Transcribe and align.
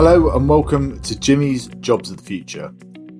Hello, 0.00 0.30
and 0.36 0.48
welcome 0.48 1.00
to 1.00 1.18
Jimmy's 1.18 1.66
Jobs 1.80 2.12
of 2.12 2.18
the 2.18 2.22
Future, 2.22 2.68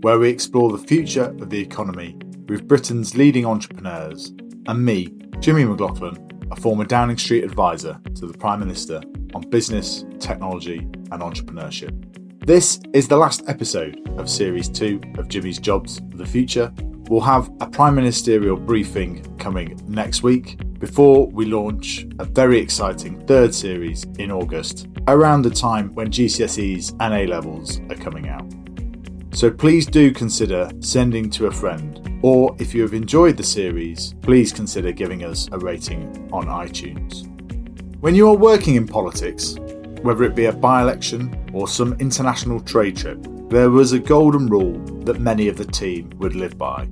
where 0.03 0.21
we 0.21 0.29
explore 0.29 0.71
the 0.71 0.87
future 0.87 1.25
of 1.25 1.51
the 1.51 1.59
economy 1.59 2.17
with 2.49 2.69
Britain's 2.69 3.17
leading 3.17 3.45
entrepreneurs 3.45 4.33
and 4.69 4.85
me, 4.85 5.09
Jimmy 5.41 5.65
McLaughlin, 5.65 6.17
a 6.53 6.55
former 6.55 6.85
Downing 6.85 7.19
Street 7.19 7.43
advisor 7.43 8.01
to 8.15 8.29
the 8.29 8.39
Prime 8.39 8.61
Minister 8.61 9.01
on 9.35 9.51
business, 9.51 10.05
technology, 10.21 10.79
and 11.11 11.21
entrepreneurship. 11.21 12.47
This 12.47 12.79
is 12.93 13.09
the 13.09 13.17
last 13.17 13.43
episode 13.49 14.01
of 14.17 14.31
Series 14.31 14.69
2 14.69 15.01
of 15.19 15.27
Jimmy's 15.27 15.59
Jobs 15.59 15.99
of 15.99 16.17
the 16.17 16.27
Future. 16.27 16.73
We'll 17.09 17.23
have 17.23 17.51
a 17.61 17.67
Prime 17.67 17.97
Ministerial 17.97 18.57
briefing 18.57 19.25
coming 19.39 19.81
next 19.89 20.23
week 20.23 20.61
before 20.79 21.27
we 21.27 21.45
launch 21.45 22.07
a 22.21 22.25
very 22.25 22.61
exciting 22.61 23.27
third 23.27 23.53
series 23.53 24.05
in 24.21 24.31
August, 24.31 24.87
around 25.13 25.43
the 25.43 25.51
time 25.51 25.95
when 25.95 26.11
GCSEs 26.11 26.95
and 27.01 27.15
A 27.15 27.27
levels 27.27 27.81
are 27.91 27.97
coming 27.97 28.29
out. 28.29 28.45
So 29.33 29.51
please 29.51 29.87
do 29.87 30.13
consider 30.13 30.71
sending 30.81 31.31
to 31.31 31.47
a 31.47 31.51
friend, 31.51 32.21
or 32.23 32.57
if 32.59 32.75
you 32.75 32.83
have 32.83 32.95
enjoyed 32.95 33.37
the 33.37 33.43
series, 33.43 34.15
please 34.23 34.53
consider 34.53 34.93
giving 34.93 35.25
us 35.25 35.49
a 35.53 35.59
rating 35.59 36.29
on 36.33 36.47
iTunes. 36.47 37.27
When 38.01 38.15
you 38.15 38.29
are 38.29 38.37
working 38.37 38.75
in 38.75 38.87
politics, 38.87 39.57
whether 40.03 40.25
it 40.25 40.35
be 40.35 40.47
a 40.47 40.53
by 40.53 40.83
election 40.83 41.51
or 41.53 41.69
some 41.69 41.95
international 41.95 42.61
trade 42.61 42.97
trip, 42.97 43.19
there 43.49 43.71
was 43.71 43.93
a 43.93 43.99
golden 43.99 44.47
rule 44.47 44.79
that 45.05 45.21
many 45.21 45.49
of 45.49 45.57
the 45.57 45.65
team 45.65 46.11
would 46.17 46.35
live 46.35 46.59
by. 46.59 46.89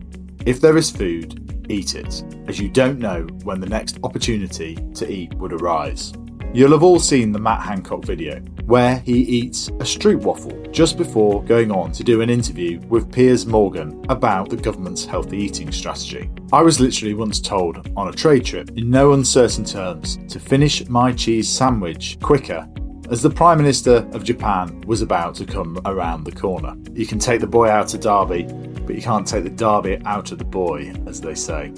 If 0.47 0.61
there 0.61 0.77
is 0.77 0.91
food, 0.91 1.67
eat 1.69 1.95
it, 1.95 2.25
as 2.49 2.59
you 2.59 2.69
don't 2.69 2.99
know 2.99 3.23
when 3.43 3.61
the 3.61 3.69
next 3.69 3.99
opportunity 4.03 4.77
to 4.95 5.11
eat 5.11 5.35
would 5.35 5.53
arise. 5.53 6.13
You'll 6.57 6.73
have 6.73 6.83
all 6.83 6.99
seen 6.99 7.33
the 7.33 7.39
Matt 7.39 7.61
Hancock 7.61 8.03
video, 8.03 8.41
where 8.65 9.01
he 9.01 9.13
eats 9.13 9.69
a 9.69 9.85
stroopwafel 9.85 10.73
just 10.73 10.97
before 10.97 11.45
going 11.45 11.71
on 11.71 11.93
to 11.93 12.03
do 12.03 12.23
an 12.23 12.31
interview 12.31 12.81
with 12.89 13.13
Piers 13.13 13.45
Morgan 13.45 14.03
about 14.09 14.49
the 14.49 14.57
government's 14.57 15.05
healthy 15.05 15.37
eating 15.37 15.71
strategy. 15.71 16.31
I 16.55 16.63
was 16.63 16.81
literally 16.81 17.13
once 17.13 17.41
told 17.41 17.87
on 17.95 18.09
a 18.09 18.13
trade 18.13 18.47
trip, 18.47 18.71
in 18.71 18.89
no 18.89 19.13
uncertain 19.13 19.67
terms, 19.67 20.17
to 20.33 20.41
finish 20.41 20.89
my 20.89 21.13
cheese 21.13 21.47
sandwich 21.47 22.17
quicker 22.23 22.67
as 23.11 23.21
the 23.21 23.29
Prime 23.29 23.59
Minister 23.59 24.09
of 24.15 24.25
Japan 24.25 24.81
was 24.87 25.03
about 25.03 25.35
to 25.35 25.45
come 25.45 25.79
around 25.85 26.25
the 26.25 26.33
corner. 26.33 26.75
You 26.95 27.07
can 27.07 27.19
take 27.19 27.43
the 27.43 27.47
boy 27.47 27.69
out 27.69 27.93
of 27.93 28.01
Derby, 28.01 28.45
but 28.87 28.97
you 28.97 29.03
can't 29.03 29.27
take 29.27 29.45
the 29.45 29.51
Derby 29.51 30.01
out 30.07 30.33
of 30.33 30.39
the 30.39 30.45
boy, 30.47 30.95
as 31.07 31.21
they 31.21 31.35
say. 31.35 31.71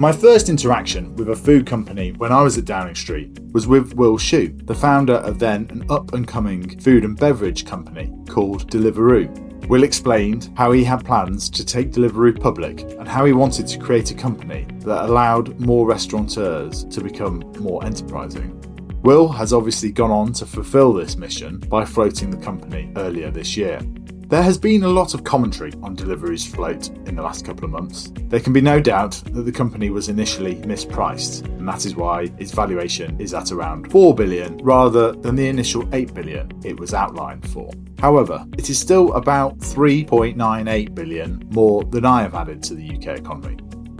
My 0.00 0.10
first 0.10 0.48
interaction 0.48 1.14
with 1.14 1.28
a 1.28 1.36
food 1.36 1.66
company 1.66 2.10
when 2.12 2.32
I 2.32 2.42
was 2.42 2.58
at 2.58 2.64
Downing 2.64 2.96
Street 2.96 3.38
was 3.52 3.68
with 3.68 3.94
Will 3.94 4.18
Shu, 4.18 4.48
the 4.64 4.74
founder 4.74 5.14
of 5.14 5.38
then 5.38 5.68
an 5.70 5.86
up 5.88 6.14
and 6.14 6.26
coming 6.26 6.80
food 6.80 7.04
and 7.04 7.16
beverage 7.16 7.64
company 7.64 8.12
called 8.28 8.68
Deliveroo. 8.68 9.28
Will 9.68 9.84
explained 9.84 10.52
how 10.56 10.72
he 10.72 10.82
had 10.82 11.04
plans 11.04 11.48
to 11.50 11.64
take 11.64 11.92
Deliveroo 11.92 12.40
public 12.40 12.80
and 12.80 13.06
how 13.06 13.24
he 13.24 13.32
wanted 13.32 13.68
to 13.68 13.78
create 13.78 14.10
a 14.10 14.14
company 14.14 14.66
that 14.80 15.04
allowed 15.04 15.60
more 15.60 15.86
restaurateurs 15.86 16.84
to 16.86 17.00
become 17.00 17.38
more 17.60 17.84
enterprising. 17.84 18.60
Will 19.04 19.28
has 19.28 19.52
obviously 19.52 19.92
gone 19.92 20.10
on 20.10 20.32
to 20.32 20.44
fulfill 20.44 20.92
this 20.92 21.16
mission 21.16 21.58
by 21.58 21.84
floating 21.84 22.30
the 22.30 22.44
company 22.44 22.92
earlier 22.96 23.30
this 23.30 23.56
year. 23.56 23.78
There 24.28 24.42
has 24.42 24.56
been 24.56 24.84
a 24.84 24.88
lot 24.88 25.12
of 25.12 25.22
commentary 25.22 25.72
on 25.82 25.94
Deliveroo's 25.94 26.46
float 26.46 26.88
in 27.06 27.14
the 27.14 27.22
last 27.22 27.44
couple 27.44 27.66
of 27.66 27.70
months. 27.70 28.10
There 28.28 28.40
can 28.40 28.54
be 28.54 28.62
no 28.62 28.80
doubt 28.80 29.22
that 29.32 29.42
the 29.42 29.52
company 29.52 29.90
was 29.90 30.08
initially 30.08 30.56
mispriced, 30.56 31.44
and 31.44 31.68
that 31.68 31.84
is 31.84 31.94
why 31.94 32.32
its 32.38 32.50
valuation 32.50 33.20
is 33.20 33.34
at 33.34 33.52
around 33.52 33.92
4 33.92 34.14
billion 34.14 34.56
rather 34.58 35.12
than 35.12 35.36
the 35.36 35.46
initial 35.46 35.86
8 35.94 36.14
billion 36.14 36.50
it 36.64 36.80
was 36.80 36.94
outlined 36.94 37.46
for. 37.50 37.70
However, 37.98 38.46
it 38.56 38.70
is 38.70 38.78
still 38.78 39.12
about 39.12 39.58
3.98 39.58 40.94
billion 40.94 41.46
more 41.50 41.84
than 41.84 42.06
I 42.06 42.22
have 42.22 42.34
added 42.34 42.62
to 42.64 42.74
the 42.74 42.96
UK 42.96 43.18
economy. 43.18 43.58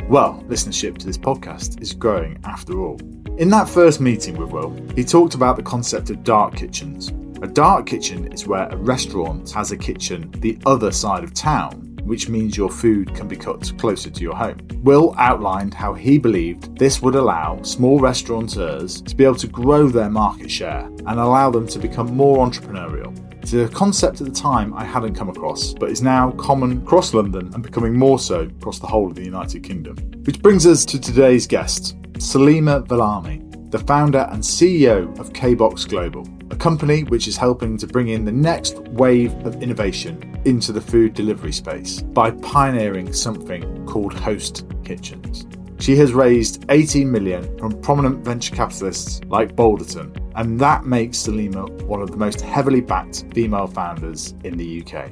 Well, 0.08 0.42
listenership 0.48 0.96
to 0.98 1.06
this 1.06 1.18
podcast 1.18 1.82
is 1.82 1.92
growing 1.92 2.40
after 2.44 2.80
all. 2.80 2.98
In 3.36 3.50
that 3.50 3.68
first 3.68 4.00
meeting 4.00 4.36
with 4.36 4.50
Will, 4.50 4.74
he 4.94 5.04
talked 5.04 5.34
about 5.34 5.56
the 5.56 5.62
concept 5.62 6.08
of 6.08 6.24
dark 6.24 6.56
kitchens. 6.56 7.12
A 7.42 7.48
dark 7.48 7.86
kitchen 7.86 8.32
is 8.32 8.46
where 8.46 8.68
a 8.68 8.76
restaurant 8.76 9.50
has 9.50 9.72
a 9.72 9.76
kitchen 9.76 10.30
the 10.38 10.58
other 10.64 10.90
side 10.90 11.24
of 11.24 11.34
town, 11.34 11.98
which 12.04 12.28
means 12.28 12.56
your 12.56 12.70
food 12.70 13.14
can 13.14 13.28
be 13.28 13.36
cooked 13.36 13.76
closer 13.76 14.08
to 14.08 14.22
your 14.22 14.34
home. 14.34 14.58
Will 14.82 15.14
outlined 15.18 15.74
how 15.74 15.94
he 15.94 16.18
believed 16.18 16.78
this 16.78 17.02
would 17.02 17.14
allow 17.14 17.60
small 17.62 17.98
restaurateurs 17.98 19.02
to 19.02 19.16
be 19.16 19.24
able 19.24 19.34
to 19.36 19.46
grow 19.46 19.88
their 19.88 20.10
market 20.10 20.50
share 20.50 20.86
and 21.06 21.18
allow 21.20 21.50
them 21.50 21.66
to 21.68 21.78
become 21.78 22.16
more 22.16 22.46
entrepreneurial. 22.46 23.12
It's 23.42 23.52
a 23.52 23.68
concept 23.68 24.22
at 24.22 24.26
the 24.26 24.32
time 24.32 24.72
I 24.72 24.84
hadn't 24.84 25.14
come 25.14 25.28
across, 25.28 25.74
but 25.74 25.90
is 25.90 26.00
now 26.00 26.30
common 26.32 26.78
across 26.78 27.12
London 27.12 27.50
and 27.52 27.62
becoming 27.62 27.94
more 27.94 28.18
so 28.18 28.42
across 28.42 28.78
the 28.78 28.86
whole 28.86 29.06
of 29.06 29.16
the 29.16 29.24
United 29.24 29.62
Kingdom. 29.62 29.96
Which 30.24 30.40
brings 30.40 30.66
us 30.66 30.84
to 30.86 30.98
today's 30.98 31.46
guest, 31.46 32.00
Salima 32.14 32.86
Vellani, 32.86 33.70
the 33.70 33.80
founder 33.80 34.28
and 34.30 34.42
CEO 34.42 35.18
of 35.18 35.32
KBox 35.32 35.88
Global, 35.88 36.26
a 36.54 36.56
company 36.56 37.02
which 37.02 37.26
is 37.26 37.36
helping 37.36 37.76
to 37.76 37.84
bring 37.84 38.08
in 38.08 38.24
the 38.24 38.30
next 38.30 38.78
wave 38.90 39.34
of 39.44 39.60
innovation 39.60 40.40
into 40.44 40.70
the 40.70 40.80
food 40.80 41.12
delivery 41.12 41.52
space 41.52 42.00
by 42.00 42.30
pioneering 42.30 43.12
something 43.12 43.84
called 43.86 44.14
host 44.14 44.64
kitchens. 44.84 45.48
She 45.80 45.96
has 45.96 46.12
raised 46.12 46.64
18 46.68 47.10
million 47.10 47.58
from 47.58 47.80
prominent 47.80 48.24
venture 48.24 48.54
capitalists 48.54 49.20
like 49.24 49.56
Balderton, 49.56 50.16
and 50.36 50.60
that 50.60 50.84
makes 50.84 51.18
Salima 51.18 51.68
one 51.82 52.00
of 52.00 52.12
the 52.12 52.16
most 52.16 52.40
heavily 52.40 52.80
backed 52.80 53.24
female 53.34 53.66
founders 53.66 54.34
in 54.44 54.56
the 54.56 54.80
UK. 54.80 55.10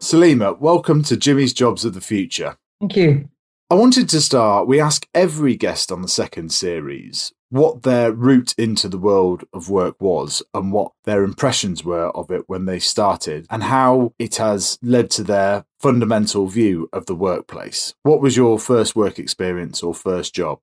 Salima, 0.00 0.58
welcome 0.58 1.02
to 1.02 1.18
Jimmy's 1.18 1.52
Jobs 1.52 1.84
of 1.84 1.92
the 1.92 2.00
Future. 2.00 2.56
Thank 2.80 2.96
you. 2.96 3.28
I 3.68 3.74
wanted 3.74 4.08
to 4.10 4.20
start. 4.20 4.68
We 4.68 4.80
ask 4.80 5.08
every 5.12 5.56
guest 5.56 5.90
on 5.90 6.00
the 6.00 6.06
second 6.06 6.52
series 6.52 7.32
what 7.48 7.82
their 7.82 8.12
route 8.12 8.54
into 8.56 8.88
the 8.88 8.98
world 8.98 9.42
of 9.52 9.68
work 9.68 10.00
was 10.00 10.40
and 10.54 10.70
what 10.70 10.92
their 11.02 11.24
impressions 11.24 11.84
were 11.84 12.10
of 12.10 12.30
it 12.30 12.44
when 12.46 12.66
they 12.66 12.78
started 12.78 13.44
and 13.50 13.64
how 13.64 14.12
it 14.20 14.36
has 14.36 14.78
led 14.82 15.10
to 15.10 15.24
their 15.24 15.64
fundamental 15.80 16.46
view 16.46 16.88
of 16.92 17.06
the 17.06 17.14
workplace. 17.16 17.92
What 18.04 18.20
was 18.20 18.36
your 18.36 18.60
first 18.60 18.94
work 18.94 19.18
experience 19.18 19.82
or 19.82 19.94
first 19.94 20.32
job? 20.32 20.60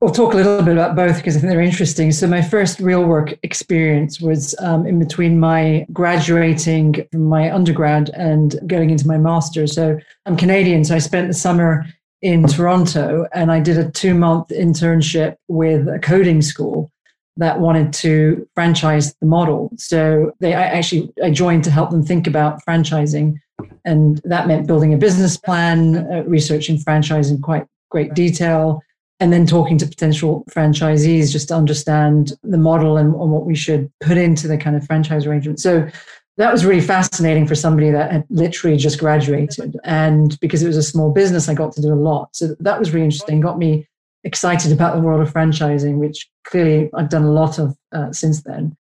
We'll 0.00 0.12
talk 0.12 0.32
a 0.32 0.36
little 0.36 0.62
bit 0.62 0.72
about 0.72 0.96
both 0.96 1.16
because 1.16 1.36
I 1.36 1.40
think 1.40 1.52
they're 1.52 1.60
interesting. 1.60 2.12
So, 2.12 2.28
my 2.28 2.42
first 2.42 2.78
real 2.78 3.04
work 3.04 3.36
experience 3.42 4.20
was 4.20 4.54
um, 4.60 4.86
in 4.86 5.00
between 5.00 5.40
my 5.40 5.86
graduating 5.92 7.04
from 7.10 7.24
my 7.24 7.52
undergrad 7.52 8.10
and 8.10 8.54
going 8.68 8.90
into 8.90 9.08
my 9.08 9.18
master's. 9.18 9.74
So, 9.74 9.98
I'm 10.24 10.36
Canadian, 10.36 10.84
so 10.84 10.94
I 10.94 10.98
spent 10.98 11.26
the 11.26 11.34
summer 11.34 11.84
in 12.22 12.46
Toronto 12.46 13.26
and 13.32 13.52
I 13.52 13.60
did 13.60 13.78
a 13.78 13.90
two 13.90 14.14
month 14.14 14.48
internship 14.48 15.36
with 15.48 15.88
a 15.88 15.98
coding 15.98 16.42
school 16.42 16.90
that 17.36 17.60
wanted 17.60 17.92
to 17.92 18.48
franchise 18.54 19.14
the 19.20 19.26
model. 19.26 19.70
So, 19.76 20.32
they 20.40 20.54
I 20.54 20.64
actually 20.64 21.12
I 21.22 21.30
joined 21.30 21.64
to 21.64 21.70
help 21.70 21.90
them 21.90 22.04
think 22.04 22.26
about 22.26 22.64
franchising. 22.64 23.36
And 23.84 24.20
that 24.24 24.46
meant 24.46 24.66
building 24.66 24.92
a 24.94 24.98
business 24.98 25.36
plan, 25.36 25.96
uh, 26.12 26.22
researching 26.26 26.78
franchise 26.78 27.30
in 27.30 27.40
quite 27.40 27.66
great 27.90 28.14
detail 28.14 28.82
and 29.20 29.32
then 29.32 29.46
talking 29.46 29.78
to 29.78 29.86
potential 29.86 30.44
franchisees 30.50 31.32
just 31.32 31.48
to 31.48 31.54
understand 31.54 32.32
the 32.42 32.58
model 32.58 32.96
and, 32.96 33.14
and, 33.14 33.30
what 33.32 33.46
we 33.46 33.54
should 33.56 33.90
put 34.00 34.16
into 34.16 34.46
the 34.46 34.56
kind 34.56 34.76
of 34.76 34.86
franchise 34.86 35.26
arrangement. 35.26 35.58
So 35.58 35.88
that 36.38 36.52
was 36.52 36.64
really 36.64 36.80
fascinating 36.80 37.46
for 37.46 37.56
somebody 37.56 37.90
that 37.90 38.12
had 38.12 38.24
literally 38.30 38.76
just 38.76 38.98
graduated. 38.98 39.76
And 39.84 40.38
because 40.40 40.62
it 40.62 40.68
was 40.68 40.76
a 40.76 40.82
small 40.82 41.12
business, 41.12 41.48
I 41.48 41.54
got 41.54 41.72
to 41.72 41.82
do 41.82 41.92
a 41.92 41.96
lot. 41.96 42.34
So 42.34 42.54
that 42.60 42.78
was 42.78 42.92
really 42.92 43.04
interesting, 43.04 43.40
got 43.40 43.58
me 43.58 43.86
excited 44.22 44.72
about 44.72 44.94
the 44.94 45.00
world 45.00 45.20
of 45.20 45.32
franchising, 45.32 45.98
which 45.98 46.28
clearly 46.44 46.90
I've 46.94 47.08
done 47.08 47.24
a 47.24 47.32
lot 47.32 47.58
of 47.58 47.76
uh, 47.92 48.12
since 48.12 48.42
then. 48.42 48.76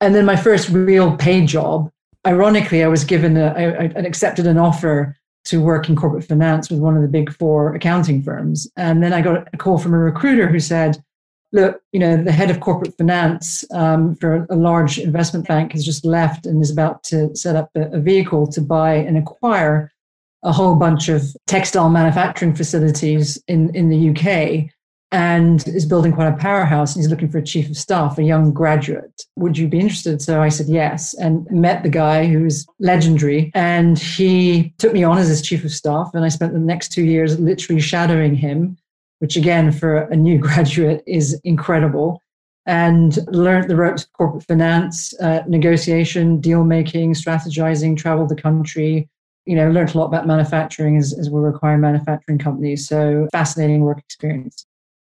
And 0.00 0.14
then 0.14 0.24
my 0.24 0.36
first 0.36 0.68
real 0.68 1.16
paid 1.16 1.48
job, 1.48 1.90
ironically, 2.26 2.84
I 2.84 2.88
was 2.88 3.04
given, 3.04 3.36
a, 3.36 3.46
I, 3.56 3.84
I 3.84 4.02
accepted 4.06 4.46
an 4.46 4.56
offer 4.56 5.16
to 5.46 5.60
work 5.60 5.88
in 5.88 5.96
corporate 5.96 6.24
finance 6.24 6.70
with 6.70 6.78
one 6.78 6.96
of 6.96 7.02
the 7.02 7.08
big 7.08 7.32
four 7.32 7.74
accounting 7.74 8.22
firms. 8.22 8.70
And 8.76 9.02
then 9.02 9.12
I 9.12 9.20
got 9.20 9.48
a 9.52 9.56
call 9.56 9.78
from 9.78 9.94
a 9.94 9.98
recruiter 9.98 10.46
who 10.46 10.60
said, 10.60 11.02
Look, 11.52 11.80
you 11.92 11.98
know, 11.98 12.22
the 12.22 12.32
head 12.32 12.50
of 12.50 12.60
corporate 12.60 12.96
finance 12.96 13.64
um, 13.72 14.14
for 14.16 14.46
a 14.50 14.56
large 14.56 14.98
investment 14.98 15.48
bank 15.48 15.72
has 15.72 15.84
just 15.84 16.04
left 16.04 16.46
and 16.46 16.62
is 16.62 16.70
about 16.70 17.02
to 17.04 17.34
set 17.34 17.56
up 17.56 17.70
a, 17.74 17.98
vehicle 17.98 18.46
to 18.48 18.60
buy 18.60 18.94
and 18.94 19.16
acquire 19.16 19.92
a 20.44 20.52
whole 20.52 20.76
bunch 20.76 21.08
of 21.08 21.22
textile 21.46 21.90
manufacturing 21.90 22.54
facilities 22.54 23.42
in, 23.48 23.74
in 23.74 23.88
the 23.88 24.10
UK 24.10 24.70
and 25.12 25.66
is 25.66 25.86
building 25.86 26.12
quite 26.12 26.28
a 26.28 26.36
powerhouse 26.36 26.94
and 26.94 27.02
he's 27.02 27.10
looking 27.10 27.28
for 27.28 27.38
a 27.38 27.44
chief 27.44 27.68
of 27.68 27.76
staff, 27.76 28.16
a 28.18 28.22
young 28.22 28.52
graduate. 28.52 29.24
Would 29.36 29.58
you 29.58 29.66
be 29.66 29.80
interested? 29.80 30.22
So 30.22 30.40
I 30.40 30.48
said 30.48 30.68
yes 30.68 31.14
and 31.14 31.50
met 31.50 31.82
the 31.82 31.88
guy 31.88 32.26
who's 32.26 32.66
legendary. 32.78 33.50
And 33.54 33.98
he 33.98 34.72
took 34.78 34.92
me 34.92 35.02
on 35.02 35.18
as 35.18 35.28
his 35.28 35.42
chief 35.42 35.64
of 35.64 35.72
staff. 35.72 36.10
And 36.14 36.24
I 36.24 36.28
spent 36.28 36.52
the 36.52 36.60
next 36.60 36.92
two 36.92 37.04
years 37.04 37.38
literally 37.40 37.80
shadowing 37.80 38.36
him, 38.36 38.76
which 39.20 39.36
again, 39.36 39.70
for 39.70 40.02
a 40.02 40.16
new 40.16 40.38
graduate 40.46 41.02
is 41.06 41.40
incredible. 41.44 42.22
and 42.66 43.18
learned 43.28 43.70
the 43.70 43.74
ropes 43.74 44.04
of 44.04 44.12
corporate 44.12 44.46
finance, 44.46 45.18
uh, 45.20 45.42
negotiation, 45.48 46.40
deal 46.40 46.62
making, 46.62 47.14
strategizing, 47.14 47.96
traveled 47.96 48.28
the 48.28 48.36
country. 48.36 49.08
You 49.46 49.56
know, 49.56 49.70
learned 49.70 49.94
a 49.94 49.98
lot 49.98 50.06
about 50.06 50.26
manufacturing 50.26 50.98
as, 50.98 51.18
as 51.18 51.30
we 51.30 51.40
require 51.40 51.78
manufacturing 51.78 52.38
companies. 52.38 52.86
So 52.86 53.28
fascinating 53.32 53.80
work 53.80 53.98
experience. 53.98 54.66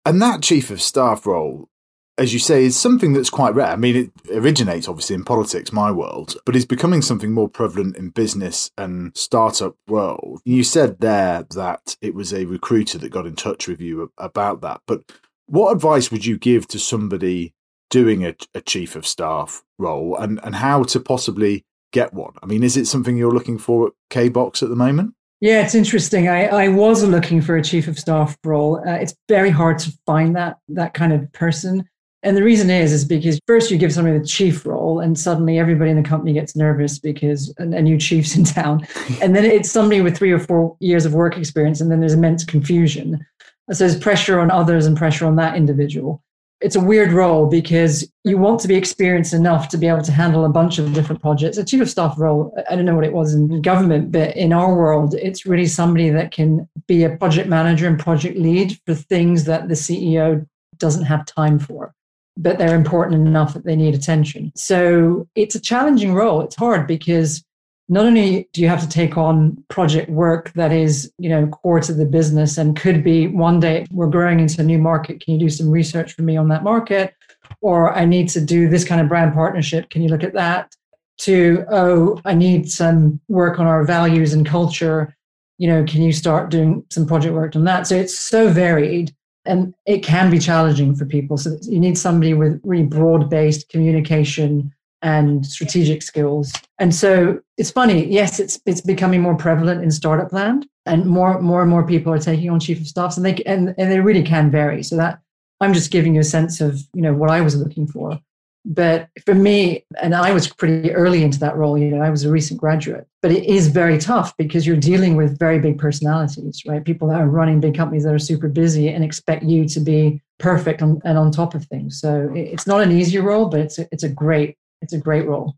And 0.05 0.21
that 0.21 0.41
chief 0.41 0.69
of 0.71 0.81
staff 0.81 1.25
role, 1.25 1.69
as 2.17 2.33
you 2.33 2.39
say, 2.39 2.65
is 2.65 2.79
something 2.79 3.13
that's 3.13 3.29
quite 3.29 3.55
rare. 3.55 3.67
I 3.67 3.75
mean, 3.75 3.95
it 3.95 4.31
originates 4.31 4.87
obviously 4.87 5.15
in 5.15 5.23
politics, 5.23 5.71
my 5.71 5.91
world, 5.91 6.35
but 6.45 6.55
is 6.55 6.65
becoming 6.65 7.01
something 7.01 7.31
more 7.31 7.49
prevalent 7.49 7.97
in 7.97 8.09
business 8.09 8.69
and 8.77 9.15
startup 9.17 9.75
world. 9.87 10.41
You 10.45 10.63
said 10.63 10.99
there 10.99 11.45
that 11.55 11.97
it 12.01 12.13
was 12.13 12.33
a 12.33 12.45
recruiter 12.45 12.97
that 12.99 13.09
got 13.09 13.25
in 13.25 13.35
touch 13.35 13.67
with 13.67 13.81
you 13.81 14.11
about 14.17 14.61
that, 14.61 14.81
but 14.85 15.11
what 15.47 15.71
advice 15.71 16.11
would 16.11 16.25
you 16.25 16.37
give 16.37 16.67
to 16.69 16.79
somebody 16.79 17.53
doing 17.89 18.25
a, 18.25 18.35
a 18.53 18.61
chief 18.61 18.95
of 18.95 19.05
staff 19.05 19.63
role 19.77 20.15
and, 20.15 20.39
and 20.43 20.55
how 20.55 20.83
to 20.83 20.99
possibly 20.99 21.65
get 21.91 22.13
one? 22.13 22.33
I 22.41 22.45
mean, 22.45 22.63
is 22.63 22.77
it 22.77 22.85
something 22.85 23.17
you're 23.17 23.33
looking 23.33 23.57
for 23.57 23.87
at 23.87 23.93
KBox 24.11 24.61
at 24.61 24.69
the 24.69 24.75
moment? 24.75 25.15
Yeah, 25.41 25.61
it's 25.61 25.75
interesting. 25.75 26.29
I, 26.29 26.45
I 26.47 26.67
was 26.69 27.03
looking 27.03 27.41
for 27.41 27.57
a 27.57 27.63
chief 27.63 27.89
of 27.89 27.99
staff 27.99 28.37
role. 28.45 28.77
Uh, 28.87 28.93
it's 28.93 29.13
very 29.27 29.49
hard 29.49 29.77
to 29.79 29.91
find 30.05 30.37
that 30.37 30.57
that 30.69 30.93
kind 30.93 31.11
of 31.11 31.29
person. 31.33 31.83
And 32.23 32.37
the 32.37 32.43
reason 32.43 32.69
is, 32.69 32.93
is 32.93 33.03
because 33.03 33.37
first 33.47 33.69
you 33.69 33.77
give 33.77 33.91
somebody 33.91 34.17
the 34.17 34.25
chief 34.25 34.65
role, 34.65 35.01
and 35.01 35.19
suddenly 35.19 35.59
everybody 35.59 35.91
in 35.91 36.01
the 36.01 36.07
company 36.07 36.31
gets 36.31 36.55
nervous 36.55 36.97
because 36.97 37.53
a, 37.59 37.63
a 37.63 37.81
new 37.81 37.97
chief's 37.97 38.35
in 38.35 38.45
town. 38.45 38.87
and 39.21 39.35
then 39.35 39.43
it's 39.43 39.69
somebody 39.69 39.99
with 39.99 40.17
three 40.17 40.31
or 40.31 40.39
four 40.39 40.77
years 40.79 41.05
of 41.05 41.13
work 41.13 41.37
experience, 41.37 41.81
and 41.81 41.91
then 41.91 41.99
there's 41.99 42.13
immense 42.13 42.45
confusion. 42.45 43.25
So 43.71 43.85
there's 43.85 43.99
pressure 43.99 44.39
on 44.39 44.51
others 44.51 44.85
and 44.85 44.97
pressure 44.97 45.25
on 45.25 45.35
that 45.35 45.55
individual. 45.55 46.23
It's 46.61 46.77
a 46.77 46.81
weird 46.81 47.11
role 47.11 47.47
because 47.47 48.09
you 48.23 48.37
want 48.37 48.61
to 48.61 48.69
be 48.69 48.75
experienced 48.75 49.33
enough 49.33 49.67
to 49.69 49.77
be 49.77 49.87
able 49.87 50.03
to 50.03 50.13
handle 50.13 50.45
a 50.45 50.49
bunch 50.49 50.79
of 50.79 50.93
different 50.93 51.21
projects. 51.21 51.57
A 51.57 51.65
chief 51.65 51.81
of 51.81 51.89
staff 51.89 52.17
role, 52.17 52.55
I 52.69 52.77
don't 52.77 52.85
know 52.85 52.95
what 52.95 53.03
it 53.03 53.11
was 53.11 53.33
in 53.33 53.61
government, 53.61 54.13
but 54.13 54.33
in 54.37 54.53
our 54.53 54.73
world, 54.73 55.13
it's 55.15 55.45
really 55.45 55.65
somebody 55.65 56.09
that 56.09 56.31
can 56.31 56.69
be 56.87 57.03
a 57.03 57.17
project 57.17 57.49
manager 57.49 57.85
and 57.85 57.99
project 57.99 58.37
lead 58.37 58.79
for 58.85 58.93
things 58.93 59.43
that 59.43 59.67
the 59.67 59.73
CEO 59.73 60.47
doesn't 60.77 61.03
have 61.03 61.25
time 61.25 61.59
for 61.59 61.93
but 62.37 62.57
they're 62.57 62.75
important 62.75 63.27
enough 63.27 63.53
that 63.53 63.65
they 63.65 63.75
need 63.75 63.95
attention. 63.95 64.51
So 64.55 65.27
it's 65.35 65.55
a 65.55 65.59
challenging 65.59 66.13
role. 66.13 66.41
It's 66.41 66.55
hard 66.55 66.87
because 66.87 67.43
not 67.89 68.05
only 68.05 68.49
do 68.53 68.61
you 68.61 68.67
have 68.67 68.81
to 68.81 68.87
take 68.87 69.17
on 69.17 69.63
project 69.69 70.09
work 70.09 70.51
that 70.53 70.71
is 70.71 71.11
you 71.17 71.29
know 71.29 71.47
core 71.47 71.79
to 71.79 71.93
the 71.93 72.05
business 72.05 72.57
and 72.57 72.75
could 72.75 73.03
be 73.03 73.27
one 73.27 73.59
day 73.59 73.85
we're 73.91 74.07
growing 74.07 74.39
into 74.39 74.61
a 74.61 74.63
new 74.63 74.77
market 74.77 75.19
can 75.19 75.33
you 75.33 75.39
do 75.39 75.49
some 75.49 75.69
research 75.69 76.13
for 76.13 76.21
me 76.21 76.37
on 76.37 76.47
that 76.47 76.63
market 76.63 77.13
or 77.61 77.93
i 77.93 78.05
need 78.05 78.29
to 78.29 78.39
do 78.39 78.69
this 78.69 78.85
kind 78.85 79.01
of 79.01 79.09
brand 79.09 79.33
partnership 79.33 79.89
can 79.89 80.01
you 80.01 80.09
look 80.09 80.23
at 80.23 80.33
that 80.33 80.73
to 81.17 81.65
oh 81.69 82.19
i 82.25 82.33
need 82.33 82.71
some 82.71 83.19
work 83.27 83.59
on 83.59 83.67
our 83.67 83.83
values 83.83 84.33
and 84.33 84.45
culture 84.45 85.15
you 85.57 85.67
know 85.67 85.83
can 85.83 86.01
you 86.01 86.13
start 86.13 86.49
doing 86.49 86.83
some 86.89 87.05
project 87.05 87.33
work 87.33 87.55
on 87.55 87.65
that 87.65 87.85
so 87.85 87.95
it's 87.95 88.17
so 88.17 88.49
varied 88.49 89.13
and 89.45 89.73
it 89.85 90.03
can 90.03 90.31
be 90.31 90.39
challenging 90.39 90.95
for 90.95 91.05
people 91.05 91.37
so 91.37 91.57
you 91.63 91.79
need 91.79 91.97
somebody 91.97 92.33
with 92.33 92.59
really 92.63 92.83
broad 92.83 93.29
based 93.29 93.69
communication 93.69 94.73
and 95.03 95.45
strategic 95.45 96.01
skills. 96.01 96.53
And 96.79 96.95
so 96.95 97.39
it's 97.57 97.69
funny, 97.69 98.05
yes, 98.07 98.39
it's 98.39 98.59
it's 98.65 98.81
becoming 98.81 99.21
more 99.21 99.35
prevalent 99.35 99.83
in 99.83 99.91
startup 99.91 100.31
land, 100.31 100.65
and 100.85 101.05
more 101.05 101.39
more 101.41 101.61
and 101.61 101.69
more 101.69 101.85
people 101.85 102.11
are 102.11 102.19
taking 102.19 102.49
on 102.49 102.59
chief 102.59 102.79
of 102.79 102.87
staffs, 102.87 103.17
and 103.17 103.25
they 103.25 103.35
and, 103.43 103.75
and 103.77 103.91
they 103.91 103.99
really 103.99 104.23
can 104.23 104.49
vary. 104.49 104.81
So 104.81 104.95
that 104.95 105.19
I'm 105.61 105.73
just 105.73 105.91
giving 105.91 106.15
you 106.15 106.21
a 106.21 106.23
sense 106.23 106.61
of 106.61 106.81
you 106.93 107.01
know 107.01 107.13
what 107.13 107.29
I 107.29 107.41
was 107.41 107.55
looking 107.55 107.85
for. 107.85 108.19
But 108.65 109.09
for 109.25 109.35
me, 109.35 109.85
and 110.01 110.15
I 110.15 110.31
was 110.31 110.47
pretty 110.47 110.91
early 110.91 111.21
into 111.21 111.37
that 111.39 111.57
role, 111.57 111.77
you 111.77 111.89
know, 111.89 112.01
I 112.01 112.09
was 112.09 112.23
a 112.23 112.31
recent 112.31 112.59
graduate, 112.59 113.05
but 113.21 113.31
it 113.31 113.43
is 113.43 113.67
very 113.67 113.97
tough 113.97 114.35
because 114.37 114.65
you're 114.65 114.77
dealing 114.77 115.17
with 115.17 115.37
very 115.37 115.59
big 115.59 115.77
personalities, 115.77 116.63
right? 116.65 116.83
People 116.83 117.09
that 117.09 117.19
are 117.19 117.27
running 117.27 117.59
big 117.59 117.75
companies 117.75 118.03
that 118.05 118.13
are 118.13 118.19
super 118.19 118.47
busy 118.47 118.87
and 118.87 119.03
expect 119.03 119.43
you 119.43 119.67
to 119.67 119.79
be 119.81 120.21
perfect 120.39 120.81
and, 120.81 121.01
and 121.03 121.17
on 121.17 121.29
top 121.29 121.55
of 121.55 121.65
things. 121.65 121.99
So 121.99 122.31
it's 122.33 122.65
not 122.65 122.81
an 122.81 122.91
easy 122.91 123.17
role, 123.17 123.49
but 123.49 123.59
it's 123.59 123.79
a, 123.79 123.87
it's 123.91 124.03
a 124.03 124.09
great 124.09 124.57
it's 124.81 124.93
a 124.93 124.97
great 124.97 125.25
role. 125.25 125.55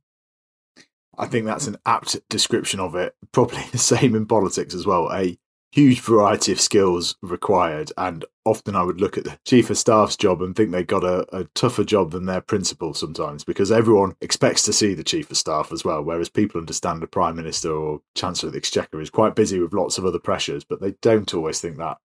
I 1.18 1.26
think 1.28 1.46
that's 1.46 1.68
an 1.68 1.78
apt 1.86 2.18
description 2.30 2.80
of 2.80 2.96
it. 2.96 3.16
Probably 3.32 3.64
the 3.72 3.78
same 3.78 4.16
in 4.16 4.26
politics 4.26 4.74
as 4.74 4.86
well. 4.86 5.12
A 5.12 5.38
huge 5.76 6.00
variety 6.00 6.54
of 6.54 6.62
skills 6.62 7.18
required, 7.22 7.92
and 7.98 8.24
often 8.46 8.78
I 8.78 8.84
would 8.84 9.02
look 9.02 9.18
at 9.18 9.26
the 9.26 9.38
chief 9.46 9.70
of 9.70 9.78
staff's 9.78 10.16
job 10.16 10.42
and 10.42 10.56
think 10.56 10.72
they 10.72 10.84
got 10.84 11.04
a, 11.04 11.26
a 11.36 11.44
tougher 11.54 11.84
job 11.84 12.12
than 12.12 12.26
their 12.26 12.40
principal 12.40 12.94
sometimes 12.94 13.44
because 13.44 13.74
everyone 13.74 14.16
expects 14.22 14.64
to 14.64 14.74
see 14.74 14.94
the 14.94 15.04
chief 15.04 15.30
of 15.30 15.38
staff 15.38 15.74
as 15.74 15.84
well. 15.84 16.02
Whereas 16.02 16.30
people 16.30 16.62
understand 16.62 17.02
the 17.02 17.08
prime 17.08 17.36
minister 17.36 17.72
or 17.72 18.00
chancellor 18.16 18.48
of 18.48 18.54
the 18.54 18.60
exchequer 18.60 19.02
is 19.02 19.10
quite 19.10 19.36
busy 19.36 19.60
with 19.60 19.74
lots 19.74 19.98
of 19.98 20.06
other 20.06 20.20
pressures, 20.20 20.64
but 20.64 20.80
they 20.80 20.94
don't 21.02 21.34
always 21.34 21.60
think 21.60 21.78
that 21.78 21.98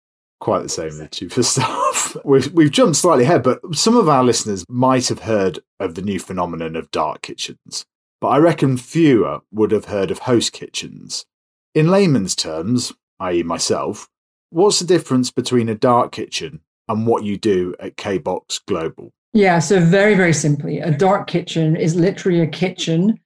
quite 0.40 0.62
the 0.62 0.68
same 0.68 0.96
the 0.96 1.08
chief 1.08 1.36
of 1.36 1.44
staff. 1.44 2.16
we've, 2.24 2.50
we've 2.52 2.70
jumped 2.70 2.96
slightly 2.96 3.24
ahead, 3.24 3.42
but 3.42 3.60
some 3.74 3.96
of 3.96 4.08
our 4.08 4.24
listeners 4.24 4.64
might 4.68 5.08
have 5.08 5.20
heard 5.20 5.58
of 5.78 5.94
the 5.94 6.02
new 6.02 6.18
phenomenon 6.18 6.74
of 6.74 6.90
dark 6.90 7.20
kitchens, 7.20 7.84
but 8.20 8.28
I 8.28 8.38
reckon 8.38 8.78
fewer 8.78 9.40
would 9.52 9.72
have 9.72 9.86
heard 9.86 10.10
of 10.10 10.20
host 10.20 10.52
kitchens. 10.52 11.26
In 11.74 11.88
layman's 11.88 12.34
terms, 12.34 12.92
i.e., 13.20 13.42
myself, 13.42 14.08
what's 14.50 14.80
the 14.80 14.86
difference 14.86 15.30
between 15.30 15.68
a 15.68 15.74
dark 15.74 16.12
kitchen 16.12 16.60
and 16.88 17.06
what 17.06 17.24
you 17.24 17.36
do 17.36 17.74
at 17.80 17.96
KBox 17.96 18.60
Global? 18.66 19.12
Yeah, 19.32 19.58
so 19.58 19.80
very, 19.80 20.14
very 20.14 20.32
simply, 20.32 20.80
a 20.80 20.90
dark 20.90 21.28
kitchen 21.28 21.76
is 21.76 21.94
literally 21.94 22.40
a 22.40 22.46
kitchen 22.46 23.20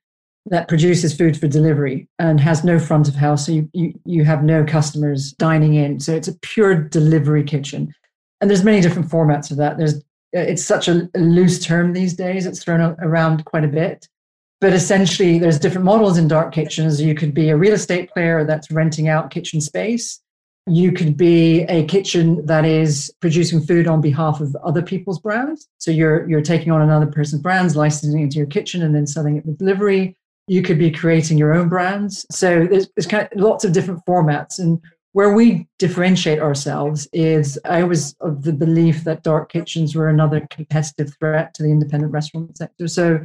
that 0.47 0.67
produces 0.67 1.17
food 1.17 1.39
for 1.39 1.47
delivery 1.47 2.09
and 2.19 2.41
has 2.41 2.65
no 2.65 2.79
front 2.79 3.09
of 3.09 3.15
house. 3.15 3.47
So 3.47 3.53
you, 3.53 3.71
you, 3.73 3.95
you 4.05 4.25
have 4.25 4.43
no 4.43 4.65
customers 4.65 5.33
dining 5.33 5.75
in. 5.75 6.01
So 6.01 6.15
it's 6.15 6.27
a 6.27 6.37
pure 6.41 6.75
delivery 6.75 7.45
kitchen. 7.45 7.95
And 8.41 8.51
there's 8.51 8.65
many 8.65 8.81
different 8.81 9.09
formats 9.09 9.53
of 9.53 9.57
that. 9.59 9.79
There's 9.79 10.03
it's 10.33 10.65
such 10.65 10.89
a, 10.89 11.09
loose 11.15 11.65
term 11.65 11.93
these 11.93 12.15
days. 12.15 12.47
It's 12.47 12.63
thrown 12.65 12.81
around 13.01 13.45
quite 13.45 13.65
a 13.65 13.69
bit. 13.69 14.09
But 14.63 14.73
essentially, 14.73 15.39
there's 15.39 15.59
different 15.59 15.85
models 15.85 16.17
in 16.17 16.27
dark 16.29 16.55
kitchens. 16.55 17.03
You 17.03 17.15
could 17.15 17.35
be 17.35 17.51
a 17.51 17.57
real 17.57 17.75
estate 17.75 18.11
player 18.11 18.45
that's 18.45 18.71
renting 18.71 19.09
out 19.09 19.31
kitchen 19.31 19.61
space. 19.61 20.21
You 20.67 20.93
could 20.93 21.19
be 21.19 21.63
a 21.63 21.85
kitchen 21.85 22.47
that 22.47 22.65
is 22.65 23.13
producing 23.21 23.61
food 23.61 23.87
on 23.87 24.01
behalf 24.01 24.41
of 24.41 24.57
other 24.65 24.81
people's 24.81 25.19
brands. 25.19 25.69
So 25.77 25.91
you're 25.91 26.27
you're 26.31 26.41
taking 26.41 26.73
on 26.73 26.81
another 26.81 27.07
person's 27.07 27.43
brands, 27.43 27.77
licensing 27.77 28.23
into 28.23 28.39
your 28.39 28.47
kitchen, 28.47 28.83
and 28.83 28.95
then 28.95 29.07
selling 29.07 29.37
it 29.37 29.45
with 29.45 29.59
delivery 29.59 30.17
you 30.47 30.63
could 30.63 30.79
be 30.79 30.91
creating 30.91 31.39
your 31.39 31.55
own 31.55 31.69
brands. 31.69 32.27
So 32.31 32.67
there's, 32.67 32.89
there's 32.97 33.07
kind 33.07 33.29
of 33.31 33.41
lots 33.41 33.65
of 33.65 33.73
different 33.73 34.05
formats. 34.07 34.59
And 34.59 34.81
where 35.13 35.33
we 35.33 35.69
differentiate 35.79 36.41
ourselves 36.41 37.07
is 37.13 37.59
I 37.65 37.85
was 37.85 38.17
of 38.21 38.43
the 38.43 38.53
belief 38.53 39.05
that 39.05 39.23
dark 39.23 39.53
kitchens 39.53 39.95
were 39.95 40.09
another 40.09 40.47
competitive 40.51 41.15
threat 41.19 41.55
to 41.55 41.63
the 41.63 41.71
independent 41.71 42.13
restaurant 42.13 42.57
sector. 42.57 42.89
So 42.89 43.25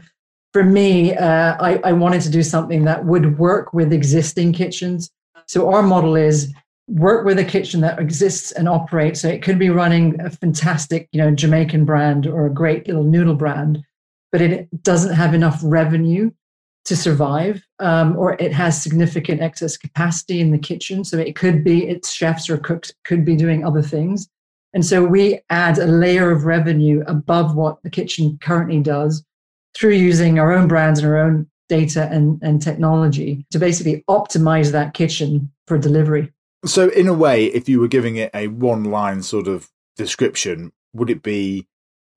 for 0.58 0.64
me, 0.64 1.16
uh, 1.16 1.56
I, 1.60 1.80
I 1.84 1.92
wanted 1.92 2.22
to 2.22 2.32
do 2.32 2.42
something 2.42 2.84
that 2.86 3.06
would 3.06 3.38
work 3.38 3.74
with 3.74 3.94
existing 3.94 4.54
kitchens. 4.54 5.12
So 5.46 5.72
our 5.72 5.84
model 5.84 6.16
is 6.16 6.52
work 6.88 7.28
with 7.28 7.38
a 7.38 7.46
kitchen 7.46 7.82
that 7.82 8.00
exists 8.00 8.52
and 8.54 8.68
operates. 8.68 9.22
So 9.22 9.28
it 9.28 9.44
could 9.44 9.60
be 9.60 9.70
running 9.70 10.20
a 10.20 10.32
fantastic, 10.32 11.10
you 11.12 11.20
know, 11.22 11.30
Jamaican 11.30 11.86
brand 11.86 12.26
or 12.26 12.48
a 12.48 12.52
great 12.52 12.88
little 12.88 13.04
noodle 13.04 13.36
brand, 13.36 13.84
but 14.32 14.42
it 14.42 14.68
doesn't 14.82 15.14
have 15.14 15.36
enough 15.36 15.60
revenue 15.62 16.32
to 16.86 16.96
survive, 16.96 17.62
um, 17.78 18.18
or 18.18 18.34
it 18.42 18.52
has 18.52 18.82
significant 18.82 19.42
excess 19.42 19.78
capacity 19.78 20.42
in 20.42 20.50
the 20.50 20.58
kitchen. 20.58 21.04
So 21.04 21.20
it 21.20 21.36
could 21.36 21.64
be 21.64 21.88
its 21.88 22.12
chefs 22.12 22.50
or 22.50 22.58
cooks 22.58 22.92
could 23.04 23.24
be 23.24 23.36
doing 23.36 23.64
other 23.64 23.84
things. 23.84 24.28
And 24.74 24.84
so 24.84 25.06
we 25.06 25.40
add 25.52 25.78
a 25.78 25.86
layer 25.86 26.32
of 26.32 26.46
revenue 26.46 27.04
above 27.06 27.56
what 27.56 27.78
the 27.84 27.92
kitchen 27.92 28.40
currently 28.42 28.80
does 28.80 29.24
through 29.78 29.94
using 29.94 30.40
our 30.40 30.52
own 30.52 30.68
brands 30.68 31.00
and 31.00 31.08
our 31.08 31.18
own 31.18 31.48
data 31.70 32.10
and, 32.12 32.42
and 32.42 32.62
technology 32.62 33.46
to 33.52 33.60
basically 33.60 34.04
optimize 34.10 34.72
that 34.72 34.94
kitchen 34.94 35.52
for 35.68 35.78
delivery. 35.78 36.32
So, 36.66 36.90
in 36.90 37.08
a 37.08 37.14
way, 37.14 37.46
if 37.46 37.70
you 37.70 37.80
were 37.80 37.88
giving 37.88 38.16
it 38.16 38.32
a 38.34 38.48
one 38.48 38.86
line 38.86 39.22
sort 39.22 39.48
of 39.48 39.70
description, 39.96 40.72
would 40.94 41.10
it 41.10 41.22
be 41.22 41.68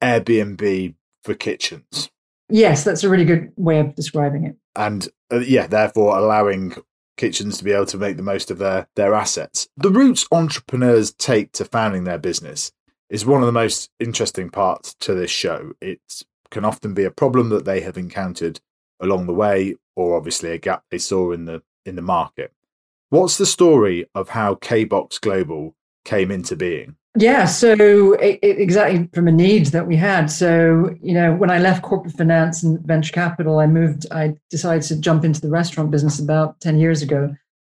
Airbnb 0.03 0.95
for 1.23 1.35
kitchens? 1.35 2.11
Yes, 2.49 2.83
that's 2.83 3.05
a 3.05 3.09
really 3.09 3.27
good 3.27 3.53
way 3.57 3.79
of 3.79 3.95
describing 3.95 4.45
it. 4.45 4.57
And 4.75 5.09
uh, 5.31 5.41
yeah, 5.41 5.67
therefore 5.67 6.17
allowing 6.17 6.75
kitchens 7.17 7.59
to 7.59 7.65
be 7.65 7.73
able 7.73 7.87
to 7.87 7.99
make 7.99 8.17
the 8.17 8.23
most 8.23 8.51
of 8.51 8.59
their 8.59 8.89
their 8.97 9.15
assets. 9.15 9.69
The 9.77 9.91
routes 9.91 10.27
entrepreneurs 10.33 11.13
take 11.13 11.53
to 11.53 11.65
founding 11.67 12.05
their 12.05 12.19
business 12.19 12.73
is 13.11 13.27
one 13.27 13.43
of 13.43 13.47
the 13.47 13.53
most 13.53 13.91
interesting 14.01 14.49
parts 14.49 14.95
to 15.01 15.15
this 15.15 15.31
show. 15.31 15.73
It 15.81 16.01
can 16.51 16.65
often 16.65 16.95
be 16.95 17.05
a 17.05 17.11
problem 17.11 17.49
that 17.51 17.65
they 17.65 17.81
have 17.81 17.97
encountered 17.97 18.61
along 19.01 19.27
the 19.27 19.35
way, 19.35 19.77
or 19.97 20.17
obviously 20.17 20.51
a 20.51 20.59
gap 20.59 20.85
they 20.91 20.99
saw 20.99 21.33
in 21.33 21.45
the 21.45 21.63
in 21.85 21.97
the 21.97 22.03
market. 22.03 22.53
What's 23.09 23.39
the 23.39 23.47
story 23.47 24.07
of 24.15 24.31
how 24.31 24.55
KBox 24.57 25.21
Global 25.21 25.75
came 26.05 26.31
into 26.31 26.55
being? 26.55 26.97
Yeah, 27.17 27.47
so 27.47 27.73
it, 28.15 28.39
it, 28.41 28.61
exactly 28.61 29.09
from 29.13 29.27
a 29.27 29.33
need 29.33 29.67
that 29.67 29.89
we 29.89 29.97
had. 29.97 30.31
So, 30.31 30.95
you 31.03 31.13
know, 31.13 31.35
when 31.35 31.51
I 31.51 31.59
left 31.59 31.83
corporate 31.83 32.15
finance 32.15 32.63
and 32.63 32.79
venture 32.87 33.13
capital, 33.13 33.59
I 33.59 33.67
moved, 33.67 34.07
I 34.13 34.37
decided 34.49 34.83
to 34.85 35.01
jump 35.01 35.25
into 35.25 35.41
the 35.41 35.51
restaurant 35.51 35.91
business 35.91 36.21
about 36.21 36.61
10 36.61 36.79
years 36.79 37.03
ago 37.03 37.35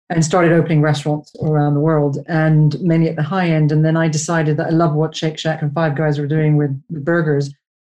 and 0.10 0.24
started 0.24 0.54
opening 0.54 0.82
restaurants 0.82 1.36
around 1.42 1.74
the 1.74 1.82
world 1.82 2.18
and 2.28 2.80
many 2.80 3.10
at 3.10 3.18
the 3.18 3.24
high 3.24 3.50
end. 3.50 3.74
And 3.74 3.84
then 3.84 3.98
I 3.98 4.08
decided 4.08 4.56
that 4.56 4.68
I 4.68 4.70
love 4.70 4.94
what 4.94 5.16
Shake 5.16 5.38
Shack 5.38 5.62
and 5.62 5.74
Five 5.74 5.98
Guys 5.98 6.18
were 6.18 6.28
doing 6.28 6.56
with, 6.56 6.82
burgers 6.90 7.54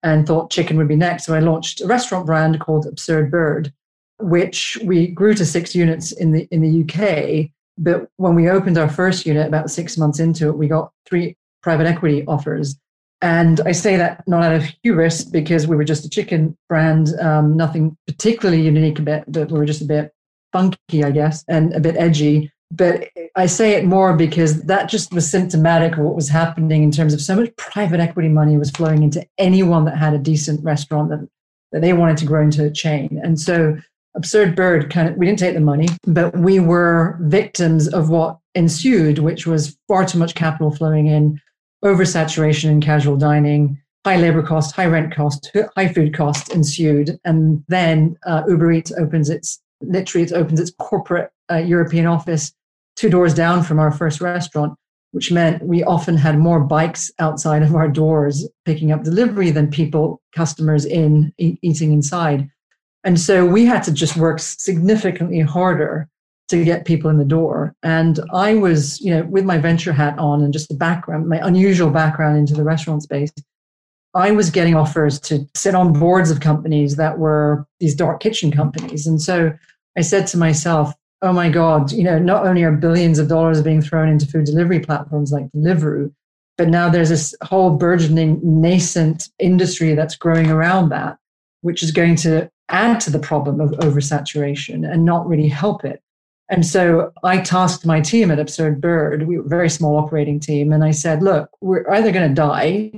and 0.06 0.26
thought 0.26 0.50
chicken 0.50 0.76
would 0.78 0.88
be 0.88 0.96
next. 0.96 1.26
So 1.26 1.34
I 1.34 1.40
launched 1.40 1.80
a 1.80 1.86
restaurant 1.86 2.26
brand 2.26 2.60
called 2.60 2.86
Absurd 2.86 3.30
Bird, 3.30 3.72
which 4.20 4.78
we 4.84 5.08
grew 5.08 5.34
to 5.34 5.44
six 5.44 5.75
units 5.75 6.12
in 6.12 6.32
the 6.32 6.48
in 6.50 6.62
the 6.62 6.82
UK 6.82 7.50
but 7.78 8.08
when 8.16 8.34
we 8.34 8.48
opened 8.48 8.78
our 8.78 8.88
first 8.88 9.26
unit, 9.26 9.46
about 9.46 9.70
six 9.70 9.98
months 9.98 10.18
into 10.18 10.48
it, 10.48 10.56
we 10.56 10.68
got 10.68 10.92
three 11.04 11.36
private 11.62 11.86
equity 11.86 12.25
offers. 12.26 12.76
And 13.22 13.60
I 13.60 13.72
say 13.72 13.96
that 13.96 14.26
not 14.26 14.42
out 14.42 14.54
of 14.54 14.64
hubris 14.82 15.25
because 15.25 15.66
we 15.66 15.76
were 15.76 15.84
just 15.84 16.04
a 16.04 16.10
chicken 16.10 16.56
brand, 16.68 17.08
um, 17.20 17.56
nothing 17.56 17.96
particularly 18.06 18.62
unique 18.62 18.98
about 18.98 19.25
but 19.30 19.50
we 19.50 19.58
were 19.58 19.66
just 19.66 19.82
a 19.82 19.86
bit 19.86 20.12
funky, 20.52 21.02
I 21.02 21.10
guess, 21.10 21.44
and 21.48 21.72
a 21.75 21.80
bit 21.80 21.96
edgy. 21.96 22.50
But 22.70 23.11
I 23.37 23.46
say 23.46 23.75
it 23.75 23.85
more 23.85 24.14
because 24.16 24.62
that 24.62 24.88
just 24.88 25.12
was 25.12 25.30
symptomatic 25.30 25.92
of 25.92 26.00
what 26.00 26.16
was 26.16 26.28
happening 26.28 26.82
in 26.82 26.90
terms 26.90 27.14
of 27.14 27.20
so 27.20 27.37
much 27.37 27.54
private 27.56 28.00
equity 28.00 28.28
money 28.28 28.56
was 28.56 28.70
flowing 28.70 29.02
into 29.02 29.25
anyone 29.38 29.85
that 29.85 29.96
had 29.96 30.14
a 30.14 30.18
decent 30.18 30.64
restaurant 30.64 31.11
that, 31.11 31.28
that 31.73 31.80
they 31.80 31.92
wanted 31.92 32.16
to 32.18 32.26
grow 32.26 32.42
into 32.42 32.64
a 32.64 32.70
chain. 32.70 33.20
And 33.23 33.38
so 33.38 33.76
Absurd 34.16 34.56
Bird 34.56 34.90
kind 34.90 35.08
of, 35.08 35.16
we 35.16 35.26
didn't 35.26 35.38
take 35.38 35.54
the 35.54 35.61
money, 35.61 35.88
but 36.06 36.37
we 36.37 36.58
were 36.58 37.18
victims 37.20 37.87
of 37.87 38.08
what 38.11 38.38
ensued, 38.54 39.18
which 39.18 39.46
was 39.46 39.76
far 39.87 40.04
too 40.04 40.18
much 40.18 40.35
capital 40.35 40.70
flowing 40.70 41.06
in, 41.06 41.40
oversaturation 41.85 42.70
in 42.70 42.80
casual 42.80 43.16
dining, 43.16 43.80
high 44.04 44.16
labor 44.16 44.42
cost, 44.42 44.75
high 44.75 44.87
rent 44.87 45.14
cost, 45.14 45.54
high 45.76 45.92
food 45.92 46.14
cost 46.14 46.52
ensued. 46.52 47.20
And 47.25 47.62
then 47.68 48.16
uh, 48.26 48.42
Uber 48.49 48.73
Eats 48.73 48.92
opens 48.92 49.28
its, 49.30 49.61
literally, 49.82 50.25
it 50.25 50.32
opens 50.32 50.58
its 50.61 50.73
corporate 50.78 51.30
uh, 51.50 51.57
European 51.57 52.07
office 52.07 52.53
two 52.97 53.11
doors 53.11 53.35
down 53.35 53.62
from 53.62 53.79
our 53.79 53.93
first 53.93 54.21
restaurant, 54.21 54.75
which 55.12 55.31
meant 55.31 55.62
we 55.62 55.85
often 55.85 56.17
had 56.17 56.38
more 56.38 56.61
bikes 56.61 57.11
outside 57.19 57.62
of 57.62 57.75
our 57.75 57.88
doors 57.88 58.49
picking 58.65 58.91
up 58.91 59.05
delivery 59.05 59.50
than 59.50 59.71
people, 59.71 60.21
customers 60.35 60.85
in 60.85 61.33
e- 61.38 61.59
eating 61.62 61.93
inside. 61.93 62.49
And 63.05 63.21
so 63.21 63.47
we 63.47 63.65
had 63.65 63.83
to 63.85 63.93
just 63.93 64.17
work 64.17 64.41
significantly 64.41 65.41
harder 65.41 66.09
to 66.49 66.65
get 66.65 66.85
people 66.85 67.11
in 67.11 67.19
the 67.19 67.25
door. 67.25 67.75
And 67.83 68.21
I 68.33 68.55
was, 68.55 69.00
you 69.00 69.15
know, 69.15 69.25
with 69.25 69.45
my 69.45 69.59
venture 69.59 69.93
hat 69.93 70.19
on 70.19 70.43
and 70.43 70.53
just 70.53 70.69
the 70.69 70.75
background, 70.75 71.29
my 71.29 71.45
unusual 71.45 71.91
background 71.91 72.38
into 72.38 72.55
the 72.55 72.65
restaurant 72.65 73.03
space, 73.03 73.33
I 74.15 74.31
was 74.31 74.50
getting 74.50 74.75
offers 74.75 75.21
to 75.21 75.47
sit 75.55 75.75
on 75.75 75.93
boards 75.93 76.31
of 76.31 76.41
companies 76.41 76.97
that 76.97 77.19
were 77.19 77.67
these 77.81 77.95
dark 77.95 78.21
kitchen 78.21 78.50
companies. 78.50 79.07
And 79.07 79.21
so 79.21 79.53
I 79.97 80.00
said 80.00 80.26
to 80.29 80.38
myself, 80.38 80.95
oh 81.23 81.32
my 81.32 81.49
God, 81.49 81.92
you 81.92 82.04
know, 82.04 82.18
not 82.18 82.46
only 82.46 82.62
are 82.62 82.73
billions 82.73 83.18
of 83.18 83.28
dollars 83.28 83.62
being 83.62 83.82
thrown 83.82 84.08
into 84.08 84.26
food 84.26 84.44
delivery 84.44 84.80
platforms 84.80 85.32
like 85.32 85.50
Deliveroo, 85.52 86.12
but 86.58 86.68
now 86.68 86.88
there's 86.88 87.08
this 87.08 87.35
whole 87.42 87.70
burgeoning 87.70 88.40
nascent 88.42 89.28
industry 89.38 89.94
that's 89.94 90.16
growing 90.16 90.50
around 90.50 90.90
that, 90.90 91.18
which 91.62 91.82
is 91.82 91.90
going 91.90 92.16
to 92.16 92.50
add 92.68 93.00
to 93.00 93.11
the 93.11 93.18
problem 93.18 93.61
of 93.61 93.70
oversaturation 93.73 94.90
and 94.90 95.04
not 95.04 95.26
really 95.26 95.49
help 95.49 95.85
it. 95.85 96.02
And 96.49 96.64
so 96.64 97.12
I 97.25 97.38
tasked 97.38 97.85
my 97.85 98.00
team 98.00 98.30
at 98.30 98.38
Absurd 98.38 98.80
Bird, 98.80 99.26
we 99.26 99.37
were 99.37 99.44
a 99.44 99.49
very 99.49 99.68
small 99.68 99.96
operating 99.96 100.38
team, 100.38 100.73
and 100.73 100.85
I 100.85 100.92
said, 100.92 101.23
look, 101.23 101.50
we're 101.61 101.88
either 101.90 102.12
going 102.12 102.28
to 102.28 102.35
die 102.35 102.92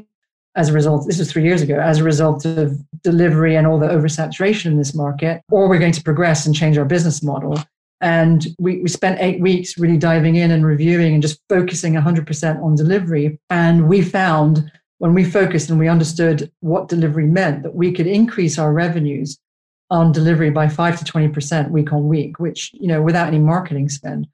as 0.54 0.68
a 0.68 0.72
result, 0.72 1.06
this 1.06 1.18
was 1.18 1.30
three 1.30 1.44
years 1.44 1.62
ago, 1.62 1.78
as 1.78 1.98
a 1.98 2.04
result 2.04 2.44
of 2.44 2.76
delivery 3.02 3.54
and 3.54 3.66
all 3.66 3.78
the 3.78 3.86
oversaturation 3.86 4.66
in 4.66 4.76
this 4.76 4.92
market, 4.92 5.40
or 5.50 5.68
we're 5.68 5.78
going 5.78 5.92
to 5.92 6.02
progress 6.02 6.46
and 6.46 6.54
change 6.54 6.76
our 6.76 6.84
business 6.84 7.22
model. 7.22 7.56
And 8.00 8.46
we, 8.58 8.80
we 8.80 8.88
spent 8.88 9.20
eight 9.20 9.40
weeks 9.40 9.78
really 9.78 9.96
diving 9.96 10.36
in 10.36 10.50
and 10.50 10.64
reviewing 10.64 11.14
and 11.14 11.22
just 11.22 11.40
focusing 11.48 11.94
100% 11.94 12.62
on 12.62 12.76
delivery. 12.76 13.38
And 13.50 13.88
we 13.88 14.02
found 14.02 14.70
when 14.98 15.14
we 15.14 15.24
focused 15.24 15.70
and 15.70 15.78
we 15.78 15.88
understood 15.88 16.50
what 16.60 16.88
delivery 16.88 17.26
meant 17.26 17.62
that 17.62 17.74
we 17.74 17.92
could 17.92 18.06
increase 18.06 18.58
our 18.58 18.72
revenues 18.72 19.38
on 19.90 20.12
delivery 20.12 20.50
by 20.50 20.68
5 20.68 20.98
to 20.98 21.12
20% 21.12 21.70
week 21.70 21.92
on 21.92 22.08
week, 22.08 22.38
which, 22.38 22.70
you 22.74 22.88
know, 22.88 23.02
without 23.02 23.28
any 23.28 23.38
marketing 23.38 23.88
spend. 23.88 24.28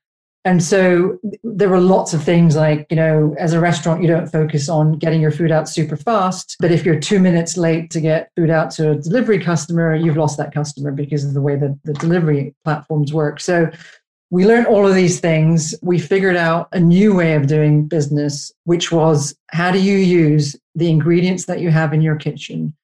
And 0.46 0.62
so 0.62 1.18
there 1.42 1.70
were 1.70 1.80
lots 1.80 2.12
of 2.12 2.22
things 2.22 2.54
like, 2.54 2.86
you 2.90 2.96
know, 2.96 3.34
as 3.38 3.54
a 3.54 3.60
restaurant, 3.60 4.02
you 4.02 4.08
don't 4.08 4.26
focus 4.26 4.68
on 4.68 4.98
getting 4.98 5.22
your 5.22 5.30
food 5.30 5.50
out 5.50 5.70
super 5.70 5.96
fast. 5.96 6.56
But 6.60 6.70
if 6.70 6.84
you're 6.84 7.00
two 7.00 7.18
minutes 7.18 7.56
late 7.56 7.90
to 7.92 8.00
get 8.00 8.30
food 8.36 8.50
out 8.50 8.70
to 8.72 8.90
a 8.90 8.94
delivery 8.96 9.38
customer, 9.38 9.94
you've 9.94 10.18
lost 10.18 10.36
that 10.36 10.52
customer 10.52 10.90
because 10.90 11.24
of 11.24 11.32
the 11.32 11.40
way 11.40 11.56
that 11.56 11.78
the 11.84 11.94
delivery 11.94 12.54
platforms 12.62 13.12
work. 13.14 13.40
So 13.40 13.70
we 14.30 14.44
learned 14.46 14.66
all 14.66 14.86
of 14.86 14.94
these 14.94 15.18
things. 15.18 15.74
We 15.80 15.98
figured 15.98 16.36
out 16.36 16.68
a 16.72 16.80
new 16.80 17.14
way 17.14 17.34
of 17.36 17.46
doing 17.46 17.86
business, 17.86 18.52
which 18.64 18.92
was 18.92 19.34
how 19.48 19.70
do 19.70 19.80
you 19.80 19.96
use 19.96 20.56
the 20.74 20.90
ingredients 20.90 21.46
that 21.46 21.60
you 21.60 21.70
have 21.70 21.94
in 21.94 22.02
your 22.02 22.16
kitchen 22.16 22.74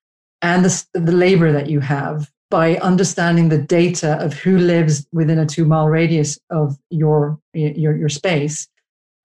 and 0.40 0.64
the, 0.64 0.87
the 0.95 1.12
labor 1.12 1.52
that 1.52 1.69
you 1.69 1.81
have 1.81 2.31
by 2.50 2.76
understanding 2.78 3.49
the 3.49 3.59
data 3.59 4.23
of 4.23 4.35
who 4.35 4.59
lives 4.59 5.07
within 5.12 5.38
a 5.38 5.47
two 5.47 5.64
mile 5.64 5.87
radius 5.87 6.38
of 6.50 6.76
your, 6.90 7.38
your, 7.54 7.97
your 7.97 8.09
space 8.09 8.69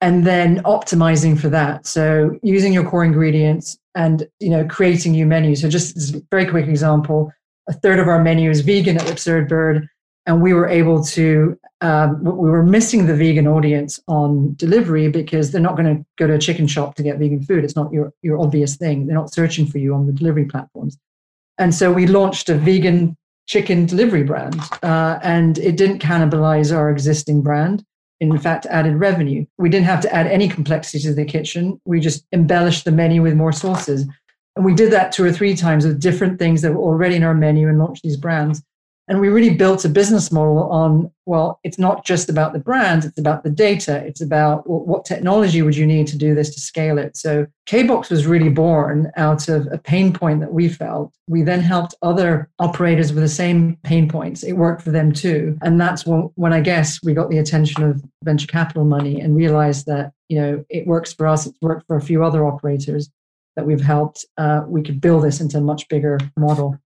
and 0.02 0.26
then 0.26 0.62
optimizing 0.64 1.40
for 1.40 1.50
that. 1.50 1.86
So 1.88 2.38
using 2.44 2.74
your 2.74 2.88
core 2.88 3.04
ingredients 3.04 3.78
and 3.96 4.28
you 4.40 4.50
know 4.50 4.66
creating 4.66 5.14
new 5.14 5.26
menus. 5.26 5.62
So 5.62 5.70
just 5.70 6.14
a 6.14 6.24
very 6.30 6.46
quick 6.46 6.68
example, 6.68 7.32
a 7.68 7.74
third 7.74 8.00
of 8.00 8.08
our 8.08 8.22
menu 8.22 8.50
is 8.50 8.62
vegan 8.62 8.98
at 8.98 9.10
Absurd 9.10 9.48
Bird, 9.48 9.88
and 10.26 10.42
we 10.42 10.54
were 10.54 10.68
able 10.68 11.04
to 11.06 11.58
um, 11.82 12.24
we 12.24 12.50
were 12.50 12.64
missing 12.64 13.08
the 13.08 13.16
vegan 13.16 13.48
audience 13.48 14.00
on 14.08 14.54
delivery 14.56 15.08
because 15.08 15.52
they're 15.52 15.62
not 15.62 15.78
going 15.78 15.98
to 15.98 16.06
go 16.18 16.28
to 16.28 16.34
a 16.34 16.40
chicken 16.40 16.68
shop 16.68 16.96
to 16.96 17.04
get 17.04 17.18
vegan 17.18 17.44
food. 17.44 17.64
It's 17.64 17.76
not 17.76 17.92
your 17.92 18.14
your 18.22 18.40
obvious 18.40 18.76
thing. 18.76 19.08
They're 19.08 19.16
not 19.16 19.34
searching 19.34 19.66
for 19.66 19.78
you 19.78 19.94
on 19.96 20.06
the 20.06 20.14
delivery 20.14 20.46
platforms. 20.46 20.98
And 21.58 21.74
so 21.74 21.92
we 21.92 22.08
launched 22.08 22.50
a 22.50 22.56
vegan 22.56 23.16
chicken 23.48 23.86
delivery 23.86 24.24
brand, 24.24 24.60
uh, 24.82 25.20
and 25.22 25.58
it 25.60 25.78
didn't 25.78 26.00
cannibalize 26.00 26.76
our 26.76 26.90
existing 26.90 27.42
brand. 27.42 27.84
In 28.20 28.38
fact, 28.40 28.66
added 28.68 28.96
revenue. 28.96 29.46
We 29.58 29.70
didn't 29.70 29.86
have 29.86 30.02
to 30.02 30.14
add 30.14 30.28
any 30.28 30.48
complexity 30.48 31.00
to 31.04 31.14
the 31.14 31.26
kitchen. 31.26 31.80
We 31.86 32.00
just 32.00 32.26
embellished 32.32 32.86
the 32.86 32.92
menu 32.92 33.22
with 33.22 33.36
more 33.36 33.52
sauces. 33.52 34.08
And 34.56 34.66
we 34.66 34.74
did 34.74 34.92
that 34.94 35.12
two 35.12 35.24
or 35.24 35.32
three 35.32 35.56
times 35.56 35.86
with 35.86 36.02
different 36.02 36.40
things 36.40 36.62
that 36.62 36.74
were 36.74 36.82
already 36.82 37.16
in 37.16 37.24
our 37.24 37.34
menu 37.34 37.68
and 37.68 37.78
launched 37.78 38.04
these 38.04 38.18
brands. 38.18 38.64
And 39.08 39.20
we 39.20 39.30
really 39.30 39.54
built 39.54 39.86
a 39.86 39.90
business 39.90 40.32
model 40.32 40.64
on, 40.72 41.12
well, 41.26 41.60
it's 41.64 41.78
not 41.78 42.06
just 42.06 42.28
about 42.28 42.54
the 42.54 42.60
brand, 42.60 43.06
it's 43.06 43.20
about 43.20 43.44
the 43.44 43.52
data. 43.52 44.04
It's 44.06 44.22
about 44.22 44.68
well, 44.68 44.80
what 44.80 45.06
technology 45.06 45.62
would 45.62 45.76
you 45.76 45.86
need 45.86 46.08
to 46.08 46.18
do 46.18 46.34
this 46.34 46.54
to 46.56 46.60
scale 46.60 46.98
it. 46.98 47.16
So 47.16 47.46
KBox 47.68 48.10
was 48.10 48.26
really 48.26 48.50
born 48.50 49.12
out 49.16 49.48
of 49.48 49.68
a 49.72 49.78
pain 49.78 50.12
point 50.12 50.40
that 50.40 50.54
we 50.54 50.70
felt. 50.70 51.14
We 51.28 51.44
then 51.44 51.62
helped 51.62 51.94
other 52.02 52.50
operators 52.58 53.14
with 53.14 53.22
the 53.22 53.30
same 53.30 53.78
pain 53.84 54.10
points. 54.10 54.44
It 54.44 54.54
worked 54.54 54.82
for 54.82 54.92
them 54.92 55.12
too. 55.12 55.58
And 55.62 55.80
that's 55.80 56.06
when, 56.06 56.30
when 56.36 56.54
I 56.54 56.62
guess 56.62 57.00
we 57.04 57.14
got 57.14 57.30
the 57.30 57.38
attention 57.38 57.84
of 57.84 58.04
venture 58.24 58.48
capital 58.48 58.86
money 58.86 59.22
and 59.22 59.36
realized 59.36 59.86
that, 59.86 60.14
you 60.30 60.42
know, 60.42 60.66
it 60.70 60.88
works 60.88 61.14
for 61.14 61.28
us, 61.28 61.46
it's 61.46 61.62
worked 61.62 61.86
for 61.86 61.96
a 61.96 62.02
few 62.02 62.24
other 62.24 62.46
operators 62.46 63.12
that 63.56 63.66
we've 63.66 63.82
helped. 63.82 64.26
Uh, 64.38 64.62
we 64.68 64.82
could 64.82 65.00
build 65.00 65.24
this 65.24 65.40
into 65.40 65.58
a 65.58 65.62
much 65.62 65.88
bigger 65.90 66.18
model. 66.38 66.80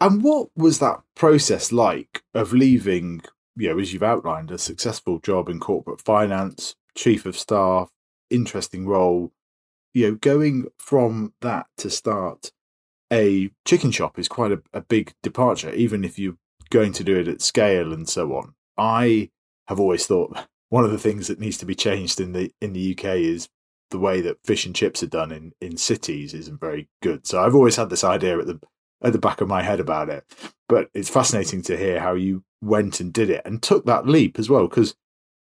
And 0.00 0.22
what 0.22 0.48
was 0.56 0.78
that 0.80 1.00
process 1.14 1.72
like 1.72 2.22
of 2.34 2.52
leaving, 2.52 3.22
you 3.56 3.70
know, 3.70 3.78
as 3.78 3.92
you've 3.92 4.02
outlined, 4.02 4.50
a 4.50 4.58
successful 4.58 5.18
job 5.18 5.48
in 5.48 5.60
corporate 5.60 6.00
finance, 6.00 6.74
chief 6.94 7.26
of 7.26 7.38
staff, 7.38 7.90
interesting 8.30 8.86
role, 8.86 9.32
you 9.92 10.08
know, 10.08 10.14
going 10.16 10.66
from 10.78 11.32
that 11.40 11.66
to 11.78 11.88
start 11.88 12.50
a 13.12 13.50
chicken 13.64 13.90
shop 13.90 14.18
is 14.18 14.28
quite 14.28 14.52
a, 14.52 14.60
a 14.72 14.80
big 14.80 15.12
departure, 15.22 15.72
even 15.72 16.04
if 16.04 16.18
you're 16.18 16.36
going 16.70 16.92
to 16.92 17.04
do 17.04 17.16
it 17.16 17.28
at 17.28 17.40
scale 17.40 17.92
and 17.92 18.08
so 18.08 18.34
on. 18.34 18.54
I 18.76 19.30
have 19.68 19.78
always 19.78 20.06
thought 20.06 20.36
one 20.68 20.84
of 20.84 20.90
the 20.90 20.98
things 20.98 21.28
that 21.28 21.38
needs 21.38 21.58
to 21.58 21.66
be 21.66 21.74
changed 21.74 22.20
in 22.20 22.32
the 22.32 22.52
in 22.60 22.72
the 22.72 22.92
UK 22.92 23.16
is 23.16 23.48
the 23.90 23.98
way 23.98 24.20
that 24.20 24.44
fish 24.44 24.66
and 24.66 24.74
chips 24.74 25.02
are 25.02 25.08
done 25.08 25.30
in, 25.30 25.52
in 25.60 25.76
cities 25.76 26.34
isn't 26.34 26.60
very 26.60 26.88
good. 27.00 27.26
So 27.26 27.40
I've 27.40 27.54
always 27.54 27.76
had 27.76 27.90
this 27.90 28.02
idea 28.02 28.38
at 28.38 28.46
the 28.46 28.58
at 29.04 29.12
the 29.12 29.18
back 29.18 29.40
of 29.40 29.48
my 29.48 29.62
head 29.62 29.80
about 29.80 30.08
it. 30.08 30.24
But 30.68 30.88
it's 30.94 31.10
fascinating 31.10 31.62
to 31.62 31.76
hear 31.76 32.00
how 32.00 32.14
you 32.14 32.42
went 32.62 33.00
and 33.00 33.12
did 33.12 33.30
it 33.30 33.42
and 33.44 33.62
took 33.62 33.84
that 33.86 34.08
leap 34.08 34.38
as 34.38 34.48
well, 34.48 34.66
because 34.66 34.94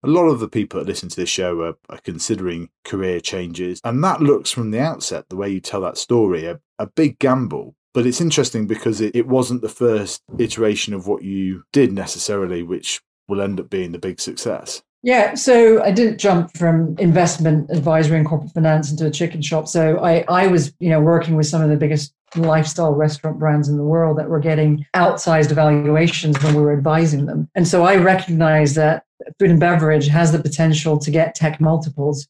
a 0.02 0.08
lot 0.08 0.24
of 0.24 0.40
the 0.40 0.48
people 0.48 0.80
that 0.80 0.86
listen 0.86 1.08
to 1.10 1.16
this 1.16 1.28
show 1.28 1.60
are, 1.60 1.74
are, 1.90 2.00
considering 2.02 2.70
career 2.84 3.20
changes. 3.20 3.80
And 3.84 4.02
that 4.02 4.22
looks 4.22 4.50
from 4.50 4.70
the 4.70 4.80
outset, 4.80 5.28
the 5.28 5.36
way 5.36 5.50
you 5.50 5.60
tell 5.60 5.82
that 5.82 5.98
story, 5.98 6.46
a, 6.46 6.58
a 6.78 6.86
big 6.86 7.18
gamble. 7.18 7.76
But 7.92 8.06
it's 8.06 8.20
interesting 8.20 8.66
because 8.66 9.00
it, 9.00 9.14
it 9.14 9.26
wasn't 9.26 9.62
the 9.62 9.68
first 9.68 10.22
iteration 10.38 10.94
of 10.94 11.06
what 11.06 11.22
you 11.22 11.64
did 11.72 11.92
necessarily, 11.92 12.62
which 12.62 13.02
will 13.28 13.42
end 13.42 13.60
up 13.60 13.68
being 13.68 13.92
the 13.92 13.98
big 13.98 14.20
success. 14.20 14.82
Yeah, 15.02 15.34
so 15.34 15.82
I 15.82 15.92
didn't 15.92 16.18
jump 16.18 16.56
from 16.56 16.94
investment 16.98 17.70
advisory 17.70 18.18
and 18.18 18.26
corporate 18.26 18.52
finance 18.52 18.90
into 18.90 19.06
a 19.06 19.10
chicken 19.10 19.40
shop. 19.40 19.66
So 19.66 19.98
I, 19.98 20.24
I 20.28 20.46
was, 20.46 20.74
you 20.78 20.90
know, 20.90 21.00
working 21.00 21.36
with 21.36 21.46
some 21.46 21.62
of 21.62 21.70
the 21.70 21.76
biggest 21.76 22.12
lifestyle 22.36 22.94
restaurant 22.94 23.38
brands 23.38 23.68
in 23.68 23.76
the 23.76 23.84
world 23.84 24.18
that 24.18 24.28
were 24.28 24.40
getting 24.40 24.86
outsized 24.94 25.50
evaluations 25.50 26.42
when 26.42 26.54
we 26.54 26.62
were 26.62 26.72
advising 26.72 27.26
them. 27.26 27.48
And 27.54 27.66
so 27.66 27.84
I 27.84 27.96
recognize 27.96 28.74
that 28.74 29.04
food 29.38 29.50
and 29.50 29.60
beverage 29.60 30.08
has 30.08 30.32
the 30.32 30.38
potential 30.38 30.98
to 30.98 31.10
get 31.10 31.34
tech 31.34 31.60
multiples, 31.60 32.26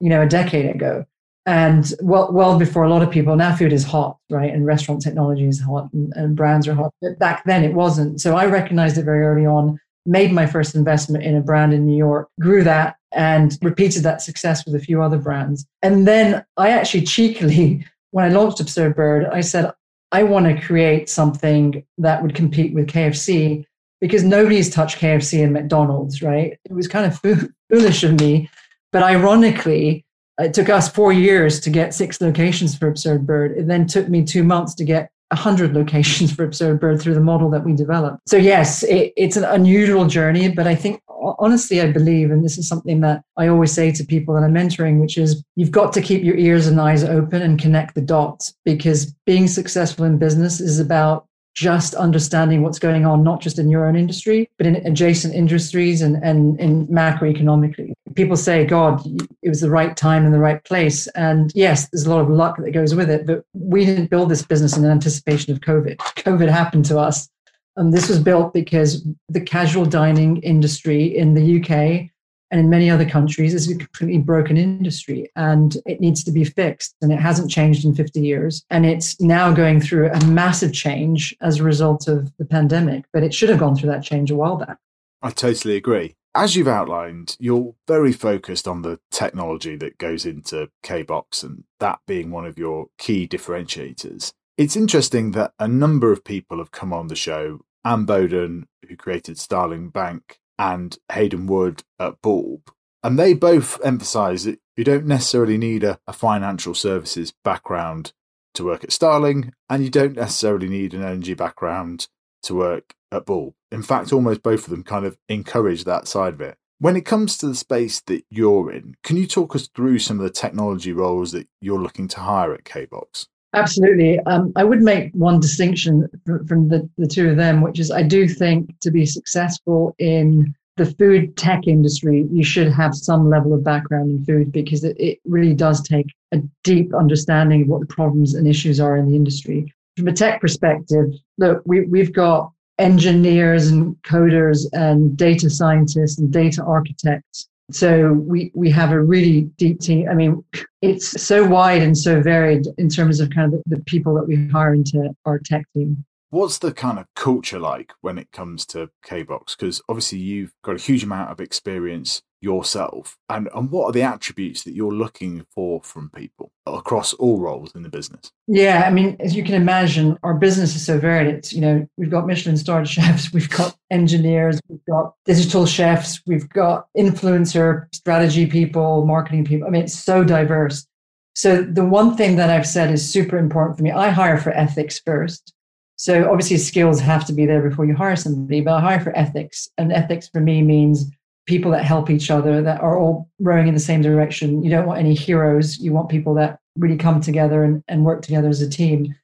you 0.00 0.08
know, 0.08 0.22
a 0.22 0.28
decade 0.28 0.74
ago. 0.74 1.04
And 1.46 1.92
well, 2.00 2.32
well 2.32 2.58
before 2.58 2.84
a 2.84 2.90
lot 2.90 3.02
of 3.02 3.10
people, 3.10 3.36
now 3.36 3.54
food 3.54 3.72
is 3.72 3.84
hot, 3.84 4.18
right? 4.30 4.52
And 4.52 4.64
restaurant 4.64 5.02
technology 5.02 5.46
is 5.46 5.60
hot 5.60 5.92
and, 5.92 6.12
and 6.16 6.36
brands 6.36 6.66
are 6.66 6.74
hot. 6.74 6.92
But 7.02 7.18
back 7.18 7.44
then 7.44 7.64
it 7.64 7.74
wasn't. 7.74 8.20
So 8.20 8.36
I 8.36 8.46
recognized 8.46 8.96
it 8.96 9.04
very 9.04 9.22
early 9.22 9.46
on 9.46 9.78
made 10.06 10.32
my 10.32 10.46
first 10.46 10.74
investment 10.74 11.24
in 11.24 11.36
a 11.36 11.40
brand 11.40 11.72
in 11.72 11.86
New 11.86 11.96
York, 11.96 12.28
grew 12.40 12.62
that 12.64 12.96
and 13.12 13.58
repeated 13.62 14.02
that 14.02 14.20
success 14.20 14.64
with 14.66 14.74
a 14.74 14.80
few 14.80 15.02
other 15.02 15.18
brands. 15.18 15.66
And 15.82 16.06
then 16.06 16.44
I 16.56 16.70
actually 16.70 17.02
cheekily, 17.02 17.86
when 18.14 18.24
I 18.24 18.28
launched 18.28 18.60
Absurd 18.60 18.94
Bird, 18.94 19.26
I 19.26 19.40
said, 19.40 19.72
I 20.12 20.22
want 20.22 20.46
to 20.46 20.64
create 20.64 21.08
something 21.08 21.84
that 21.98 22.22
would 22.22 22.32
compete 22.32 22.72
with 22.72 22.86
KFC 22.86 23.64
because 24.00 24.22
nobody's 24.22 24.70
touched 24.70 25.00
KFC 25.00 25.42
and 25.42 25.52
McDonald's, 25.52 26.22
right? 26.22 26.56
It 26.64 26.72
was 26.72 26.86
kind 26.86 27.06
of 27.06 27.20
foolish 27.68 28.04
of 28.04 28.20
me. 28.20 28.48
But 28.92 29.02
ironically, 29.02 30.04
it 30.38 30.54
took 30.54 30.68
us 30.68 30.88
four 30.88 31.12
years 31.12 31.58
to 31.58 31.70
get 31.70 31.92
six 31.92 32.20
locations 32.20 32.78
for 32.78 32.86
Absurd 32.86 33.26
Bird. 33.26 33.58
It 33.58 33.66
then 33.66 33.84
took 33.88 34.08
me 34.08 34.22
two 34.22 34.44
months 34.44 34.76
to 34.76 34.84
get 34.84 35.10
100 35.32 35.74
locations 35.74 36.32
for 36.36 36.44
Absurd 36.44 36.78
Bird 36.78 37.02
through 37.02 37.14
the 37.14 37.20
model 37.20 37.50
that 37.50 37.64
we 37.64 37.72
developed. 37.72 38.28
So, 38.28 38.36
yes, 38.36 38.84
it, 38.84 39.12
it's 39.16 39.36
an 39.36 39.42
unusual 39.42 40.06
journey, 40.06 40.48
but 40.50 40.68
I 40.68 40.76
think 40.76 41.00
honestly, 41.38 41.80
I 41.80 41.90
believe, 41.90 42.30
and 42.30 42.44
this 42.44 42.58
is 42.58 42.68
something 42.68 43.00
that 43.00 43.22
I 43.36 43.48
always 43.48 43.72
say 43.72 43.92
to 43.92 44.04
people 44.04 44.34
that 44.34 44.42
I'm 44.42 44.54
mentoring, 44.54 45.00
which 45.00 45.18
is 45.18 45.42
you've 45.56 45.70
got 45.70 45.92
to 45.94 46.00
keep 46.00 46.22
your 46.22 46.36
ears 46.36 46.66
and 46.66 46.80
eyes 46.80 47.04
open 47.04 47.42
and 47.42 47.60
connect 47.60 47.94
the 47.94 48.00
dots 48.00 48.54
because 48.64 49.14
being 49.26 49.48
successful 49.48 50.04
in 50.04 50.18
business 50.18 50.60
is 50.60 50.78
about 50.78 51.26
just 51.54 51.94
understanding 51.94 52.62
what's 52.62 52.80
going 52.80 53.06
on, 53.06 53.22
not 53.22 53.40
just 53.40 53.58
in 53.58 53.70
your 53.70 53.86
own 53.86 53.96
industry, 53.96 54.50
but 54.58 54.66
in 54.66 54.74
adjacent 54.86 55.34
industries 55.34 56.02
and, 56.02 56.16
and, 56.16 56.58
and 56.60 56.88
macroeconomically. 56.88 57.92
People 58.16 58.36
say, 58.36 58.64
God, 58.64 59.00
it 59.42 59.48
was 59.48 59.60
the 59.60 59.70
right 59.70 59.96
time 59.96 60.24
and 60.24 60.34
the 60.34 60.40
right 60.40 60.62
place. 60.64 61.06
And 61.08 61.52
yes, 61.54 61.88
there's 61.88 62.06
a 62.06 62.10
lot 62.10 62.20
of 62.20 62.28
luck 62.28 62.56
that 62.58 62.72
goes 62.72 62.94
with 62.94 63.08
it, 63.08 63.24
but 63.26 63.44
we 63.54 63.84
didn't 63.84 64.10
build 64.10 64.30
this 64.30 64.42
business 64.42 64.76
in 64.76 64.84
anticipation 64.84 65.52
of 65.52 65.60
COVID. 65.60 65.96
COVID 65.98 66.48
happened 66.48 66.84
to 66.86 66.98
us. 66.98 67.28
And 67.76 67.92
this 67.92 68.08
was 68.08 68.18
built 68.18 68.52
because 68.52 69.06
the 69.28 69.40
casual 69.40 69.84
dining 69.84 70.38
industry 70.38 71.16
in 71.16 71.34
the 71.34 71.60
UK 71.60 72.10
and 72.50 72.60
in 72.60 72.70
many 72.70 72.88
other 72.88 73.08
countries 73.08 73.52
is 73.52 73.68
a 73.68 73.76
completely 73.76 74.18
broken 74.18 74.56
industry 74.56 75.28
and 75.34 75.76
it 75.86 76.00
needs 76.00 76.22
to 76.22 76.30
be 76.30 76.44
fixed 76.44 76.94
and 77.02 77.12
it 77.12 77.18
hasn't 77.18 77.50
changed 77.50 77.84
in 77.84 77.94
50 77.94 78.20
years. 78.20 78.64
And 78.70 78.86
it's 78.86 79.20
now 79.20 79.52
going 79.52 79.80
through 79.80 80.10
a 80.12 80.24
massive 80.26 80.72
change 80.72 81.34
as 81.40 81.58
a 81.58 81.64
result 81.64 82.06
of 82.06 82.32
the 82.38 82.44
pandemic 82.44 83.06
but 83.12 83.24
it 83.24 83.34
should 83.34 83.48
have 83.48 83.58
gone 83.58 83.74
through 83.74 83.90
that 83.90 84.04
change 84.04 84.30
a 84.30 84.36
while 84.36 84.56
back. 84.56 84.78
I 85.20 85.30
totally 85.30 85.76
agree. 85.76 86.14
As 86.36 86.56
you've 86.56 86.68
outlined, 86.68 87.36
you're 87.38 87.74
very 87.86 88.12
focused 88.12 88.66
on 88.66 88.82
the 88.82 88.98
technology 89.10 89.76
that 89.76 89.98
goes 89.98 90.26
into 90.26 90.68
KBox 90.84 91.44
and 91.44 91.64
that 91.78 92.00
being 92.06 92.30
one 92.30 92.44
of 92.44 92.58
your 92.58 92.86
key 92.98 93.26
differentiators. 93.26 94.32
It's 94.56 94.76
interesting 94.76 95.32
that 95.32 95.52
a 95.58 95.66
number 95.66 96.12
of 96.12 96.22
people 96.22 96.58
have 96.58 96.70
come 96.70 96.92
on 96.92 97.08
the 97.08 97.16
show. 97.16 97.60
Anne 97.84 98.04
Boden, 98.04 98.68
who 98.88 98.96
created 98.96 99.36
Starling 99.36 99.88
Bank, 99.90 100.38
and 100.58 100.96
Hayden 101.12 101.46
Wood 101.46 101.82
at 101.98 102.22
Bulb. 102.22 102.70
And 103.02 103.18
they 103.18 103.34
both 103.34 103.84
emphasize 103.84 104.44
that 104.44 104.60
you 104.76 104.84
don't 104.84 105.06
necessarily 105.06 105.58
need 105.58 105.82
a, 105.82 105.98
a, 106.06 106.12
financial 106.12 106.74
services 106.74 107.34
background 107.42 108.12
to 108.54 108.64
work 108.64 108.84
at 108.84 108.92
Starling, 108.92 109.52
and 109.68 109.82
you 109.82 109.90
don't 109.90 110.14
necessarily 110.14 110.68
need 110.68 110.94
an 110.94 111.02
energy 111.02 111.34
background 111.34 112.06
to 112.44 112.54
work 112.54 112.94
at 113.10 113.26
Bulb. 113.26 113.54
In 113.72 113.82
fact, 113.82 114.12
almost 114.12 114.42
both 114.42 114.64
of 114.64 114.70
them 114.70 114.84
kind 114.84 115.04
of 115.04 115.18
encourage 115.28 115.82
that 115.84 116.06
side 116.06 116.34
of 116.34 116.40
it. 116.40 116.56
When 116.78 116.96
it 116.96 117.04
comes 117.04 117.36
to 117.38 117.48
the 117.48 117.54
space 117.56 118.00
that 118.02 118.24
you're 118.30 118.70
in, 118.70 118.94
can 119.02 119.16
you 119.16 119.26
talk 119.26 119.56
us 119.56 119.68
through 119.68 119.98
some 119.98 120.18
of 120.20 120.24
the 120.24 120.30
technology 120.30 120.92
roles 120.92 121.32
that 121.32 121.48
you're 121.60 121.80
looking 121.80 122.06
to 122.08 122.20
hire 122.20 122.54
at 122.54 122.64
KBox? 122.64 123.26
Absolutely. 123.54 124.18
Um, 124.20 124.52
I 124.56 124.64
would 124.64 124.82
make 124.82 125.12
one 125.14 125.40
distinction 125.40 126.08
from 126.46 126.68
the, 126.68 126.88
the 126.98 127.06
two 127.06 127.30
of 127.30 127.36
them, 127.36 127.60
which 127.60 127.78
is 127.78 127.90
I 127.90 128.02
do 128.02 128.28
think 128.28 128.78
to 128.80 128.90
be 128.90 129.06
successful 129.06 129.94
in 129.98 130.54
the 130.76 130.86
food 130.86 131.36
tech 131.36 131.66
industry, 131.66 132.26
you 132.32 132.42
should 132.42 132.68
have 132.68 132.94
some 132.94 133.30
level 133.30 133.54
of 133.54 133.62
background 133.62 134.10
in 134.10 134.24
food 134.24 134.50
because 134.50 134.82
it, 134.82 134.96
it 134.98 135.20
really 135.24 135.54
does 135.54 135.80
take 135.82 136.06
a 136.32 136.42
deep 136.64 136.92
understanding 136.92 137.62
of 137.62 137.68
what 137.68 137.80
the 137.80 137.86
problems 137.86 138.34
and 138.34 138.48
issues 138.48 138.80
are 138.80 138.96
in 138.96 139.08
the 139.08 139.14
industry. 139.14 139.72
From 139.96 140.08
a 140.08 140.12
tech 140.12 140.40
perspective, 140.40 141.12
look, 141.38 141.62
we, 141.64 141.82
we've 141.82 142.12
got 142.12 142.50
engineers 142.80 143.68
and 143.68 143.94
coders 144.02 144.66
and 144.72 145.16
data 145.16 145.48
scientists 145.48 146.18
and 146.18 146.32
data 146.32 146.64
architects 146.64 147.48
so 147.70 148.12
we 148.12 148.50
we 148.54 148.70
have 148.70 148.92
a 148.92 149.00
really 149.00 149.42
deep 149.56 149.80
team. 149.80 150.08
I 150.08 150.14
mean, 150.14 150.44
it's 150.82 151.22
so 151.22 151.46
wide 151.46 151.82
and 151.82 151.96
so 151.96 152.20
varied 152.20 152.66
in 152.78 152.88
terms 152.88 153.20
of 153.20 153.30
kind 153.30 153.52
of 153.52 153.62
the, 153.66 153.76
the 153.76 153.82
people 153.84 154.14
that 154.14 154.26
we 154.26 154.48
hire 154.48 154.74
into 154.74 155.14
our 155.24 155.38
tech 155.38 155.66
team. 155.74 156.04
What's 156.30 156.58
the 156.58 156.72
kind 156.72 156.98
of 156.98 157.06
culture 157.14 157.60
like 157.60 157.92
when 158.00 158.18
it 158.18 158.32
comes 158.32 158.66
to 158.66 158.90
KBox? 159.06 159.56
Because 159.56 159.80
obviously 159.88 160.18
you've 160.18 160.52
got 160.62 160.74
a 160.74 160.82
huge 160.82 161.04
amount 161.04 161.30
of 161.30 161.40
experience 161.40 162.22
yourself, 162.44 163.16
and 163.28 163.48
and 163.54 163.70
what 163.70 163.86
are 163.86 163.92
the 163.92 164.02
attributes 164.02 164.62
that 164.62 164.74
you're 164.74 164.92
looking 164.92 165.44
for 165.54 165.80
from 165.82 166.10
people 166.10 166.52
across 166.66 167.12
all 167.14 167.40
roles 167.40 167.74
in 167.74 167.82
the 167.82 167.88
business? 167.88 168.30
Yeah, 168.46 168.84
I 168.86 168.90
mean, 168.90 169.16
as 169.18 169.34
you 169.34 169.42
can 169.42 169.54
imagine, 169.54 170.18
our 170.22 170.34
business 170.34 170.76
is 170.76 170.86
so 170.86 170.98
varied. 170.98 171.34
It's 171.34 171.52
you 171.52 171.60
know 171.60 171.88
we've 171.96 172.10
got 172.10 172.26
Michelin 172.26 172.56
starred 172.56 172.88
chefs, 172.96 173.32
we've 173.32 173.50
got 173.50 173.76
engineers, 173.90 174.60
we've 174.68 174.84
got 174.88 175.14
digital 175.24 175.66
chefs, 175.66 176.22
we've 176.26 176.48
got 176.50 176.86
influencer 176.96 177.92
strategy 177.92 178.46
people, 178.46 179.06
marketing 179.06 179.44
people. 179.44 179.66
I 179.66 179.70
mean, 179.70 179.82
it's 179.82 179.98
so 179.98 180.22
diverse. 180.22 180.86
So 181.34 181.62
the 181.62 181.84
one 181.84 182.16
thing 182.16 182.36
that 182.36 182.50
I've 182.50 182.66
said 182.66 182.92
is 182.92 183.08
super 183.08 183.38
important 183.38 183.76
for 183.76 183.82
me. 183.82 183.90
I 183.90 184.10
hire 184.10 184.38
for 184.38 184.52
ethics 184.52 185.00
first. 185.04 185.52
So 185.96 186.30
obviously 186.30 186.58
skills 186.58 187.00
have 187.00 187.24
to 187.26 187.32
be 187.32 187.46
there 187.46 187.68
before 187.68 187.86
you 187.86 187.94
hire 187.94 188.16
somebody, 188.16 188.60
but 188.60 188.74
I 188.74 188.80
hire 188.80 189.00
for 189.00 189.16
ethics. 189.16 189.68
And 189.78 189.92
ethics 189.92 190.28
for 190.28 190.40
me 190.40 190.62
means 190.62 191.10
people 191.46 191.70
that 191.72 191.84
help 191.84 192.10
each 192.10 192.30
other, 192.30 192.62
that 192.62 192.80
are 192.80 192.98
all 192.98 193.28
rowing 193.38 193.68
in 193.68 193.74
the 193.74 193.80
same 193.80 194.02
direction. 194.02 194.62
You 194.62 194.70
don't 194.70 194.86
want 194.86 195.00
any 195.00 195.14
heroes. 195.14 195.78
You 195.78 195.92
want 195.92 196.08
people 196.08 196.34
that 196.34 196.58
really 196.78 196.96
come 196.96 197.20
together 197.20 197.64
and, 197.64 197.82
and 197.86 198.04
work 198.04 198.22
together 198.22 198.48
as 198.48 198.62
a 198.62 198.68
team. 198.68 199.14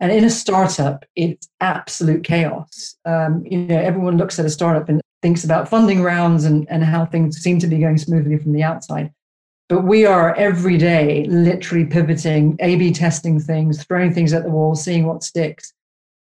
And 0.00 0.12
in 0.12 0.24
a 0.24 0.30
startup, 0.30 1.04
it's 1.16 1.48
absolute 1.60 2.24
chaos. 2.24 2.96
Um, 3.04 3.44
you 3.44 3.58
know, 3.58 3.78
everyone 3.78 4.16
looks 4.16 4.38
at 4.38 4.46
a 4.46 4.50
startup 4.50 4.88
and 4.88 5.00
thinks 5.22 5.44
about 5.44 5.68
funding 5.68 6.02
rounds 6.02 6.44
and, 6.44 6.66
and 6.70 6.84
how 6.84 7.06
things 7.06 7.38
seem 7.38 7.58
to 7.60 7.66
be 7.66 7.78
going 7.78 7.98
smoothly 7.98 8.38
from 8.38 8.52
the 8.52 8.62
outside. 8.62 9.12
But 9.68 9.84
we 9.84 10.06
are 10.06 10.34
every 10.36 10.78
day 10.78 11.26
literally 11.26 11.84
pivoting, 11.84 12.56
A 12.60 12.76
B 12.76 12.92
testing 12.92 13.38
things, 13.38 13.84
throwing 13.84 14.14
things 14.14 14.32
at 14.32 14.44
the 14.44 14.50
wall, 14.50 14.74
seeing 14.74 15.06
what 15.06 15.22
sticks. 15.22 15.72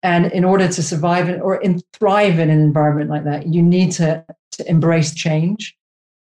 And 0.03 0.31
in 0.31 0.43
order 0.43 0.67
to 0.67 0.83
survive 0.83 1.29
or 1.41 1.55
in, 1.61 1.81
thrive 1.93 2.39
in 2.39 2.49
an 2.49 2.59
environment 2.59 3.09
like 3.09 3.23
that, 3.23 3.47
you 3.47 3.61
need 3.61 3.91
to, 3.93 4.25
to 4.53 4.69
embrace 4.69 5.13
change. 5.13 5.75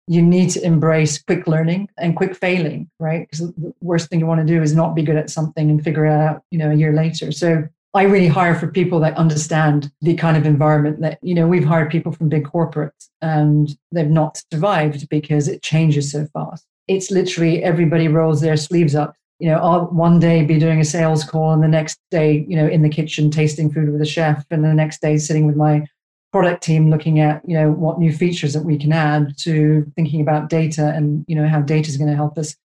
You 0.07 0.21
need 0.21 0.51
to 0.51 0.63
embrace 0.63 1.21
quick 1.21 1.47
learning 1.47 1.89
and 1.97 2.15
quick 2.15 2.35
failing, 2.35 2.89
right? 2.99 3.27
Because 3.29 3.51
the 3.53 3.73
worst 3.81 4.09
thing 4.09 4.19
you 4.19 4.25
want 4.25 4.39
to 4.39 4.53
do 4.53 4.61
is 4.61 4.73
not 4.73 4.95
be 4.95 5.03
good 5.03 5.17
at 5.17 5.29
something 5.29 5.69
and 5.69 5.83
figure 5.83 6.05
it 6.05 6.13
out, 6.13 6.43
you 6.49 6.57
know, 6.57 6.71
a 6.71 6.75
year 6.75 6.93
later. 6.93 7.31
So 7.31 7.67
I 7.93 8.03
really 8.03 8.27
hire 8.27 8.55
for 8.55 8.67
people 8.67 8.99
that 9.01 9.17
understand 9.17 9.91
the 10.01 10.15
kind 10.15 10.37
of 10.37 10.45
environment 10.45 11.01
that, 11.01 11.19
you 11.21 11.33
know, 11.33 11.47
we've 11.47 11.65
hired 11.65 11.89
people 11.89 12.11
from 12.11 12.29
big 12.29 12.45
corporates 12.45 13.09
and 13.21 13.69
they've 13.91 14.09
not 14.09 14.41
survived 14.51 15.09
because 15.09 15.47
it 15.47 15.61
changes 15.61 16.11
so 16.11 16.25
fast. 16.27 16.65
It's 16.87 17.11
literally 17.11 17.63
everybody 17.63 18.07
rolls 18.07 18.39
their 18.39 18.55
sleeves 18.55 18.95
up 18.95 19.15
you 19.39 19.49
know, 19.49 19.57
I'll 19.57 19.85
one 19.85 20.19
day 20.19 20.43
be 20.43 20.57
doing 20.57 20.79
a 20.79 20.85
sales 20.85 21.23
call 21.23 21.53
and 21.53 21.63
the 21.63 21.67
next 21.67 21.99
day, 22.09 22.45
you 22.47 22.55
know, 22.55 22.67
in 22.67 22.81
the 22.81 22.89
kitchen 22.89 23.29
tasting 23.29 23.71
food 23.71 23.91
with 23.91 24.01
a 24.01 24.05
chef, 24.05 24.45
and 24.49 24.63
the 24.63 24.73
next 24.73 25.01
day 25.01 25.17
sitting 25.17 25.45
with 25.45 25.55
my 25.55 25.85
product 26.31 26.63
team 26.63 26.89
looking 26.89 27.19
at, 27.19 27.41
you 27.47 27.57
know, 27.57 27.71
what 27.71 27.99
new 27.99 28.11
features 28.11 28.53
that 28.53 28.63
we 28.63 28.77
can 28.77 28.91
add 28.91 29.37
to 29.39 29.91
thinking 29.95 30.21
about 30.21 30.49
data 30.49 30.93
and, 30.95 31.25
you 31.27 31.35
know, 31.35 31.47
how 31.47 31.61
data 31.61 31.89
is 31.89 31.97
going 31.97 32.09
to 32.09 32.15
help 32.15 32.37
us. 32.37 32.55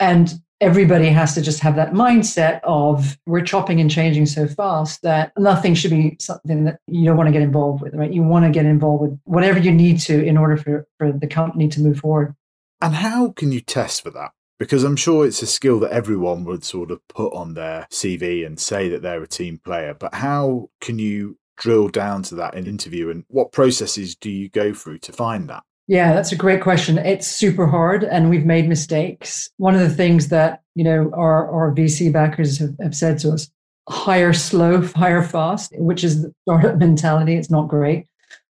And 0.00 0.34
everybody 0.60 1.08
has 1.08 1.34
to 1.34 1.42
just 1.42 1.60
have 1.60 1.76
that 1.76 1.92
mindset 1.92 2.60
of 2.64 3.18
we're 3.26 3.42
chopping 3.42 3.80
and 3.80 3.90
changing 3.90 4.26
so 4.26 4.46
fast 4.46 5.02
that 5.02 5.32
nothing 5.38 5.74
should 5.74 5.90
be 5.90 6.16
something 6.20 6.64
that 6.64 6.78
you 6.86 7.04
don't 7.04 7.16
want 7.16 7.28
to 7.28 7.32
get 7.32 7.42
involved 7.42 7.82
with, 7.82 7.94
right? 7.94 8.12
You 8.12 8.22
want 8.22 8.44
to 8.44 8.50
get 8.50 8.66
involved 8.66 9.02
with 9.02 9.20
whatever 9.24 9.58
you 9.58 9.72
need 9.72 10.00
to 10.00 10.24
in 10.24 10.36
order 10.36 10.56
for, 10.56 10.86
for 10.98 11.12
the 11.12 11.26
company 11.26 11.68
to 11.68 11.80
move 11.80 11.98
forward. 11.98 12.34
And 12.80 12.94
how 12.94 13.30
can 13.30 13.52
you 13.52 13.60
test 13.60 14.02
for 14.02 14.10
that? 14.10 14.32
because 14.58 14.84
I'm 14.84 14.96
sure 14.96 15.26
it's 15.26 15.42
a 15.42 15.46
skill 15.46 15.80
that 15.80 15.90
everyone 15.90 16.44
would 16.44 16.64
sort 16.64 16.90
of 16.90 17.06
put 17.08 17.32
on 17.34 17.54
their 17.54 17.86
CV 17.90 18.46
and 18.46 18.58
say 18.58 18.88
that 18.88 19.02
they're 19.02 19.22
a 19.22 19.28
team 19.28 19.58
player. 19.58 19.94
But 19.94 20.14
how 20.14 20.70
can 20.80 20.98
you 20.98 21.38
drill 21.56 21.88
down 21.88 22.22
to 22.24 22.34
that 22.36 22.54
in 22.54 22.66
interview 22.66 23.10
and 23.10 23.24
what 23.28 23.52
processes 23.52 24.14
do 24.14 24.30
you 24.30 24.48
go 24.48 24.72
through 24.72 24.98
to 24.98 25.12
find 25.12 25.48
that? 25.48 25.62
Yeah, 25.86 26.14
that's 26.14 26.32
a 26.32 26.36
great 26.36 26.62
question. 26.62 26.96
It's 26.98 27.26
super 27.26 27.66
hard 27.66 28.04
and 28.04 28.30
we've 28.30 28.46
made 28.46 28.68
mistakes. 28.68 29.50
One 29.58 29.74
of 29.74 29.80
the 29.82 29.94
things 29.94 30.28
that, 30.28 30.62
you 30.74 30.84
know, 30.84 31.10
our, 31.14 31.50
our 31.50 31.74
VC 31.74 32.12
backers 32.12 32.58
have, 32.58 32.74
have 32.80 32.96
said 32.96 33.18
to 33.18 33.32
us, 33.32 33.50
hire 33.88 34.32
slow, 34.32 34.80
hire 34.80 35.22
fast, 35.22 35.72
which 35.76 36.02
is 36.02 36.22
the 36.22 36.32
startup 36.42 36.78
mentality. 36.78 37.36
It's 37.36 37.50
not 37.50 37.68
great. 37.68 38.06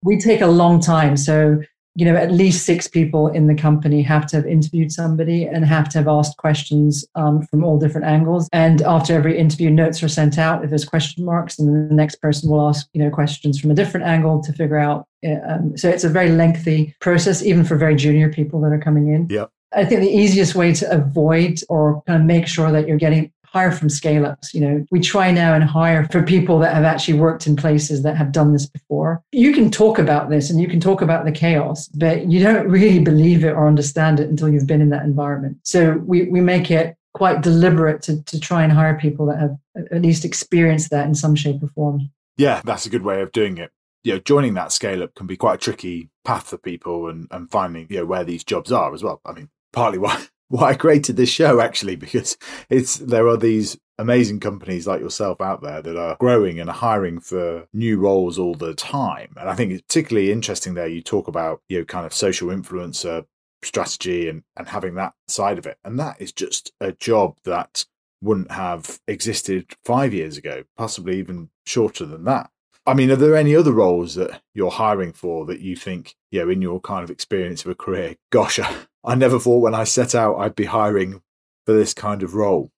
We 0.03 0.19
take 0.19 0.41
a 0.41 0.47
long 0.47 0.81
time. 0.81 1.17
So 1.17 1.61
you 1.99 2.05
know, 2.05 2.15
at 2.15 2.31
least 2.31 2.65
six 2.65 2.87
people 2.87 3.27
in 3.27 3.49
the 3.49 3.57
company 3.57 4.03
have 4.03 4.25
to 4.25 4.37
have 4.37 4.47
interviewed 4.47 4.93
somebody 4.93 5.43
and 5.43 5.65
have 5.65 5.89
to 5.89 5.99
have 5.99 6.07
asked 6.07 6.37
questions 6.37 7.05
um, 7.17 7.43
from 7.43 7.65
all 7.65 7.77
different 7.77 8.07
angles. 8.07 8.49
And 8.53 8.83
after 8.83 9.15
every 9.15 9.37
interview, 9.37 9.69
notes 9.69 10.01
are 10.05 10.09
sent 10.09 10.39
out 10.39 10.63
if 10.63 10.71
there's 10.71 10.85
question 10.85 11.25
marks, 11.25 11.59
and 11.59 11.91
the 11.91 11.93
next 11.93 12.17
person 12.23 12.51
will 12.51 12.69
ask, 12.69 12.87
you 12.93 13.03
know, 13.03 13.11
questions 13.11 13.59
from 13.59 13.73
a 13.73 13.75
different 13.75 14.07
angle 14.07 14.41
to 14.45 14.53
figure 14.53 14.79
out. 14.79 15.09
Uh, 15.27 15.41
um, 15.49 15.77
so 15.77 15.89
it's 15.89 16.05
a 16.05 16.09
very 16.09 16.31
lengthy 16.31 16.95
process, 17.01 17.43
even 17.43 17.65
for 17.65 17.77
very 17.77 17.97
junior 17.97 18.33
people 18.33 18.61
that 18.61 18.73
are 18.73 18.81
coming 18.81 19.13
in. 19.13 19.27
Yeah. 19.29 19.47
I 19.75 19.85
think 19.85 20.01
the 20.01 20.09
easiest 20.09 20.55
way 20.55 20.73
to 20.75 20.91
avoid 20.91 21.61
or 21.69 22.01
kind 22.07 22.23
of 22.23 22.27
make 22.27 22.47
sure 22.47 22.71
that 22.71 22.87
you're 22.87 22.97
getting 22.97 23.33
hire 23.53 23.73
from 23.73 23.89
scale 23.89 24.27
ups. 24.27 24.55
You 24.55 24.61
know, 24.61 24.87
we 24.91 25.01
try 25.01 25.31
now 25.31 25.55
and 25.55 25.65
hire 25.65 26.07
for 26.11 26.23
people 26.23 26.59
that 26.61 26.75
have 26.75 26.85
actually 26.85 27.19
worked 27.19 27.47
in 27.47 27.57
places 27.57 28.03
that 28.03 28.17
have 28.17 28.33
done 28.33 28.53
this 28.53 28.67
before. 28.67 29.23
You 29.33 29.53
can 29.53 29.71
talk 29.71 29.99
about 29.99 30.31
this 30.31 30.51
and 30.51 30.61
you 30.61 30.69
can 30.69 30.81
talk 30.81 31.03
about 31.03 31.25
the 31.25 31.33
chaos, 31.33 31.89
but 31.89 32.27
you 32.31 32.43
don't 32.43 32.69
really 32.69 32.99
believe 32.99 33.45
it 33.45 33.53
or 33.53 33.67
understand 33.67 34.21
it 34.21 34.29
until 34.29 34.49
you've 34.49 34.67
been 34.67 34.81
in 34.81 34.91
that 34.91 35.05
environment. 35.05 35.59
So 35.63 36.03
we, 36.05 36.25
we 36.25 36.41
make 36.41 36.71
it 36.71 36.97
quite 37.15 37.43
deliberate 37.43 38.03
to, 38.03 38.23
to 38.25 38.39
try 38.39 38.63
and 38.63 38.73
hire 38.73 38.99
people 38.99 39.27
that 39.27 39.39
have 39.39 39.57
at 39.91 40.03
least 40.03 40.25
experienced 40.25 40.91
that 40.91 41.07
in 41.07 41.15
some 41.15 41.35
shape 41.35 41.63
or 41.63 41.69
form. 41.69 42.11
Yeah, 42.37 42.61
that's 42.65 42.87
a 42.87 42.91
good 42.91 43.03
way 43.03 43.21
of 43.21 43.33
doing 43.33 43.59
it. 43.59 43.73
You 44.05 44.15
know, 44.15 44.21
joining 44.21 44.55
that 44.55 44.73
scale 44.73 45.03
up 45.03 45.15
can 45.15 45.27
be 45.27 45.37
quite 45.37 45.55
a 45.55 45.59
tricky 45.59 46.11
path 46.25 46.49
for 46.49 46.59
people 46.59 47.09
and, 47.09 47.27
and 47.31 47.51
finding, 47.51 47.89
you 47.91 47.99
know, 47.99 48.07
where 48.07 48.25
these 48.25 48.45
jobs 48.45 48.71
are 48.71 48.95
as 48.95 49.03
well. 49.03 49.21
I 49.25 49.33
mean, 49.33 49.49
partly 49.73 49.99
why 49.99 50.27
why 50.49 50.71
I 50.71 50.75
created 50.75 51.17
this 51.17 51.29
show 51.29 51.61
actually 51.61 51.97
because 52.05 52.37
it's 52.69 52.97
there 52.97 53.29
are 53.29 53.37
these 53.37 53.79
amazing 53.99 54.41
companies 54.41 54.87
like 54.87 55.01
yourself 55.01 55.41
out 55.41 55.63
there 55.63 55.83
that 55.83 55.97
are 55.97 56.17
growing 56.21 56.61
and 56.61 56.71
hiring 56.71 57.19
for 57.19 57.67
new 57.73 57.99
roles 57.99 58.39
all 58.39 58.55
the 58.55 58.75
time. 58.75 59.35
And 59.37 59.49
I 59.49 59.55
think 59.55 59.73
it's 59.73 59.83
particularly 59.83 60.31
interesting 60.31 60.75
there 60.75 60.87
you 60.87 61.03
talk 61.03 61.27
about, 61.27 61.63
you 61.69 61.79
know, 61.79 61.85
kind 61.85 62.07
of 62.07 62.15
social 62.15 62.49
influencer 62.49 63.25
strategy 63.63 64.29
and, 64.29 64.45
and 64.57 64.69
having 64.69 64.95
that 64.95 65.15
side 65.27 65.59
of 65.59 65.67
it. 65.67 65.79
And 65.85 65.99
that 65.99 66.21
is 66.21 66.33
just 66.33 66.73
a 66.81 66.93
job 66.93 67.39
that 67.45 67.85
wouldn't 68.21 68.53
have 68.53 69.01
existed 69.09 69.67
five 69.85 70.15
years 70.15 70.37
ago, 70.37 70.65
possibly 70.77 71.19
even 71.19 71.51
shorter 71.67 72.05
than 72.05 72.25
that. 72.25 72.51
I 72.89 72.95
mean, 72.95 73.11
are 73.11 73.17
there 73.17 73.37
any 73.37 73.55
other 73.55 73.73
roles 73.73 74.15
that 74.15 74.41
you're 74.55 74.71
hiring 74.71 75.13
for 75.13 75.45
that 75.45 75.61
you 75.61 75.77
think, 75.77 76.17
you 76.31 76.41
know, 76.41 76.49
in 76.49 76.63
your 76.63 76.81
kind 76.81 77.05
of 77.05 77.11
experience 77.11 77.63
of 77.65 77.71
a 77.71 77.75
career, 77.75 78.17
gosh, 78.31 78.59
I 79.05 79.15
never 79.15 79.39
thought 79.39 79.59
when 79.59 79.75
I 79.75 79.85
set 79.85 80.15
out 80.15 80.39
I'd 80.39 80.55
be 80.55 80.65
hiring 80.65 81.21
for 81.67 81.75
this 81.75 81.93
kind 81.93 82.23
of 82.23 82.35
role? 82.35 82.73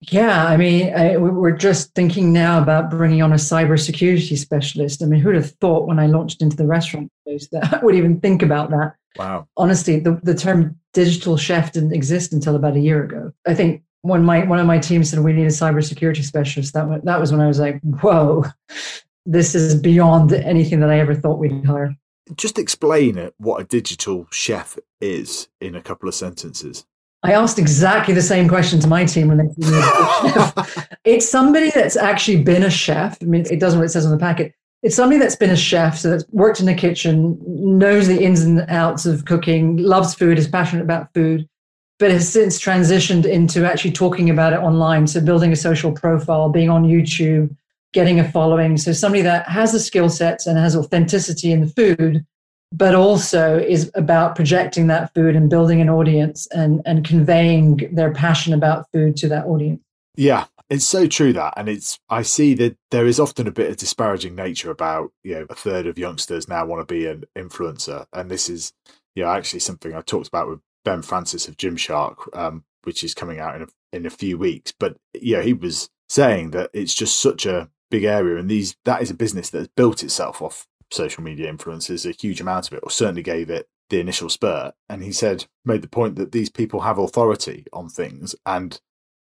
Yeah, 0.00 0.44
I 0.44 0.58
mean, 0.58 0.92
I, 0.94 1.16
we're 1.16 1.56
just 1.56 1.94
thinking 1.94 2.34
now 2.34 2.60
about 2.60 2.90
bringing 2.90 3.22
on 3.22 3.32
a 3.32 3.36
cybersecurity 3.36 4.36
specialist. 4.36 5.02
I 5.02 5.06
mean, 5.06 5.20
who'd 5.20 5.34
have 5.34 5.52
thought 5.52 5.88
when 5.88 5.98
I 5.98 6.06
launched 6.06 6.42
into 6.42 6.54
the 6.54 6.66
restaurant 6.66 7.10
space 7.22 7.48
that 7.48 7.72
I 7.80 7.84
would 7.84 7.94
even 7.94 8.20
think 8.20 8.42
about 8.42 8.68
that? 8.70 8.94
Wow. 9.16 9.48
Honestly, 9.56 9.98
the, 9.98 10.20
the 10.22 10.34
term 10.34 10.78
digital 10.92 11.38
chef 11.38 11.72
didn't 11.72 11.94
exist 11.94 12.34
until 12.34 12.56
about 12.56 12.76
a 12.76 12.80
year 12.80 13.02
ago. 13.02 13.32
I 13.46 13.54
think 13.54 13.82
when 14.02 14.22
my 14.22 14.44
one 14.44 14.58
of 14.58 14.66
my 14.66 14.78
team 14.78 15.02
said 15.02 15.20
we 15.20 15.32
need 15.32 15.46
a 15.46 15.48
cybersecurity 15.48 16.22
specialist, 16.22 16.74
that 16.74 17.04
that 17.04 17.18
was 17.18 17.32
when 17.32 17.40
I 17.40 17.46
was 17.46 17.58
like, 17.58 17.80
whoa, 17.80 18.44
this 19.26 19.54
is 19.54 19.74
beyond 19.74 20.32
anything 20.32 20.80
that 20.80 20.90
I 20.90 20.98
ever 20.98 21.14
thought 21.14 21.38
we'd 21.38 21.64
hire. 21.64 21.94
Just 22.36 22.58
explain 22.58 23.18
it 23.18 23.34
what 23.38 23.60
a 23.60 23.64
digital 23.64 24.26
chef 24.30 24.78
is 25.00 25.48
in 25.60 25.74
a 25.74 25.82
couple 25.82 26.08
of 26.08 26.14
sentences. 26.14 26.86
I 27.22 27.32
asked 27.32 27.58
exactly 27.58 28.14
the 28.14 28.22
same 28.22 28.48
question 28.48 28.78
to 28.80 28.88
my 28.88 29.04
team 29.04 29.28
when 29.28 29.38
they 29.38 29.66
chef. 29.66 30.96
It's 31.04 31.28
somebody 31.28 31.70
that's 31.70 31.96
actually 31.96 32.42
been 32.42 32.64
a 32.64 32.70
chef. 32.70 33.18
I 33.22 33.26
mean, 33.26 33.44
it 33.48 33.60
doesn't 33.60 33.78
what 33.78 33.86
it 33.86 33.90
says 33.90 34.04
on 34.04 34.12
the 34.12 34.18
packet. 34.18 34.52
It's 34.82 34.96
somebody 34.96 35.18
that's 35.18 35.36
been 35.36 35.50
a 35.50 35.56
chef, 35.56 35.98
so 35.98 36.10
that's 36.10 36.24
worked 36.30 36.60
in 36.60 36.66
the 36.66 36.74
kitchen, 36.74 37.38
knows 37.46 38.08
the 38.08 38.22
ins 38.22 38.42
and 38.42 38.60
outs 38.68 39.06
of 39.06 39.24
cooking, 39.24 39.76
loves 39.76 40.14
food, 40.14 40.38
is 40.38 40.48
passionate 40.48 40.82
about 40.82 41.12
food, 41.14 41.48
but 41.98 42.10
has 42.10 42.28
since 42.28 42.60
transitioned 42.60 43.24
into 43.24 43.64
actually 43.64 43.92
talking 43.92 44.30
about 44.30 44.52
it 44.52 44.58
online. 44.58 45.06
So 45.06 45.20
building 45.20 45.52
a 45.52 45.56
social 45.56 45.92
profile, 45.92 46.48
being 46.48 46.70
on 46.70 46.84
YouTube, 46.84 47.56
getting 47.96 48.20
a 48.20 48.30
following. 48.30 48.76
So 48.76 48.92
somebody 48.92 49.22
that 49.22 49.48
has 49.48 49.72
the 49.72 49.80
skill 49.80 50.10
sets 50.10 50.46
and 50.46 50.58
has 50.58 50.76
authenticity 50.76 51.50
in 51.50 51.62
the 51.62 51.66
food, 51.66 52.26
but 52.70 52.94
also 52.94 53.56
is 53.56 53.90
about 53.94 54.36
projecting 54.36 54.88
that 54.88 55.14
food 55.14 55.34
and 55.34 55.48
building 55.48 55.80
an 55.80 55.88
audience 55.88 56.46
and, 56.48 56.82
and 56.84 57.06
conveying 57.06 57.88
their 57.90 58.12
passion 58.12 58.52
about 58.52 58.84
food 58.92 59.16
to 59.16 59.28
that 59.28 59.46
audience. 59.46 59.80
Yeah, 60.14 60.44
it's 60.68 60.84
so 60.84 61.06
true 61.06 61.32
that, 61.32 61.54
and 61.56 61.70
it's 61.70 61.98
I 62.10 62.20
see 62.20 62.52
that 62.54 62.76
there 62.90 63.06
is 63.06 63.18
often 63.18 63.46
a 63.46 63.50
bit 63.50 63.70
of 63.70 63.78
disparaging 63.78 64.34
nature 64.34 64.70
about 64.70 65.10
you 65.24 65.36
know 65.36 65.46
a 65.48 65.54
third 65.54 65.86
of 65.86 65.98
youngsters 65.98 66.48
now 66.48 66.66
want 66.66 66.86
to 66.86 66.94
be 66.94 67.06
an 67.06 67.24
influencer, 67.34 68.04
and 68.12 68.30
this 68.30 68.50
is 68.50 68.74
you 69.14 69.22
know 69.22 69.30
actually 69.30 69.60
something 69.60 69.94
I 69.94 70.02
talked 70.02 70.28
about 70.28 70.48
with 70.48 70.60
Ben 70.84 71.00
Francis 71.00 71.48
of 71.48 71.56
Gymshark, 71.56 72.16
um, 72.36 72.64
which 72.84 73.02
is 73.02 73.14
coming 73.14 73.40
out 73.40 73.56
in 73.56 73.62
a, 73.62 73.66
in 73.92 74.06
a 74.06 74.10
few 74.10 74.36
weeks. 74.36 74.74
But 74.78 74.96
yeah, 75.14 75.40
he 75.40 75.54
was 75.54 75.88
saying 76.08 76.50
that 76.50 76.70
it's 76.74 76.94
just 76.94 77.20
such 77.20 77.46
a 77.46 77.70
big 77.90 78.04
area, 78.04 78.36
and 78.36 78.50
these 78.50 78.76
that 78.84 79.02
is 79.02 79.10
a 79.10 79.14
business 79.14 79.50
that 79.50 79.58
has 79.58 79.68
built 79.68 80.02
itself 80.02 80.42
off 80.42 80.66
social 80.90 81.22
media 81.22 81.48
influences, 81.48 82.06
a 82.06 82.12
huge 82.12 82.40
amount 82.40 82.68
of 82.68 82.74
it, 82.74 82.80
or 82.82 82.90
certainly 82.90 83.22
gave 83.22 83.50
it 83.50 83.68
the 83.90 84.00
initial 84.00 84.28
spurt. 84.28 84.74
And 84.88 85.02
he 85.02 85.12
said, 85.12 85.46
made 85.64 85.82
the 85.82 85.88
point 85.88 86.16
that 86.16 86.32
these 86.32 86.50
people 86.50 86.80
have 86.80 86.98
authority 86.98 87.66
on 87.72 87.88
things, 87.88 88.34
and 88.44 88.80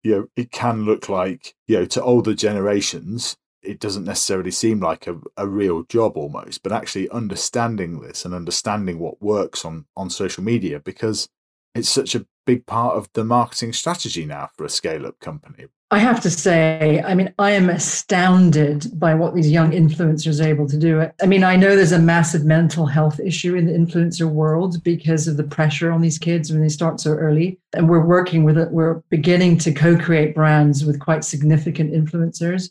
you 0.03 0.11
know, 0.11 0.27
it 0.35 0.51
can 0.51 0.85
look 0.85 1.09
like 1.09 1.55
you 1.67 1.79
know 1.79 1.85
to 1.85 2.03
older 2.03 2.33
generations. 2.33 3.37
It 3.61 3.79
doesn't 3.81 4.05
necessarily 4.05 4.51
seem 4.51 4.79
like 4.79 5.05
a, 5.05 5.19
a 5.35 5.45
real 5.45 5.83
job 5.83 6.15
almost, 6.15 6.63
but 6.63 6.71
actually 6.71 7.09
understanding 7.09 7.99
this 7.99 8.23
and 8.23 8.33
understanding 8.33 8.99
what 8.99 9.21
works 9.21 9.65
on, 9.65 9.85
on 9.97 10.09
social 10.09 10.45
media 10.45 10.79
because 10.79 11.27
it's 11.75 11.89
such 11.89 12.15
a 12.15 12.25
big 12.45 12.65
part 12.65 12.95
of 12.95 13.09
the 13.13 13.25
marketing 13.25 13.73
strategy 13.73 14.25
now 14.25 14.49
for 14.55 14.63
a 14.63 14.69
scale 14.69 15.05
up 15.05 15.19
company. 15.19 15.67
I 15.91 15.97
have 15.97 16.19
to 16.21 16.29
say, 16.29 17.01
I 17.03 17.15
mean, 17.15 17.33
I 17.39 17.51
am 17.51 17.67
astounded 17.67 18.99
by 18.99 19.15
what 19.15 19.33
these 19.33 19.49
young 19.49 19.71
influencers 19.71 20.43
are 20.43 20.47
able 20.47 20.67
to 20.67 20.77
do. 20.77 21.09
I 21.19 21.25
mean, 21.25 21.43
I 21.43 21.55
know 21.55 21.75
there's 21.75 21.91
a 21.91 21.97
massive 21.97 22.45
mental 22.45 22.85
health 22.85 23.19
issue 23.19 23.55
in 23.55 23.65
the 23.65 23.73
influencer 23.73 24.29
world 24.29 24.83
because 24.83 25.27
of 25.27 25.37
the 25.37 25.43
pressure 25.43 25.91
on 25.91 26.01
these 26.01 26.19
kids 26.19 26.51
when 26.51 26.61
they 26.61 26.69
start 26.69 26.99
so 26.99 27.11
early. 27.13 27.59
And 27.73 27.89
we're 27.89 28.05
working 28.05 28.43
with 28.43 28.55
it, 28.55 28.69
we're 28.69 29.01
beginning 29.09 29.57
to 29.59 29.73
co 29.73 29.97
create 29.97 30.35
brands 30.35 30.85
with 30.85 30.99
quite 30.99 31.23
significant 31.23 31.91
influencers. 31.91 32.69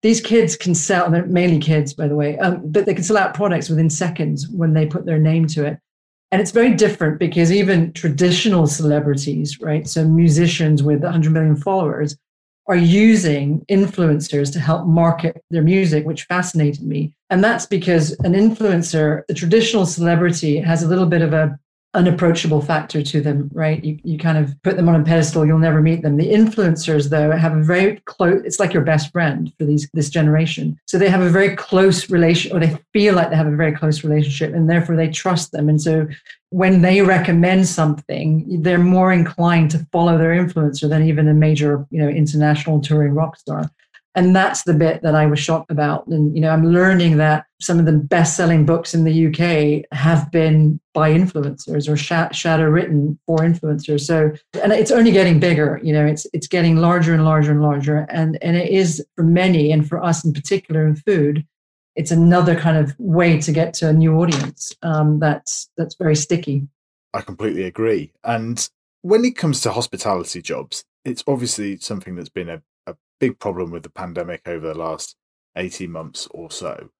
These 0.00 0.22
kids 0.22 0.56
can 0.56 0.74
sell, 0.74 1.10
they're 1.10 1.26
mainly 1.26 1.58
kids, 1.58 1.92
by 1.92 2.08
the 2.08 2.16
way, 2.16 2.38
um, 2.38 2.62
but 2.64 2.86
they 2.86 2.94
can 2.94 3.04
sell 3.04 3.18
out 3.18 3.34
products 3.34 3.68
within 3.68 3.90
seconds 3.90 4.48
when 4.48 4.72
they 4.72 4.86
put 4.86 5.04
their 5.04 5.18
name 5.18 5.46
to 5.48 5.66
it. 5.66 5.78
And 6.32 6.40
it's 6.40 6.52
very 6.52 6.74
different 6.74 7.18
because 7.18 7.52
even 7.52 7.92
traditional 7.92 8.66
celebrities, 8.66 9.60
right? 9.60 9.86
So 9.86 10.08
musicians 10.08 10.82
with 10.82 11.02
100 11.02 11.32
million 11.32 11.56
followers, 11.56 12.16
are 12.68 12.76
using 12.76 13.64
influencers 13.70 14.52
to 14.52 14.60
help 14.60 14.86
market 14.86 15.42
their 15.50 15.62
music, 15.62 16.04
which 16.04 16.24
fascinated 16.24 16.84
me. 16.84 17.14
And 17.30 17.42
that's 17.42 17.66
because 17.66 18.12
an 18.20 18.32
influencer, 18.32 19.22
the 19.28 19.34
traditional 19.34 19.86
celebrity, 19.86 20.58
has 20.58 20.82
a 20.82 20.88
little 20.88 21.06
bit 21.06 21.22
of 21.22 21.32
a 21.32 21.58
unapproachable 21.96 22.60
factor 22.60 23.02
to 23.02 23.20
them, 23.20 23.50
right? 23.52 23.82
You, 23.82 23.98
you 24.04 24.18
kind 24.18 24.38
of 24.38 24.54
put 24.62 24.76
them 24.76 24.88
on 24.88 25.00
a 25.00 25.02
pedestal, 25.02 25.46
you'll 25.46 25.58
never 25.58 25.80
meet 25.80 26.02
them. 26.02 26.16
The 26.16 26.30
influencers, 26.30 27.08
though, 27.08 27.32
have 27.32 27.56
a 27.56 27.62
very 27.62 28.00
close, 28.04 28.42
it's 28.44 28.60
like 28.60 28.72
your 28.72 28.84
best 28.84 29.10
friend 29.10 29.52
for 29.58 29.64
these 29.64 29.88
this 29.94 30.10
generation. 30.10 30.78
So 30.86 30.98
they 30.98 31.08
have 31.08 31.22
a 31.22 31.30
very 31.30 31.56
close 31.56 32.10
relation, 32.10 32.54
or 32.54 32.60
they 32.60 32.76
feel 32.92 33.14
like 33.14 33.30
they 33.30 33.36
have 33.36 33.46
a 33.46 33.56
very 33.56 33.72
close 33.72 34.04
relationship, 34.04 34.54
and 34.54 34.68
therefore 34.68 34.94
they 34.94 35.08
trust 35.08 35.52
them. 35.52 35.68
And 35.68 35.80
so 35.80 36.06
when 36.50 36.82
they 36.82 37.02
recommend 37.02 37.66
something, 37.66 38.62
they're 38.62 38.78
more 38.78 39.12
inclined 39.12 39.70
to 39.72 39.86
follow 39.90 40.16
their 40.18 40.32
influencer 40.32 40.88
than 40.88 41.02
even 41.02 41.26
a 41.28 41.34
major, 41.34 41.86
you 41.90 42.00
know, 42.00 42.08
international 42.08 42.80
touring 42.80 43.14
rock 43.14 43.36
star. 43.36 43.70
And 44.16 44.34
that's 44.34 44.62
the 44.62 44.72
bit 44.72 45.02
that 45.02 45.14
I 45.14 45.26
was 45.26 45.38
shocked 45.38 45.70
about. 45.70 46.06
And, 46.06 46.34
you 46.34 46.40
know, 46.40 46.48
I'm 46.48 46.72
learning 46.72 47.18
that 47.18 47.44
some 47.60 47.78
of 47.78 47.84
the 47.84 47.92
best 47.92 48.34
selling 48.34 48.64
books 48.64 48.94
in 48.94 49.04
the 49.04 49.26
UK 49.26 49.84
have 49.96 50.32
been 50.32 50.80
by 50.94 51.12
influencers 51.12 51.86
or 51.86 51.98
sh- 51.98 52.34
shadow 52.34 52.64
written 52.64 53.18
for 53.26 53.40
influencers. 53.40 54.00
So, 54.00 54.32
and 54.62 54.72
it's 54.72 54.90
only 54.90 55.12
getting 55.12 55.38
bigger, 55.38 55.78
you 55.82 55.92
know, 55.92 56.06
it's, 56.06 56.26
it's 56.32 56.46
getting 56.46 56.76
larger 56.76 57.12
and 57.12 57.26
larger 57.26 57.52
and 57.52 57.60
larger. 57.60 58.06
And, 58.08 58.38
and 58.42 58.56
it 58.56 58.70
is 58.70 59.04
for 59.16 59.22
many, 59.22 59.70
and 59.70 59.86
for 59.86 60.02
us 60.02 60.24
in 60.24 60.32
particular 60.32 60.86
in 60.86 60.96
food, 60.96 61.46
it's 61.94 62.10
another 62.10 62.58
kind 62.58 62.78
of 62.78 62.98
way 62.98 63.38
to 63.42 63.52
get 63.52 63.74
to 63.74 63.88
a 63.90 63.92
new 63.92 64.16
audience 64.16 64.74
um, 64.80 65.18
that's, 65.18 65.68
that's 65.76 65.94
very 65.94 66.16
sticky. 66.16 66.66
I 67.12 67.20
completely 67.20 67.64
agree. 67.64 68.12
And 68.24 68.66
when 69.02 69.26
it 69.26 69.36
comes 69.36 69.60
to 69.60 69.72
hospitality 69.72 70.40
jobs, 70.40 70.84
it's 71.04 71.22
obviously 71.26 71.76
something 71.76 72.14
that's 72.16 72.30
been 72.30 72.48
a 72.48 72.62
big 73.20 73.38
problem 73.38 73.70
with 73.70 73.82
the 73.82 73.90
pandemic 73.90 74.42
over 74.46 74.68
the 74.68 74.78
last 74.78 75.16
18 75.56 75.90
months 75.90 76.28
or 76.30 76.50
so. 76.50 76.90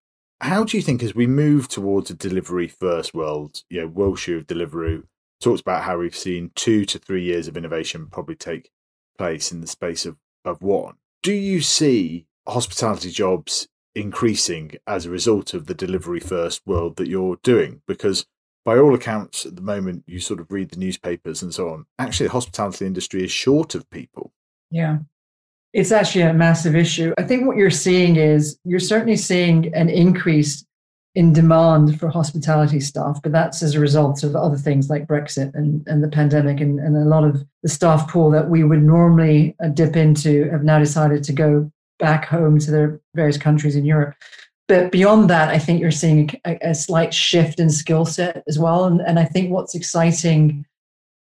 How 0.41 0.63
do 0.63 0.77
you 0.77 0.83
think 0.83 1.01
as 1.01 1.15
we 1.15 1.27
move 1.27 1.67
towards 1.67 2.11
a 2.11 2.15
delivery 2.15 2.67
first 2.67 3.13
world, 3.13 3.63
you 3.69 3.81
know, 3.81 3.87
Will 3.87 4.15
Shu 4.15 4.37
of 4.37 4.47
Deliveroo 4.47 5.03
talks 5.41 5.61
about 5.61 5.83
how 5.83 5.97
we've 5.97 6.15
seen 6.15 6.51
two 6.55 6.85
to 6.85 6.99
three 6.99 7.23
years 7.23 7.47
of 7.47 7.57
innovation 7.57 8.07
probably 8.07 8.35
take 8.35 8.69
place 9.17 9.51
in 9.51 9.61
the 9.61 9.67
space 9.67 10.05
of, 10.05 10.17
of 10.45 10.61
one. 10.61 10.95
Do 11.23 11.33
you 11.33 11.61
see 11.61 12.27
hospitality 12.47 13.11
jobs 13.11 13.67
increasing 13.95 14.73
as 14.85 15.05
a 15.05 15.09
result 15.09 15.53
of 15.53 15.65
the 15.65 15.73
delivery 15.73 16.19
first 16.19 16.61
world 16.65 16.97
that 16.97 17.07
you're 17.07 17.39
doing? 17.43 17.81
Because 17.87 18.25
by 18.63 18.77
all 18.77 18.93
accounts, 18.93 19.45
at 19.45 19.55
the 19.55 19.61
moment, 19.61 20.03
you 20.07 20.19
sort 20.19 20.39
of 20.39 20.51
read 20.51 20.69
the 20.69 20.79
newspapers 20.79 21.41
and 21.41 21.53
so 21.53 21.69
on. 21.69 21.85
Actually, 21.97 22.27
the 22.27 22.33
hospitality 22.33 22.85
industry 22.85 23.23
is 23.23 23.31
short 23.31 23.75
of 23.75 23.89
people. 23.89 24.33
Yeah. 24.69 24.99
It's 25.77 25.91
actually 25.91 26.23
a 26.23 26.33
massive 26.33 26.75
issue. 26.75 27.13
I 27.19 27.23
think 27.23 27.45
what 27.45 27.55
you're 27.55 27.69
seeing 27.69 28.15
is 28.15 28.57
you're 28.63 28.79
certainly 28.79 29.15
seeing 29.15 29.71
an 29.75 29.89
increase 29.89 30.65
in 31.13 31.33
demand 31.33 31.99
for 31.99 32.09
hospitality 32.09 32.79
staff, 32.79 33.19
but 33.21 33.31
that's 33.31 33.61
as 33.61 33.75
a 33.75 33.79
result 33.79 34.23
of 34.23 34.35
other 34.35 34.57
things 34.57 34.89
like 34.89 35.05
Brexit 35.05 35.53
and, 35.53 35.87
and 35.87 36.03
the 36.03 36.07
pandemic. 36.07 36.61
And, 36.61 36.79
and 36.79 36.97
a 36.97 37.01
lot 37.01 37.23
of 37.23 37.45
the 37.61 37.69
staff 37.69 38.09
pool 38.09 38.31
that 38.31 38.49
we 38.49 38.63
would 38.63 38.81
normally 38.81 39.55
uh, 39.63 39.67
dip 39.67 39.95
into 39.95 40.49
have 40.49 40.63
now 40.63 40.79
decided 40.79 41.23
to 41.25 41.33
go 41.33 41.71
back 41.99 42.25
home 42.25 42.57
to 42.57 42.71
their 42.71 42.99
various 43.13 43.37
countries 43.37 43.75
in 43.75 43.85
Europe. 43.85 44.15
But 44.67 44.91
beyond 44.91 45.29
that, 45.29 45.49
I 45.49 45.59
think 45.59 45.79
you're 45.79 45.91
seeing 45.91 46.31
a, 46.43 46.57
a 46.69 46.73
slight 46.73 47.13
shift 47.13 47.59
in 47.59 47.69
skill 47.69 48.05
set 48.05 48.43
as 48.47 48.57
well. 48.57 48.85
And, 48.85 48.99
and 49.01 49.19
I 49.19 49.25
think 49.25 49.51
what's 49.51 49.75
exciting 49.75 50.65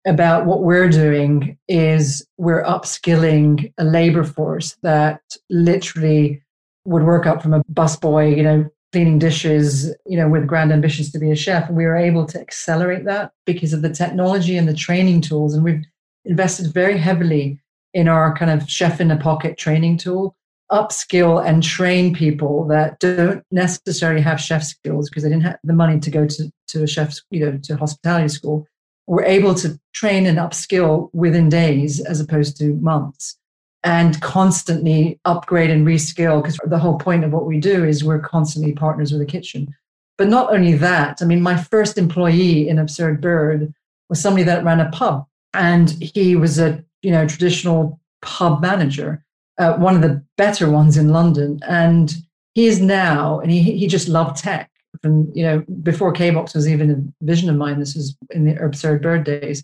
about 0.06 0.46
what 0.46 0.62
we're 0.62 0.88
doing 0.88 1.58
is 1.68 2.26
we're 2.36 2.62
upskilling 2.64 3.72
a 3.78 3.84
labor 3.84 4.24
force 4.24 4.76
that 4.82 5.20
literally 5.48 6.42
would 6.84 7.04
work 7.04 7.26
up 7.26 7.42
from 7.42 7.54
a 7.54 7.64
busboy, 7.64 8.36
you 8.36 8.42
know, 8.42 8.68
cleaning 8.92 9.18
dishes, 9.18 9.94
you 10.06 10.16
know, 10.16 10.28
with 10.28 10.46
grand 10.46 10.72
ambitions 10.72 11.10
to 11.10 11.18
be 11.18 11.30
a 11.30 11.36
chef. 11.36 11.68
And 11.68 11.76
we 11.76 11.86
were 11.86 11.96
able 11.96 12.26
to 12.26 12.40
accelerate 12.40 13.04
that 13.06 13.32
because 13.46 13.72
of 13.72 13.82
the 13.82 13.90
technology 13.90 14.56
and 14.56 14.68
the 14.68 14.74
training 14.74 15.22
tools. 15.22 15.54
And 15.54 15.64
we've 15.64 15.84
invested 16.24 16.72
very 16.72 16.98
heavily 16.98 17.58
in 17.92 18.08
our 18.08 18.36
kind 18.36 18.50
of 18.50 18.68
chef 18.68 19.00
in 19.00 19.10
a 19.10 19.16
pocket 19.16 19.56
training 19.56 19.96
tool, 19.96 20.36
upskill 20.70 21.44
and 21.44 21.62
train 21.62 22.14
people 22.14 22.66
that 22.68 22.98
don't 23.00 23.42
necessarily 23.50 24.20
have 24.20 24.40
chef 24.40 24.62
skills 24.62 25.08
because 25.08 25.22
they 25.22 25.28
didn't 25.28 25.44
have 25.44 25.58
the 25.64 25.72
money 25.72 25.98
to 25.98 26.10
go 26.10 26.26
to, 26.26 26.50
to 26.68 26.82
a 26.82 26.86
chef's, 26.86 27.22
you 27.30 27.44
know, 27.44 27.58
to 27.62 27.76
hospitality 27.76 28.28
school 28.28 28.66
we're 29.06 29.24
able 29.24 29.54
to 29.54 29.78
train 29.92 30.26
and 30.26 30.38
upskill 30.38 31.10
within 31.12 31.48
days 31.48 32.00
as 32.00 32.20
opposed 32.20 32.56
to 32.58 32.74
months 32.74 33.36
and 33.82 34.20
constantly 34.22 35.20
upgrade 35.26 35.70
and 35.70 35.86
reskill 35.86 36.42
because 36.42 36.58
the 36.66 36.78
whole 36.78 36.98
point 36.98 37.22
of 37.22 37.32
what 37.32 37.46
we 37.46 37.60
do 37.60 37.84
is 37.84 38.02
we're 38.02 38.18
constantly 38.18 38.72
partners 38.72 39.12
with 39.12 39.20
the 39.20 39.26
kitchen. 39.26 39.74
But 40.16 40.28
not 40.28 40.52
only 40.52 40.74
that 40.74 41.18
i 41.20 41.24
mean 41.24 41.42
my 41.42 41.56
first 41.56 41.98
employee 41.98 42.68
in 42.68 42.78
absurd 42.78 43.20
bird 43.20 43.74
was 44.08 44.20
somebody 44.20 44.44
that 44.44 44.64
ran 44.64 44.80
a 44.80 44.90
pub 44.90 45.26
and 45.52 45.90
he 45.90 46.36
was 46.36 46.58
a 46.58 46.84
you 47.02 47.10
know 47.10 47.26
traditional 47.26 48.00
pub 48.22 48.62
manager 48.62 49.24
uh, 49.58 49.74
one 49.74 49.94
of 49.94 50.02
the 50.02 50.22
better 50.36 50.70
ones 50.70 50.96
in 50.96 51.08
london. 51.08 51.60
And 51.66 52.14
he 52.54 52.66
is 52.66 52.80
now 52.80 53.40
and 53.40 53.50
he, 53.50 53.60
he 53.60 53.86
just 53.86 54.08
loved 54.08 54.36
tech 54.36 54.70
from 55.04 55.30
you 55.34 55.44
know 55.44 55.62
before 55.82 56.14
Kbox 56.14 56.54
was 56.54 56.66
even 56.66 56.90
a 56.90 57.24
vision 57.26 57.50
of 57.50 57.56
mine. 57.56 57.78
This 57.78 57.94
was 57.94 58.16
in 58.30 58.46
the 58.46 58.56
Absurd 58.56 59.02
Bird 59.02 59.24
days, 59.24 59.62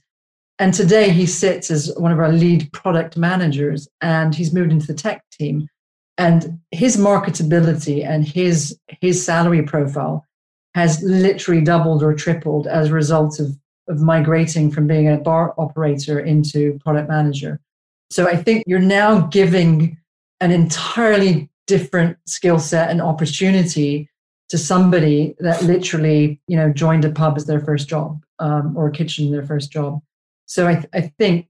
and 0.58 0.74
today 0.74 1.08
he 1.08 1.24
sits 1.24 1.70
as 1.70 1.90
one 1.96 2.12
of 2.12 2.18
our 2.18 2.30
lead 2.30 2.70
product 2.74 3.16
managers, 3.16 3.88
and 4.02 4.34
he's 4.34 4.52
moved 4.52 4.70
into 4.70 4.86
the 4.86 4.94
tech 4.94 5.24
team. 5.32 5.66
And 6.18 6.60
his 6.72 6.98
marketability 6.98 8.06
and 8.06 8.28
his 8.28 8.78
his 9.00 9.24
salary 9.24 9.62
profile 9.62 10.26
has 10.74 11.02
literally 11.02 11.62
doubled 11.62 12.02
or 12.02 12.12
tripled 12.12 12.66
as 12.66 12.88
a 12.88 12.92
result 12.92 13.40
of 13.40 13.56
of 13.88 14.02
migrating 14.02 14.70
from 14.70 14.86
being 14.86 15.08
a 15.08 15.16
bar 15.16 15.54
operator 15.56 16.20
into 16.20 16.78
product 16.84 17.08
manager. 17.08 17.58
So 18.10 18.28
I 18.28 18.36
think 18.36 18.64
you're 18.66 18.78
now 18.78 19.20
giving 19.28 19.96
an 20.40 20.50
entirely 20.50 21.48
different 21.66 22.18
skill 22.26 22.58
set 22.58 22.90
and 22.90 23.00
opportunity 23.00 24.09
to 24.50 24.58
somebody 24.58 25.34
that 25.38 25.62
literally, 25.62 26.40
you 26.46 26.56
know, 26.56 26.72
joined 26.72 27.04
a 27.04 27.10
pub 27.10 27.36
as 27.36 27.46
their 27.46 27.60
first 27.60 27.88
job 27.88 28.22
um, 28.40 28.76
or 28.76 28.88
a 28.88 28.92
kitchen 28.92 29.30
their 29.30 29.46
first 29.46 29.70
job. 29.70 30.00
So 30.46 30.66
I, 30.66 30.74
th- 30.74 30.88
I 30.92 31.12
think, 31.18 31.46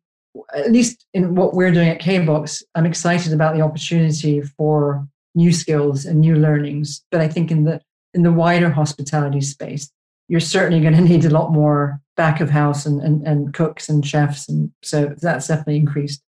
at 0.54 0.70
least 0.70 1.06
in 1.14 1.34
what 1.34 1.54
we're 1.54 1.72
doing 1.72 1.88
at 1.88 2.00
Kbox, 2.00 2.62
I'm 2.74 2.86
excited 2.86 3.32
about 3.32 3.56
the 3.56 3.62
opportunity 3.62 4.42
for 4.42 5.08
new 5.34 5.52
skills 5.52 6.04
and 6.04 6.20
new 6.20 6.36
learnings. 6.36 7.02
But 7.10 7.20
I 7.20 7.28
think 7.28 7.50
in 7.50 7.64
the 7.64 7.80
in 8.12 8.22
the 8.22 8.32
wider 8.32 8.70
hospitality 8.70 9.40
space, 9.40 9.90
you're 10.28 10.40
certainly 10.40 10.80
going 10.80 10.94
to 10.94 11.00
need 11.00 11.24
a 11.24 11.30
lot 11.30 11.52
more 11.52 12.00
back 12.16 12.40
of 12.40 12.50
house 12.50 12.84
and, 12.84 13.00
and, 13.00 13.26
and 13.26 13.54
cooks 13.54 13.88
and 13.88 14.06
chefs. 14.06 14.48
And 14.48 14.70
so 14.82 15.14
that's 15.20 15.48
definitely 15.48 15.76
increased. 15.76 16.22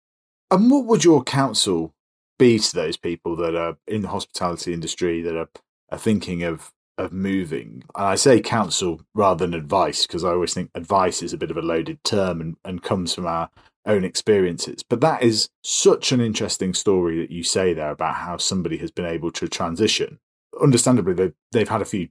And 0.52 0.70
what 0.70 0.86
would 0.86 1.04
your 1.04 1.24
counsel 1.24 1.94
be 2.38 2.60
to 2.60 2.76
those 2.76 2.98
people 2.98 3.36
that 3.38 3.56
are 3.56 3.78
in 3.88 4.04
the 4.04 4.08
hospitality 4.08 4.74
industry 4.74 5.22
that 5.22 5.36
are 5.36 5.50
are 5.92 5.98
thinking 5.98 6.44
of 6.44 6.72
of 7.00 7.14
moving. 7.14 7.84
And 7.96 8.06
I 8.06 8.16
say 8.16 8.42
counsel 8.42 9.02
rather 9.16 9.46
than 9.46 9.54
advice 9.54 10.06
because 10.06 10.24
I 10.24 10.32
always 10.32 10.54
think 10.54 10.70
advice 10.76 11.24
is 11.24 11.34
a 11.34 11.38
bit 11.38 11.50
of 11.50 11.58
a 11.58 11.62
loaded 11.62 12.04
term 12.04 12.42
and, 12.42 12.58
and 12.66 12.84
comes 12.84 13.16
from 13.16 13.26
our 13.26 13.50
own 13.86 14.04
experiences. 14.04 14.84
But 14.88 15.02
that 15.02 15.24
is 15.24 15.50
such 15.64 16.12
an 16.12 16.20
interesting 16.20 16.74
story 16.74 17.20
that 17.20 17.32
you 17.32 17.44
say 17.44 17.74
there 17.74 17.92
about 17.92 18.16
how 18.16 18.38
somebody 18.38 18.78
has 18.78 18.92
been 18.92 19.06
able 19.06 19.32
to 19.32 19.48
transition. 19.48 20.20
Understandably, 20.62 21.14
they've, 21.14 21.34
they've 21.54 21.70
had 21.70 21.82
a 21.82 21.86
few 21.86 22.10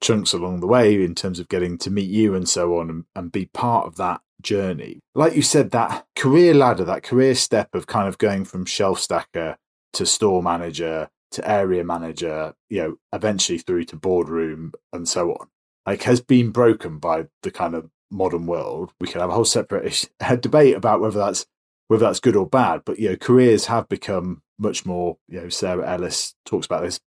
chunks 0.00 0.32
along 0.32 0.60
the 0.60 0.66
way 0.66 1.02
in 1.02 1.14
terms 1.14 1.38
of 1.38 1.48
getting 1.48 1.78
to 1.78 1.90
meet 1.90 2.10
you 2.10 2.34
and 2.34 2.48
so 2.48 2.78
on 2.78 2.90
and, 2.90 3.04
and 3.14 3.32
be 3.32 3.46
part 3.46 3.86
of 3.86 3.96
that 3.96 4.20
journey. 4.42 4.98
Like 5.14 5.36
you 5.36 5.42
said, 5.42 5.70
that 5.70 6.06
career 6.16 6.54
ladder, 6.54 6.84
that 6.84 7.04
career 7.04 7.36
step 7.36 7.74
of 7.74 7.86
kind 7.86 8.08
of 8.08 8.18
going 8.18 8.44
from 8.44 8.66
shelf 8.66 8.98
stacker 8.98 9.56
to 9.92 10.04
store 10.04 10.42
manager 10.42 11.08
to 11.34 11.50
area 11.50 11.84
manager, 11.84 12.54
you 12.70 12.78
know, 12.82 12.96
eventually 13.12 13.58
through 13.58 13.84
to 13.84 13.96
boardroom 13.96 14.72
and 14.92 15.08
so 15.08 15.32
on, 15.32 15.48
like 15.86 16.02
has 16.02 16.20
been 16.20 16.50
broken 16.50 16.98
by 16.98 17.26
the 17.42 17.50
kind 17.50 17.74
of 17.74 17.90
modern 18.10 18.46
world. 18.46 18.92
We 19.00 19.08
can 19.08 19.20
have 19.20 19.30
a 19.30 19.34
whole 19.34 19.44
separate 19.44 20.08
debate 20.40 20.76
about 20.76 21.00
whether 21.00 21.18
that's 21.18 21.46
whether 21.88 22.06
that's 22.06 22.20
good 22.20 22.36
or 22.36 22.46
bad. 22.46 22.82
But 22.84 22.98
you 22.98 23.10
know, 23.10 23.16
careers 23.16 23.66
have 23.66 23.88
become 23.88 24.42
much 24.58 24.86
more. 24.86 25.18
You 25.28 25.42
know, 25.42 25.48
Sarah 25.48 25.88
Ellis 25.88 26.34
talks 26.44 26.66
about 26.66 26.82
this. 26.82 27.00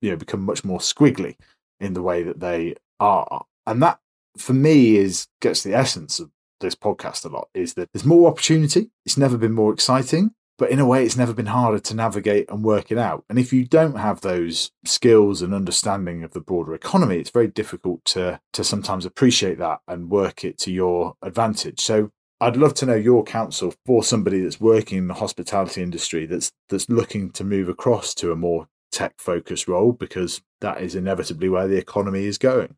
You 0.00 0.10
know, 0.10 0.16
become 0.16 0.42
much 0.42 0.64
more 0.64 0.80
squiggly 0.80 1.36
in 1.80 1.94
the 1.94 2.02
way 2.02 2.22
that 2.22 2.40
they 2.40 2.76
are, 3.00 3.44
and 3.66 3.82
that 3.82 4.00
for 4.36 4.52
me 4.52 4.96
is 4.96 5.28
gets 5.40 5.62
the 5.62 5.74
essence 5.74 6.20
of 6.20 6.30
this 6.60 6.74
podcast 6.74 7.24
a 7.24 7.28
lot. 7.28 7.48
Is 7.54 7.74
that 7.74 7.90
there's 7.92 8.04
more 8.04 8.30
opportunity. 8.30 8.90
It's 9.06 9.18
never 9.18 9.38
been 9.38 9.52
more 9.52 9.72
exciting 9.72 10.34
but 10.58 10.70
in 10.70 10.78
a 10.78 10.86
way 10.86 11.04
it's 11.04 11.16
never 11.16 11.32
been 11.32 11.46
harder 11.46 11.78
to 11.78 11.94
navigate 11.94 12.48
and 12.50 12.64
work 12.64 12.90
it 12.90 12.98
out. 12.98 13.24
And 13.28 13.38
if 13.38 13.52
you 13.52 13.64
don't 13.64 13.98
have 13.98 14.20
those 14.20 14.70
skills 14.84 15.42
and 15.42 15.54
understanding 15.54 16.22
of 16.22 16.32
the 16.32 16.40
broader 16.40 16.74
economy 16.74 17.18
it's 17.18 17.30
very 17.30 17.48
difficult 17.48 18.04
to 18.06 18.40
to 18.52 18.64
sometimes 18.64 19.04
appreciate 19.04 19.58
that 19.58 19.80
and 19.88 20.10
work 20.10 20.44
it 20.44 20.58
to 20.58 20.72
your 20.72 21.16
advantage. 21.22 21.80
So 21.80 22.10
I'd 22.40 22.56
love 22.56 22.74
to 22.74 22.86
know 22.86 22.94
your 22.94 23.24
counsel 23.24 23.74
for 23.86 24.02
somebody 24.02 24.40
that's 24.40 24.60
working 24.60 24.98
in 24.98 25.08
the 25.08 25.14
hospitality 25.14 25.82
industry 25.82 26.26
that's 26.26 26.52
that's 26.68 26.88
looking 26.88 27.30
to 27.32 27.44
move 27.44 27.68
across 27.68 28.14
to 28.16 28.32
a 28.32 28.36
more 28.36 28.68
tech 28.92 29.14
focused 29.18 29.66
role 29.66 29.92
because 29.92 30.40
that 30.60 30.80
is 30.80 30.94
inevitably 30.94 31.48
where 31.48 31.66
the 31.66 31.76
economy 31.76 32.26
is 32.26 32.38
going 32.38 32.76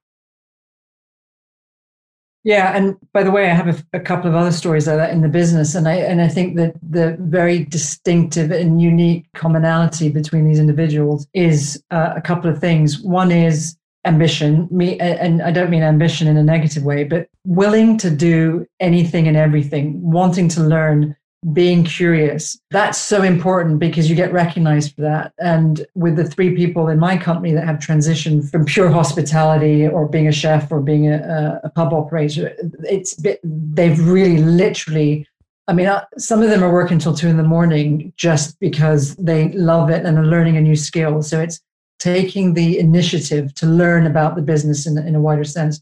yeah, 2.47 2.77
and 2.77 2.97
by 3.13 3.25
the 3.25 3.33
way, 3.33 3.51
I 3.51 3.55
have 3.55 3.67
a, 3.67 3.99
a, 3.99 3.99
couple 3.99 4.31
of 4.31 4.37
other 4.37 4.53
stories 4.53 4.87
like 4.87 4.99
that 4.99 5.11
in 5.11 5.21
the 5.21 5.29
business, 5.29 5.75
and 5.75 5.89
I 5.89 5.95
and 5.95 6.23
I 6.23 6.29
think 6.29 6.57
that 6.59 6.77
the 6.81 7.17
very 7.19 7.65
distinctive 7.65 8.53
and 8.53 8.81
unique 8.81 9.27
commonality 9.35 10.11
between 10.11 10.47
these 10.47 10.61
individuals 10.61 11.27
is 11.35 11.83
uh, 11.91 12.13
a 12.15 12.21
couple 12.21 12.49
of 12.49 12.61
things. 12.61 13.01
One 13.01 13.33
is 13.33 13.77
ambition, 14.05 14.69
me, 14.71 14.97
and 15.01 15.43
I 15.43 15.51
don't 15.51 15.71
mean 15.71 15.83
ambition 15.83 16.29
in 16.29 16.37
a 16.37 16.43
negative 16.45 16.85
way, 16.85 17.03
but 17.03 17.27
willing 17.45 17.99
to 17.99 18.11
do 18.11 18.65
anything 18.79 19.27
and 19.27 19.37
everything, 19.37 20.01
wanting 20.01 20.47
to 20.51 20.61
learn, 20.61 21.17
being 21.53 21.85
curious. 21.85 22.59
That's 22.71 22.99
so 22.99 23.23
important 23.23 23.79
because 23.79 24.11
you 24.11 24.17
get 24.17 24.33
recognized 24.33 24.95
for 24.95 25.03
that. 25.03 25.33
And 25.39 25.87
with 25.95 26.17
the 26.17 26.25
three 26.25 26.57
people 26.57 26.89
in 26.89 26.99
my 26.99 27.17
company 27.17 27.53
that 27.53 27.65
have 27.65 27.77
transitioned 27.77 28.51
from 28.51 28.65
pure 28.65 28.91
hospitality 28.91 29.87
or 29.87 30.09
being 30.09 30.27
a 30.27 30.33
chef 30.33 30.73
or 30.73 30.81
being 30.81 31.09
a, 31.09 31.61
a 31.63 31.71
pub 31.71 31.93
operator, 31.93 32.55
it's 32.85 33.15
bit, 33.15 33.41
they've 33.45 33.99
really 34.07 34.39
literally. 34.39 35.27
I 35.69 35.73
mean, 35.73 35.87
uh, 35.87 36.05
some 36.17 36.43
of 36.43 36.51
them 36.51 36.63
are 36.63 36.73
working 36.73 36.95
until 36.95 37.15
two 37.15 37.29
in 37.29 37.37
the 37.37 37.43
morning 37.43 38.13
just 38.17 38.59
because 38.61 39.17
they 39.17 39.51
love 39.53 39.91
it 39.91 40.05
and 40.05 40.17
are 40.17 40.27
learning 40.27 40.57
a 40.57 40.61
new 40.61 40.77
skill. 40.77 41.23
So 41.23 41.41
it's 41.41 41.61
taking 41.99 42.55
the 42.55 42.79
initiative 42.79 43.55
to 43.55 43.67
learn 43.67 44.07
about 44.07 44.37
the 44.37 44.43
business 44.43 44.87
in, 44.87 44.99
in 44.99 45.15
a 45.15 45.21
wider 45.21 45.45
sense. 45.45 45.81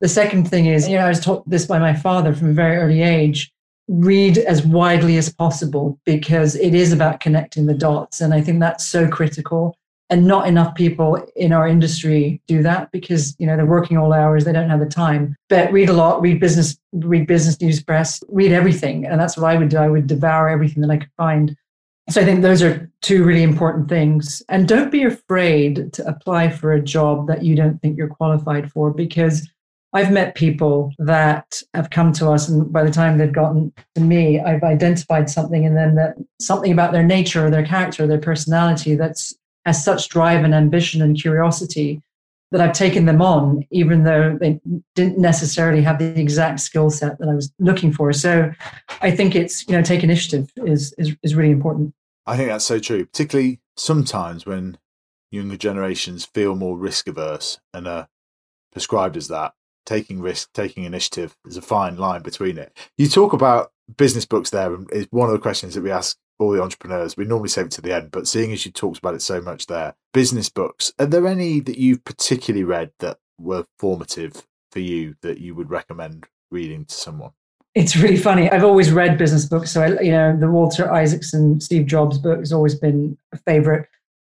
The 0.00 0.08
second 0.08 0.48
thing 0.48 0.66
is, 0.66 0.88
you 0.88 0.96
know, 0.96 1.04
I 1.04 1.08
was 1.08 1.20
taught 1.20 1.48
this 1.48 1.66
by 1.66 1.78
my 1.78 1.94
father 1.94 2.34
from 2.34 2.50
a 2.50 2.52
very 2.52 2.76
early 2.76 3.02
age 3.02 3.52
read 3.88 4.38
as 4.38 4.66
widely 4.66 5.16
as 5.16 5.32
possible 5.32 5.98
because 6.04 6.56
it 6.56 6.74
is 6.74 6.92
about 6.92 7.20
connecting 7.20 7.66
the 7.66 7.74
dots. 7.74 8.20
And 8.20 8.34
I 8.34 8.40
think 8.40 8.60
that's 8.60 8.84
so 8.84 9.08
critical. 9.08 9.76
and 10.08 10.24
not 10.24 10.46
enough 10.46 10.72
people 10.76 11.16
in 11.34 11.52
our 11.52 11.66
industry 11.66 12.40
do 12.46 12.62
that 12.62 12.92
because 12.92 13.34
you 13.40 13.46
know 13.46 13.56
they're 13.56 13.66
working 13.66 13.98
all 13.98 14.12
hours 14.12 14.44
they 14.44 14.52
don't 14.52 14.70
have 14.70 14.78
the 14.80 14.86
time. 14.86 15.34
But 15.48 15.72
read 15.72 15.88
a 15.88 15.92
lot 15.92 16.20
read 16.20 16.38
business 16.40 16.78
read 16.92 17.26
business 17.26 17.60
news 17.60 17.82
press 17.82 18.22
read 18.28 18.52
everything. 18.52 19.04
And 19.04 19.20
that's 19.20 19.36
what 19.36 19.50
i 19.52 19.56
would 19.58 19.68
do. 19.68 19.78
I 19.78 19.88
would 19.88 20.06
devour 20.06 20.48
everything 20.48 20.82
that 20.82 20.90
i 20.90 20.98
could 20.98 21.10
find. 21.16 21.56
So 22.08 22.20
i 22.20 22.24
think 22.24 22.42
those 22.42 22.62
are 22.62 22.90
two 23.02 23.24
really 23.24 23.42
important 23.42 23.88
things. 23.88 24.42
And 24.48 24.68
don't 24.68 24.92
be 24.92 25.02
afraid 25.02 25.92
to 25.94 26.06
apply 26.06 26.50
for 26.50 26.72
a 26.72 26.82
job 26.82 27.26
that 27.26 27.42
you 27.42 27.56
don't 27.56 27.80
think 27.82 27.96
you're 27.98 28.16
qualified 28.20 28.70
for 28.70 28.92
because 28.92 29.48
I've 29.96 30.12
met 30.12 30.34
people 30.34 30.92
that 30.98 31.62
have 31.72 31.88
come 31.88 32.12
to 32.14 32.30
us, 32.30 32.48
and 32.48 32.70
by 32.70 32.84
the 32.84 32.90
time 32.90 33.16
they've 33.16 33.32
gotten 33.32 33.72
to 33.94 34.00
me, 34.02 34.38
I've 34.38 34.62
identified 34.62 35.30
something 35.30 35.64
in 35.64 35.74
them 35.74 35.94
that 35.94 36.16
something 36.38 36.70
about 36.70 36.92
their 36.92 37.02
nature 37.02 37.46
or 37.46 37.50
their 37.50 37.64
character, 37.64 38.04
or 38.04 38.06
their 38.06 38.20
personality 38.20 38.94
that's 38.94 39.34
has 39.64 39.82
such 39.82 40.10
drive 40.10 40.44
and 40.44 40.54
ambition 40.54 41.00
and 41.00 41.18
curiosity 41.18 42.02
that 42.50 42.60
I've 42.60 42.74
taken 42.74 43.06
them 43.06 43.22
on, 43.22 43.66
even 43.70 44.04
though 44.04 44.36
they 44.38 44.60
didn't 44.94 45.18
necessarily 45.18 45.80
have 45.82 45.98
the 45.98 46.20
exact 46.20 46.60
skill 46.60 46.90
set 46.90 47.18
that 47.18 47.28
I 47.28 47.34
was 47.34 47.50
looking 47.58 47.90
for. 47.90 48.12
So 48.12 48.52
I 49.00 49.10
think 49.10 49.34
it's, 49.34 49.66
you 49.66 49.74
know, 49.74 49.82
take 49.82 50.04
initiative 50.04 50.52
is, 50.58 50.94
is, 50.98 51.16
is 51.22 51.34
really 51.34 51.50
important. 51.50 51.94
I 52.26 52.36
think 52.36 52.50
that's 52.50 52.66
so 52.66 52.78
true, 52.78 53.06
particularly 53.06 53.60
sometimes 53.76 54.44
when 54.44 54.76
younger 55.30 55.56
generations 55.56 56.26
feel 56.26 56.54
more 56.54 56.76
risk 56.76 57.08
averse 57.08 57.58
and 57.72 57.88
are 57.88 58.08
prescribed 58.72 59.16
as 59.16 59.28
that. 59.28 59.54
Taking 59.86 60.20
risk, 60.20 60.52
taking 60.52 60.84
initiative 60.84 61.36
is 61.46 61.56
a 61.56 61.62
fine 61.62 61.96
line 61.96 62.22
between 62.22 62.58
it. 62.58 62.76
You 62.98 63.08
talk 63.08 63.32
about 63.32 63.72
business 63.96 64.26
books 64.26 64.50
there, 64.50 64.74
and 64.74 64.88
it's 64.92 65.10
one 65.12 65.28
of 65.28 65.32
the 65.32 65.40
questions 65.40 65.74
that 65.74 65.82
we 65.82 65.90
ask 65.90 66.16
all 66.38 66.50
the 66.50 66.62
entrepreneurs. 66.62 67.16
We 67.16 67.24
normally 67.24 67.48
save 67.48 67.66
it 67.66 67.72
to 67.72 67.80
the 67.80 67.94
end, 67.94 68.10
but 68.10 68.28
seeing 68.28 68.52
as 68.52 68.66
you 68.66 68.72
talked 68.72 68.98
about 68.98 69.14
it 69.14 69.22
so 69.22 69.40
much 69.40 69.66
there, 69.66 69.94
business 70.12 70.48
books, 70.48 70.92
are 70.98 71.06
there 71.06 71.26
any 71.26 71.60
that 71.60 71.78
you've 71.78 72.04
particularly 72.04 72.64
read 72.64 72.90
that 72.98 73.18
were 73.38 73.64
formative 73.78 74.46
for 74.72 74.80
you 74.80 75.14
that 75.22 75.38
you 75.38 75.54
would 75.54 75.70
recommend 75.70 76.26
reading 76.50 76.84
to 76.84 76.94
someone? 76.94 77.30
It's 77.74 77.96
really 77.96 78.16
funny. 78.16 78.50
I've 78.50 78.64
always 78.64 78.90
read 78.90 79.18
business 79.18 79.44
books. 79.44 79.70
So, 79.70 79.82
I, 79.82 80.00
you 80.00 80.10
know, 80.10 80.36
the 80.36 80.50
Walter 80.50 80.90
Isaacson, 80.90 81.60
Steve 81.60 81.86
Jobs 81.86 82.18
book 82.18 82.38
has 82.38 82.52
always 82.52 82.74
been 82.74 83.18
a 83.32 83.38
favorite. 83.38 83.88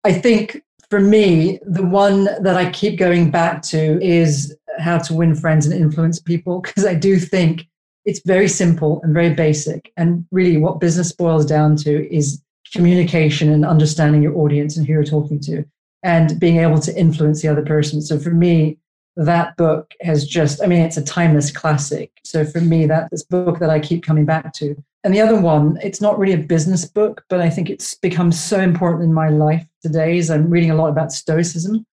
I 0.05 0.13
think 0.13 0.63
for 0.91 1.01
me, 1.01 1.61
the 1.65 1.87
one 1.87 2.25
that 2.25 2.57
I 2.57 2.71
keep 2.71 2.99
going 2.99 3.31
back 3.31 3.63
to 3.63 4.03
is 4.03 4.57
How 4.79 4.99
to 4.99 5.15
Win 5.15 5.37
Friends 5.37 5.67
and 5.67 5.75
Influence 5.75 6.19
People, 6.19 6.61
because 6.61 6.85
I 6.85 6.95
do 6.95 7.17
think 7.17 7.67
it's 8.05 8.21
very 8.27 8.49
simple 8.49 9.01
and 9.03 9.15
very 9.15 9.33
basic. 9.33 9.93
And 9.97 10.27
really, 10.33 10.57
what 10.57 10.81
business 10.81 11.13
boils 11.13 11.47
down 11.47 11.77
to 11.77 12.13
is 12.13 12.43
communication 12.73 13.53
and 13.53 13.65
understanding 13.65 14.23
your 14.23 14.37
audience 14.37 14.77
and 14.77 14.87
who 14.87 14.93
you're 14.93 15.05
talking 15.05 15.41
to 15.41 15.65
and 16.03 16.39
being 16.41 16.59
able 16.59 16.81
to 16.81 16.97
influence 16.97 17.43
the 17.43 17.49
other 17.49 17.65
person. 17.65 18.01
So 18.03 18.19
for 18.19 18.31
me, 18.31 18.79
that 19.17 19.57
book 19.57 19.93
has 20.01 20.27
just, 20.27 20.63
I 20.63 20.67
mean, 20.67 20.81
it's 20.81 20.97
a 20.97 21.05
timeless 21.05 21.51
classic. 21.53 22.11
So 22.25 22.45
for 22.45 22.61
me, 22.61 22.87
that's 22.87 23.11
this 23.11 23.25
book 23.25 23.59
that 23.59 23.71
I 23.71 23.81
keep 23.81 24.03
coming 24.03 24.25
back 24.25 24.53
to. 24.55 24.83
And 25.03 25.15
the 25.15 25.21
other 25.21 25.41
one, 25.41 25.79
it's 25.83 26.01
not 26.01 26.19
really 26.19 26.35
a 26.35 26.47
business 26.47 26.85
book, 26.85 27.25
but 27.31 27.41
I 27.41 27.49
think 27.49 27.71
it's 27.71 27.95
become 27.95 28.33
so 28.33 28.61
important 28.61 29.05
in 29.05 29.15
my 29.15 29.31
life 29.31 29.67
today 29.83 30.19
is 30.19 30.31
I'm 30.31 30.51
reading 30.51 30.71
a 30.71 30.75
lot 30.75 30.89
about 30.89 31.11
Stoicism. 31.13 31.87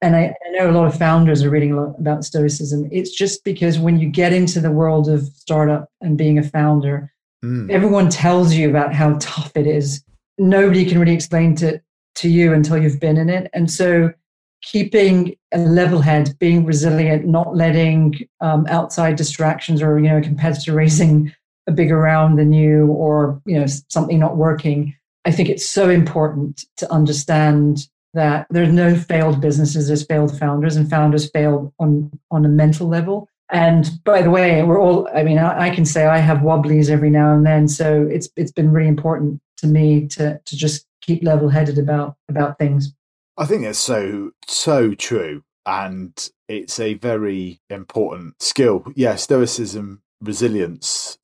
And 0.00 0.14
I, 0.14 0.34
I, 0.46 0.50
know 0.52 0.70
a 0.70 0.72
lot 0.72 0.86
of 0.86 0.96
founders 0.96 1.42
are 1.42 1.50
reading 1.50 1.72
a 1.72 1.76
lot 1.80 1.98
about 1.98 2.24
stoicism. 2.24 2.88
It's 2.92 3.10
just 3.10 3.42
because 3.42 3.80
when 3.80 3.98
you 3.98 4.08
get 4.08 4.32
into 4.32 4.60
the 4.60 4.70
world 4.70 5.08
of 5.08 5.26
startup 5.34 5.88
and 6.00 6.16
being 6.16 6.38
a 6.38 6.42
founder 6.44 7.12
mm. 7.44 7.70
everyone 7.70 8.08
tells 8.08 8.54
you 8.54 8.68
about 8.68 8.94
how 8.94 9.16
tough 9.20 9.52
it 9.54 9.66
is. 9.66 10.02
Nobody 10.38 10.84
can 10.84 10.98
really 10.98 11.14
explain 11.14 11.54
to 11.56 11.80
to 12.16 12.28
you 12.28 12.52
until 12.52 12.78
you've 12.78 13.00
been 13.00 13.16
in 13.16 13.30
it. 13.30 13.48
And 13.52 13.70
so 13.70 14.12
keeping 14.62 15.36
a 15.52 15.58
level 15.58 16.00
head 16.00 16.34
being 16.40 16.64
resilient 16.64 17.24
not 17.24 17.54
letting 17.54 18.18
um, 18.40 18.66
outside 18.68 19.14
distractions 19.14 19.80
or 19.80 20.00
you 20.00 20.08
know 20.08 20.18
a 20.18 20.22
competitor 20.22 20.72
raising 20.74 21.32
a 21.68 21.72
bigger 21.72 21.98
round 21.98 22.38
than 22.38 22.52
you 22.52 22.86
or 22.86 23.40
you 23.44 23.58
know 23.58 23.66
something 23.88 24.18
not 24.18 24.36
working 24.36 24.92
i 25.24 25.30
think 25.30 25.48
it's 25.48 25.68
so 25.68 25.88
important 25.88 26.64
to 26.76 26.90
understand 26.92 27.86
that 28.14 28.46
there's 28.50 28.72
no 28.72 28.94
failed 28.96 29.40
businesses, 29.40 29.88
there's 29.88 30.04
failed 30.04 30.36
founders, 30.38 30.76
and 30.76 30.88
founders 30.88 31.30
fail 31.30 31.72
on 31.78 32.10
on 32.30 32.44
a 32.44 32.48
mental 32.48 32.88
level. 32.88 33.28
And 33.50 33.88
by 34.04 34.20
the 34.20 34.30
way, 34.30 34.62
we're 34.62 34.80
all, 34.80 35.08
I 35.14 35.22
mean, 35.22 35.38
I, 35.38 35.68
I 35.68 35.70
can 35.74 35.86
say 35.86 36.04
I 36.04 36.18
have 36.18 36.42
wobblies 36.42 36.90
every 36.90 37.08
now 37.08 37.32
and 37.32 37.46
then. 37.46 37.68
So 37.68 38.06
it's 38.10 38.28
it's 38.36 38.52
been 38.52 38.72
really 38.72 38.88
important 38.88 39.40
to 39.58 39.66
me 39.66 40.06
to 40.08 40.40
to 40.44 40.56
just 40.56 40.86
keep 41.00 41.22
level 41.22 41.48
headed 41.48 41.78
about 41.78 42.16
about 42.28 42.58
things. 42.58 42.92
I 43.36 43.46
think 43.46 43.64
it's 43.64 43.78
so 43.78 44.32
so 44.46 44.94
true. 44.94 45.42
And 45.66 46.30
it's 46.48 46.80
a 46.80 46.94
very 46.94 47.60
important 47.68 48.42
skill. 48.42 48.90
Yeah, 48.96 49.16
stoicism, 49.16 50.02
resilience. 50.20 51.18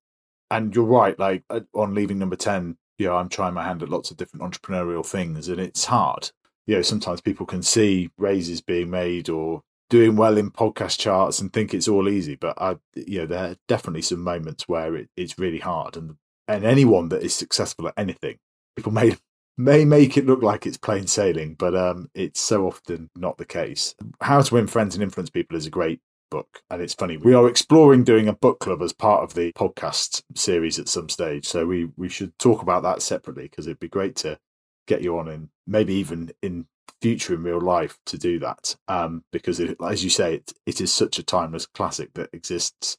And 0.50 0.74
you're 0.74 0.84
right, 0.84 1.18
like 1.18 1.42
uh, 1.50 1.60
on 1.74 1.94
leaving 1.94 2.18
number 2.18 2.36
10, 2.36 2.76
you 2.98 3.06
know, 3.06 3.16
I'm 3.16 3.28
trying 3.28 3.54
my 3.54 3.64
hand 3.64 3.82
at 3.82 3.88
lots 3.88 4.10
of 4.10 4.16
different 4.16 4.44
entrepreneurial 4.44 5.04
things 5.04 5.48
and 5.48 5.60
it's 5.60 5.86
hard 5.86 6.30
you 6.66 6.76
know, 6.76 6.82
sometimes 6.82 7.20
people 7.20 7.46
can 7.46 7.62
see 7.62 8.10
raises 8.16 8.60
being 8.60 8.90
made 8.90 9.28
or 9.28 9.62
doing 9.90 10.16
well 10.16 10.38
in 10.38 10.50
podcast 10.50 10.98
charts 10.98 11.40
and 11.40 11.52
think 11.52 11.74
it's 11.74 11.88
all 11.88 12.08
easy. 12.08 12.36
But 12.36 12.60
I, 12.60 12.76
you 12.94 13.20
know, 13.20 13.26
there 13.26 13.50
are 13.50 13.56
definitely 13.68 14.02
some 14.02 14.22
moments 14.22 14.66
where 14.68 14.96
it, 14.96 15.08
it's 15.16 15.38
really 15.38 15.58
hard. 15.58 15.96
And 15.96 16.16
and 16.46 16.64
anyone 16.64 17.08
that 17.08 17.22
is 17.22 17.34
successful 17.34 17.88
at 17.88 17.94
anything, 17.96 18.38
people 18.76 18.92
may 18.92 19.16
may 19.56 19.84
make 19.84 20.16
it 20.16 20.26
look 20.26 20.42
like 20.42 20.66
it's 20.66 20.76
plain 20.76 21.06
sailing, 21.06 21.54
but 21.54 21.74
um, 21.74 22.10
it's 22.14 22.40
so 22.40 22.66
often 22.66 23.10
not 23.14 23.38
the 23.38 23.44
case. 23.44 23.94
How 24.20 24.40
to 24.40 24.54
Win 24.54 24.66
Friends 24.66 24.94
and 24.94 25.02
Influence 25.02 25.30
People 25.30 25.56
is 25.56 25.66
a 25.66 25.70
great 25.70 26.00
book. 26.30 26.62
And 26.70 26.82
it's 26.82 26.94
funny, 26.94 27.16
we 27.16 27.34
are 27.34 27.48
exploring 27.48 28.04
doing 28.04 28.28
a 28.28 28.32
book 28.32 28.60
club 28.60 28.82
as 28.82 28.92
part 28.92 29.22
of 29.22 29.34
the 29.34 29.52
podcast 29.52 30.22
series 30.34 30.78
at 30.78 30.88
some 30.88 31.08
stage. 31.08 31.46
So 31.46 31.66
we, 31.66 31.90
we 31.96 32.08
should 32.08 32.38
talk 32.38 32.62
about 32.62 32.82
that 32.82 33.02
separately 33.02 33.44
because 33.44 33.66
it'd 33.66 33.80
be 33.80 33.88
great 33.88 34.16
to 34.16 34.38
get 34.86 35.02
you 35.02 35.18
on 35.18 35.28
and 35.28 35.48
maybe 35.66 35.94
even 35.94 36.32
in 36.42 36.66
future 37.00 37.34
in 37.34 37.42
real 37.42 37.60
life 37.60 37.98
to 38.06 38.18
do 38.18 38.38
that 38.38 38.76
um, 38.88 39.24
because 39.32 39.60
it, 39.60 39.76
as 39.86 40.04
you 40.04 40.10
say 40.10 40.36
it, 40.36 40.52
it 40.66 40.80
is 40.80 40.92
such 40.92 41.18
a 41.18 41.22
timeless 41.22 41.66
classic 41.66 42.14
that 42.14 42.30
exists 42.32 42.96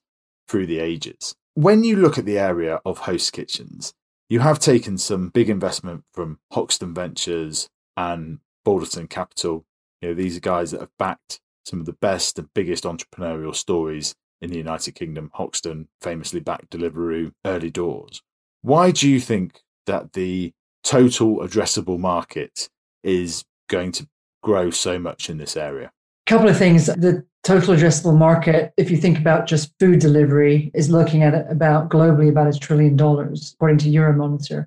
through 0.48 0.66
the 0.66 0.80
ages 0.80 1.36
when 1.54 1.84
you 1.84 1.96
look 1.96 2.18
at 2.18 2.26
the 2.26 2.38
area 2.38 2.80
of 2.86 3.00
host 3.00 3.34
kitchens 3.34 3.94
you 4.30 4.40
have 4.40 4.60
taken 4.60 4.98
some 4.98 5.30
big 5.30 5.50
investment 5.50 6.04
from 6.14 6.40
hoxton 6.52 6.94
ventures 6.94 7.70
and 7.98 8.40
balderton 8.66 9.10
capital 9.10 9.66
you 10.02 10.10
know 10.10 10.14
these 10.14 10.38
are 10.38 10.42
guys 10.42 10.72
that 10.72 10.82
have 10.82 10.98
backed 11.00 11.40
some 11.66 11.80
of 11.80 11.86
the 11.86 11.94
best 11.94 12.40
and 12.40 12.48
biggest 12.54 12.84
entrepreneurial 12.84 13.56
stories 13.56 14.16
in 14.42 14.50
the 14.50 14.58
united 14.58 14.94
kingdom 14.94 15.30
hoxton 15.34 15.88
famously 16.02 16.40
backed 16.40 16.70
deliveroo 16.70 17.32
early 17.46 17.70
doors 17.70 18.22
why 18.62 18.92
do 18.92 19.10
you 19.10 19.20
think 19.20 19.62
that 19.86 20.14
the 20.14 20.52
total 20.84 21.38
addressable 21.40 22.00
market 22.00 22.70
is 23.04 23.44
going 23.70 23.92
to 23.92 24.08
grow 24.42 24.70
so 24.70 24.98
much 24.98 25.30
in 25.30 25.38
this 25.38 25.58
area? 25.58 25.92
A 26.28 26.30
couple 26.30 26.50
of 26.50 26.58
things. 26.58 26.88
The 26.88 27.26
total 27.44 27.76
addressable 27.76 28.18
market, 28.18 28.74
if 28.78 28.90
you 28.90 28.98
think 28.98 29.18
about 29.18 29.48
just 29.48 29.74
food 29.80 30.00
delivery, 30.00 30.72
is 30.74 30.90
looking 30.90 31.24
at 31.24 31.50
about 31.52 31.90
globally 31.90 32.30
about 32.30 32.48
a 32.48 32.58
trillion 32.58 32.96
dollars, 32.96 33.54
according 33.54 33.78
to 33.80 33.90
Euromonitor. 33.90 34.66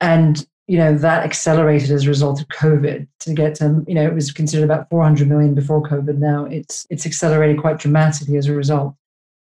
And 0.00 0.46
you 0.66 0.78
know 0.78 0.96
that 0.96 1.24
accelerated 1.24 1.90
as 1.90 2.04
a 2.04 2.08
result 2.08 2.40
of 2.40 2.48
COVID 2.48 3.06
to 3.20 3.34
get 3.34 3.54
to 3.56 3.84
you 3.86 3.94
know 3.94 4.06
it 4.06 4.14
was 4.14 4.32
considered 4.32 4.64
about 4.64 4.88
400 4.90 5.28
million 5.28 5.54
before 5.54 5.82
COVID. 5.82 6.18
Now 6.18 6.46
it's 6.46 6.86
it's 6.90 7.06
accelerated 7.06 7.60
quite 7.60 7.78
dramatically 7.78 8.36
as 8.36 8.46
a 8.46 8.54
result. 8.54 8.94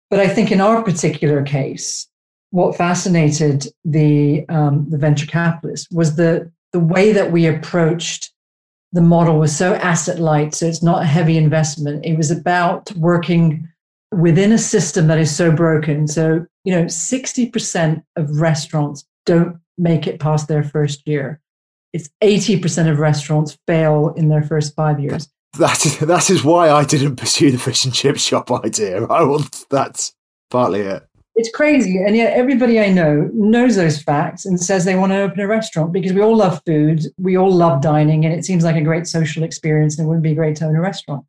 But 0.09 0.19
I 0.19 0.27
think 0.27 0.51
in 0.51 0.61
our 0.61 0.81
particular 0.81 1.43
case, 1.43 2.07
what 2.51 2.75
fascinated 2.75 3.67
the 3.85 4.47
um, 4.49 4.89
the 4.89 4.97
venture 4.97 5.27
capitalists 5.27 5.87
was 5.91 6.15
the 6.15 6.51
the 6.71 6.79
way 6.79 7.11
that 7.11 7.31
we 7.31 7.45
approached 7.45 8.31
the 8.91 9.01
model 9.01 9.37
was 9.37 9.55
so 9.55 9.75
asset 9.75 10.19
light 10.19 10.53
so 10.53 10.65
it's 10.65 10.81
not 10.81 11.03
a 11.03 11.05
heavy 11.05 11.37
investment 11.37 12.03
it 12.05 12.17
was 12.17 12.31
about 12.31 12.91
working 12.95 13.67
within 14.11 14.51
a 14.51 14.57
system 14.57 15.07
that 15.07 15.19
is 15.19 15.35
so 15.35 15.51
broken 15.51 16.07
so 16.07 16.45
you 16.63 16.73
know 16.73 16.85
60% 16.85 18.03
of 18.15 18.39
restaurants 18.39 19.05
don't 19.25 19.57
make 19.79 20.07
it 20.07 20.19
past 20.19 20.47
their 20.47 20.63
first 20.63 21.07
year 21.07 21.39
it's 21.91 22.09
80% 22.21 22.91
of 22.91 22.99
restaurants 22.99 23.57
fail 23.65 24.13
in 24.15 24.29
their 24.29 24.43
first 24.43 24.75
five 24.75 24.99
years 24.99 25.29
that 25.57 25.85
is, 25.85 25.97
that 25.99 26.29
is 26.29 26.43
why 26.43 26.69
i 26.69 26.83
didn't 26.83 27.15
pursue 27.15 27.51
the 27.51 27.57
fish 27.57 27.85
and 27.85 27.93
chip 27.93 28.17
shop 28.17 28.51
idea 28.51 29.03
i 29.05 29.23
want 29.23 29.65
that's 29.69 30.13
partly 30.49 30.81
it 30.81 31.09
it's 31.39 31.49
crazy. 31.51 32.03
And 32.05 32.17
yet 32.17 32.33
everybody 32.33 32.81
I 32.81 32.91
know 32.91 33.29
knows 33.33 33.77
those 33.77 34.01
facts 34.01 34.45
and 34.45 34.59
says 34.59 34.83
they 34.83 34.97
want 34.97 35.13
to 35.13 35.21
open 35.21 35.39
a 35.39 35.47
restaurant 35.47 35.93
because 35.93 36.11
we 36.11 36.21
all 36.21 36.35
love 36.35 36.61
food. 36.65 37.05
We 37.17 37.37
all 37.37 37.49
love 37.49 37.81
dining 37.81 38.25
and 38.25 38.33
it 38.33 38.43
seems 38.43 38.65
like 38.65 38.75
a 38.75 38.81
great 38.81 39.07
social 39.07 39.43
experience 39.43 39.97
and 39.97 40.05
it 40.05 40.09
wouldn't 40.09 40.23
be 40.23 40.35
great 40.35 40.57
to 40.57 40.65
own 40.65 40.75
a 40.75 40.81
restaurant. 40.81 41.25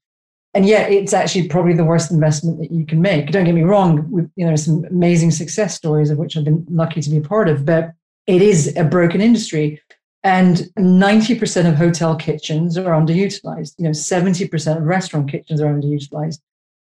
And 0.53 0.67
yet 0.67 0.91
it's 0.91 1.13
actually 1.13 1.47
probably 1.47 1.75
the 1.75 1.85
worst 1.85 2.11
investment 2.11 2.59
that 2.59 2.73
you 2.73 2.85
can 2.85 3.01
make. 3.01 3.31
Don't 3.31 3.45
get 3.45 3.55
me 3.55 3.63
wrong, 3.63 4.11
we, 4.11 4.23
you 4.35 4.45
know, 4.45 4.57
some 4.57 4.85
amazing 4.87 5.31
success 5.31 5.77
stories 5.77 6.11
of 6.11 6.19
which 6.19 6.37
I've 6.37 6.45
been 6.45 6.67
lucky 6.69 7.01
to 7.03 7.11
be 7.11 7.21
part 7.21 7.49
of, 7.49 7.65
but 7.65 7.93
it 8.31 8.43
is 8.43 8.77
a 8.77 8.85
broken 8.85 9.21
industry. 9.21 9.83
And 10.23 10.57
90% 10.79 11.69
of 11.69 11.75
hotel 11.77 12.15
kitchens 12.15 12.77
are 12.79 12.93
underutilized. 12.93 13.75
You 13.79 13.85
know, 13.85 13.91
70% 13.91 14.77
of 14.77 14.83
restaurant 14.85 15.31
kitchens 15.31 15.61
are 15.61 15.73
underutilized. 15.73 16.39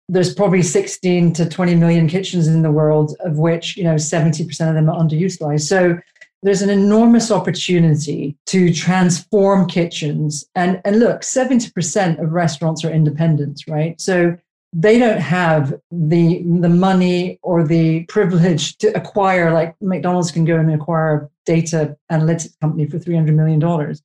There's 0.07 0.33
probably 0.33 0.61
16 0.61 1.33
to 1.33 1.49
20 1.49 1.75
million 1.75 2.07
kitchens 2.07 2.47
in 2.47 2.61
the 2.61 2.71
world, 2.71 3.15
of 3.19 3.37
which, 3.37 3.75
you 3.75 3.83
know, 3.83 3.95
70% 3.95 4.41
of 4.69 4.75
them 4.75 4.89
are 4.89 4.97
underutilized. 4.97 5.67
So 5.67 5.99
there's 6.41 6.61
an 6.61 6.69
enormous 6.69 7.29
opportunity 7.29 8.37
to 8.47 8.73
transform 8.73 9.67
kitchens. 9.67 10.45
And, 10.55 10.81
and 10.85 10.99
look, 10.99 11.21
70% 11.21 12.23
of 12.23 12.31
restaurants 12.31 12.85
are 12.85 12.91
independents, 12.91 13.67
right? 13.67 13.99
So 13.99 14.37
they 14.78 14.99
don't 14.99 15.21
have 15.21 15.73
the 15.89 16.43
the 16.59 16.69
money 16.69 17.39
or 17.41 17.65
the 17.65 18.03
privilege 18.05 18.78
to 18.78 18.88
acquire 18.95 19.51
like 19.53 19.73
McDonald's 19.82 20.32
can 20.32 20.43
go 20.43 20.57
and 20.57 20.71
acquire 20.71 21.15
a 21.15 21.30
data 21.45 21.95
analytics 22.11 22.59
company 22.59 22.86
for 22.86 22.99
300 22.99 23.34
million 23.36 23.57
dollars 23.57 24.03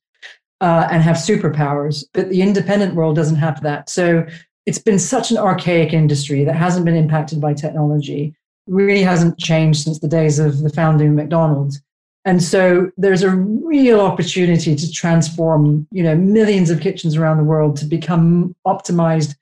uh, 0.61 0.87
and 0.89 1.03
have 1.03 1.17
superpowers 1.17 2.05
but 2.13 2.29
the 2.29 2.41
independent 2.41 2.95
world 2.95 3.15
doesn't 3.15 3.35
have 3.35 3.61
that. 3.61 3.89
So 3.89 4.25
it's 4.65 4.79
been 4.79 4.99
such 4.99 5.29
an 5.29 5.37
archaic 5.37 5.91
industry 5.91 6.45
that 6.45 6.55
hasn't 6.55 6.85
been 6.85 6.95
impacted 6.95 7.41
by 7.41 7.53
technology 7.53 8.33
really 8.67 9.01
hasn't 9.01 9.37
changed 9.39 9.83
since 9.83 9.99
the 9.99 10.07
days 10.07 10.39
of 10.39 10.61
the 10.61 10.69
founding 10.69 11.09
of 11.09 11.13
McDonald's. 11.15 11.81
And 12.23 12.41
so 12.41 12.91
there's 12.95 13.23
a 13.23 13.31
real 13.31 13.99
opportunity 13.99 14.75
to 14.75 14.91
transform 14.91 15.85
you 15.91 16.03
know 16.03 16.15
millions 16.15 16.69
of 16.69 16.79
kitchens 16.79 17.17
around 17.17 17.39
the 17.39 17.43
world 17.43 17.75
to 17.77 17.85
become 17.85 18.55
optimized 18.65 19.35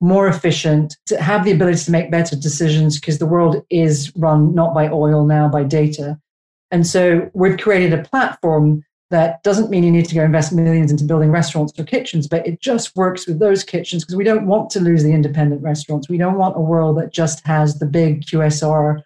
more 0.00 0.28
efficient, 0.28 0.96
to 1.06 1.20
have 1.20 1.44
the 1.44 1.52
ability 1.52 1.78
to 1.84 1.90
make 1.90 2.10
better 2.10 2.36
decisions 2.36 3.00
because 3.00 3.18
the 3.18 3.26
world 3.26 3.64
is 3.70 4.12
run 4.16 4.54
not 4.54 4.74
by 4.74 4.88
oil 4.88 5.24
now, 5.24 5.48
by 5.48 5.62
data. 5.64 6.18
And 6.70 6.86
so 6.86 7.30
we've 7.32 7.58
created 7.58 7.92
a 7.92 8.02
platform 8.02 8.84
that 9.10 9.42
doesn't 9.44 9.70
mean 9.70 9.84
you 9.84 9.90
need 9.90 10.06
to 10.06 10.14
go 10.14 10.24
invest 10.24 10.52
millions 10.52 10.90
into 10.90 11.04
building 11.04 11.30
restaurants 11.30 11.72
or 11.78 11.84
kitchens, 11.84 12.26
but 12.26 12.46
it 12.46 12.60
just 12.60 12.96
works 12.96 13.26
with 13.26 13.38
those 13.38 13.62
kitchens 13.62 14.02
because 14.02 14.16
we 14.16 14.24
don't 14.24 14.46
want 14.46 14.68
to 14.70 14.80
lose 14.80 15.04
the 15.04 15.12
independent 15.12 15.62
restaurants. 15.62 16.08
We 16.08 16.18
don't 16.18 16.36
want 16.36 16.56
a 16.56 16.60
world 16.60 16.98
that 16.98 17.12
just 17.12 17.46
has 17.46 17.78
the 17.78 17.86
big 17.86 18.26
QSR 18.26 19.00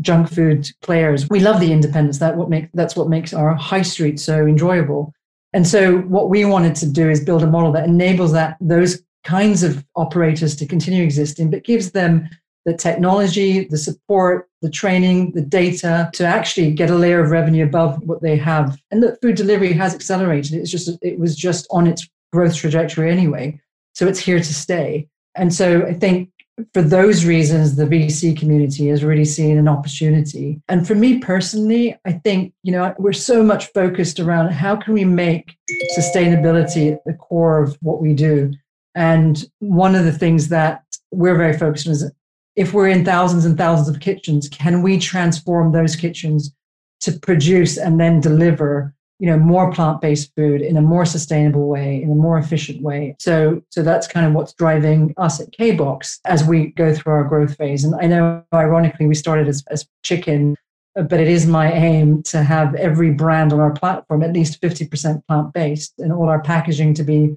junk 0.00 0.30
food 0.30 0.70
players. 0.80 1.28
We 1.28 1.40
love 1.40 1.60
the 1.60 1.72
independence. 1.72 2.18
That 2.18 2.36
what 2.36 2.48
make, 2.48 2.70
that's 2.72 2.94
what 2.94 3.08
makes 3.08 3.34
our 3.34 3.54
high 3.54 3.82
street 3.82 4.20
so 4.20 4.46
enjoyable. 4.46 5.12
And 5.52 5.66
so 5.66 5.98
what 5.98 6.30
we 6.30 6.44
wanted 6.44 6.76
to 6.76 6.88
do 6.88 7.10
is 7.10 7.22
build 7.22 7.42
a 7.42 7.46
model 7.46 7.72
that 7.72 7.88
enables 7.88 8.32
that 8.32 8.56
those 8.60 9.02
kinds 9.24 9.62
of 9.62 9.84
operators 9.96 10.56
to 10.56 10.66
continue 10.66 11.02
existing, 11.02 11.50
but 11.50 11.64
gives 11.64 11.92
them 11.92 12.28
the 12.64 12.76
technology, 12.76 13.64
the 13.64 13.78
support, 13.78 14.48
the 14.60 14.70
training, 14.70 15.32
the 15.32 15.42
data 15.42 16.10
to 16.14 16.24
actually 16.24 16.72
get 16.72 16.90
a 16.90 16.94
layer 16.94 17.20
of 17.20 17.30
revenue 17.30 17.64
above 17.64 18.00
what 18.04 18.22
they 18.22 18.36
have. 18.36 18.78
And 18.90 19.00
look, 19.00 19.20
food 19.20 19.36
delivery 19.36 19.72
has 19.72 19.94
accelerated. 19.94 20.54
It's 20.54 20.70
just 20.70 20.90
it 21.02 21.18
was 21.18 21.34
just 21.34 21.66
on 21.70 21.86
its 21.86 22.08
growth 22.32 22.54
trajectory 22.54 23.10
anyway. 23.10 23.60
So 23.94 24.06
it's 24.06 24.20
here 24.20 24.38
to 24.38 24.54
stay. 24.54 25.08
And 25.34 25.52
so 25.52 25.84
I 25.86 25.94
think 25.94 26.30
for 26.74 26.82
those 26.82 27.24
reasons, 27.24 27.76
the 27.76 27.84
VC 27.84 28.38
community 28.38 28.88
has 28.88 29.02
really 29.02 29.24
seen 29.24 29.58
an 29.58 29.68
opportunity. 29.68 30.60
And 30.68 30.86
for 30.86 30.94
me 30.94 31.18
personally, 31.18 31.98
I 32.04 32.12
think, 32.12 32.52
you 32.62 32.72
know, 32.72 32.94
we're 32.98 33.12
so 33.12 33.42
much 33.42 33.72
focused 33.72 34.20
around 34.20 34.52
how 34.52 34.76
can 34.76 34.94
we 34.94 35.04
make 35.04 35.56
sustainability 35.98 36.92
at 36.92 37.04
the 37.04 37.14
core 37.14 37.62
of 37.62 37.76
what 37.80 38.00
we 38.00 38.12
do. 38.12 38.52
And 38.94 39.44
one 39.60 39.94
of 39.94 40.04
the 40.04 40.12
things 40.12 40.48
that 40.48 40.84
we're 41.10 41.36
very 41.36 41.56
focused 41.56 41.86
on 41.86 41.92
is 41.92 42.10
if 42.56 42.74
we're 42.74 42.88
in 42.88 43.04
thousands 43.04 43.44
and 43.44 43.56
thousands 43.56 43.88
of 43.88 44.00
kitchens, 44.00 44.48
can 44.48 44.82
we 44.82 44.98
transform 44.98 45.72
those 45.72 45.96
kitchens 45.96 46.54
to 47.00 47.12
produce 47.12 47.78
and 47.78 47.98
then 47.98 48.20
deliver, 48.20 48.94
you 49.18 49.26
know, 49.26 49.38
more 49.38 49.72
plant-based 49.72 50.32
food 50.36 50.60
in 50.60 50.76
a 50.76 50.82
more 50.82 51.06
sustainable 51.06 51.68
way, 51.68 52.02
in 52.02 52.10
a 52.10 52.14
more 52.14 52.36
efficient 52.36 52.82
way? 52.82 53.16
So, 53.18 53.62
so 53.70 53.82
that's 53.82 54.06
kind 54.06 54.26
of 54.26 54.34
what's 54.34 54.52
driving 54.52 55.14
us 55.16 55.40
at 55.40 55.52
KBox 55.52 56.18
as 56.26 56.44
we 56.44 56.66
go 56.72 56.94
through 56.94 57.12
our 57.14 57.24
growth 57.24 57.56
phase. 57.56 57.84
And 57.84 57.94
I 57.94 58.06
know, 58.06 58.44
ironically, 58.52 59.06
we 59.06 59.14
started 59.14 59.48
as, 59.48 59.64
as 59.70 59.86
chicken, 60.02 60.54
but 60.94 61.20
it 61.20 61.28
is 61.28 61.46
my 61.46 61.72
aim 61.72 62.22
to 62.24 62.42
have 62.42 62.74
every 62.74 63.12
brand 63.12 63.54
on 63.54 63.60
our 63.60 63.72
platform 63.72 64.22
at 64.22 64.34
least 64.34 64.60
50% 64.60 65.26
plant-based 65.26 65.94
and 65.98 66.12
all 66.12 66.28
our 66.28 66.42
packaging 66.42 66.92
to 66.94 67.02
be 67.02 67.34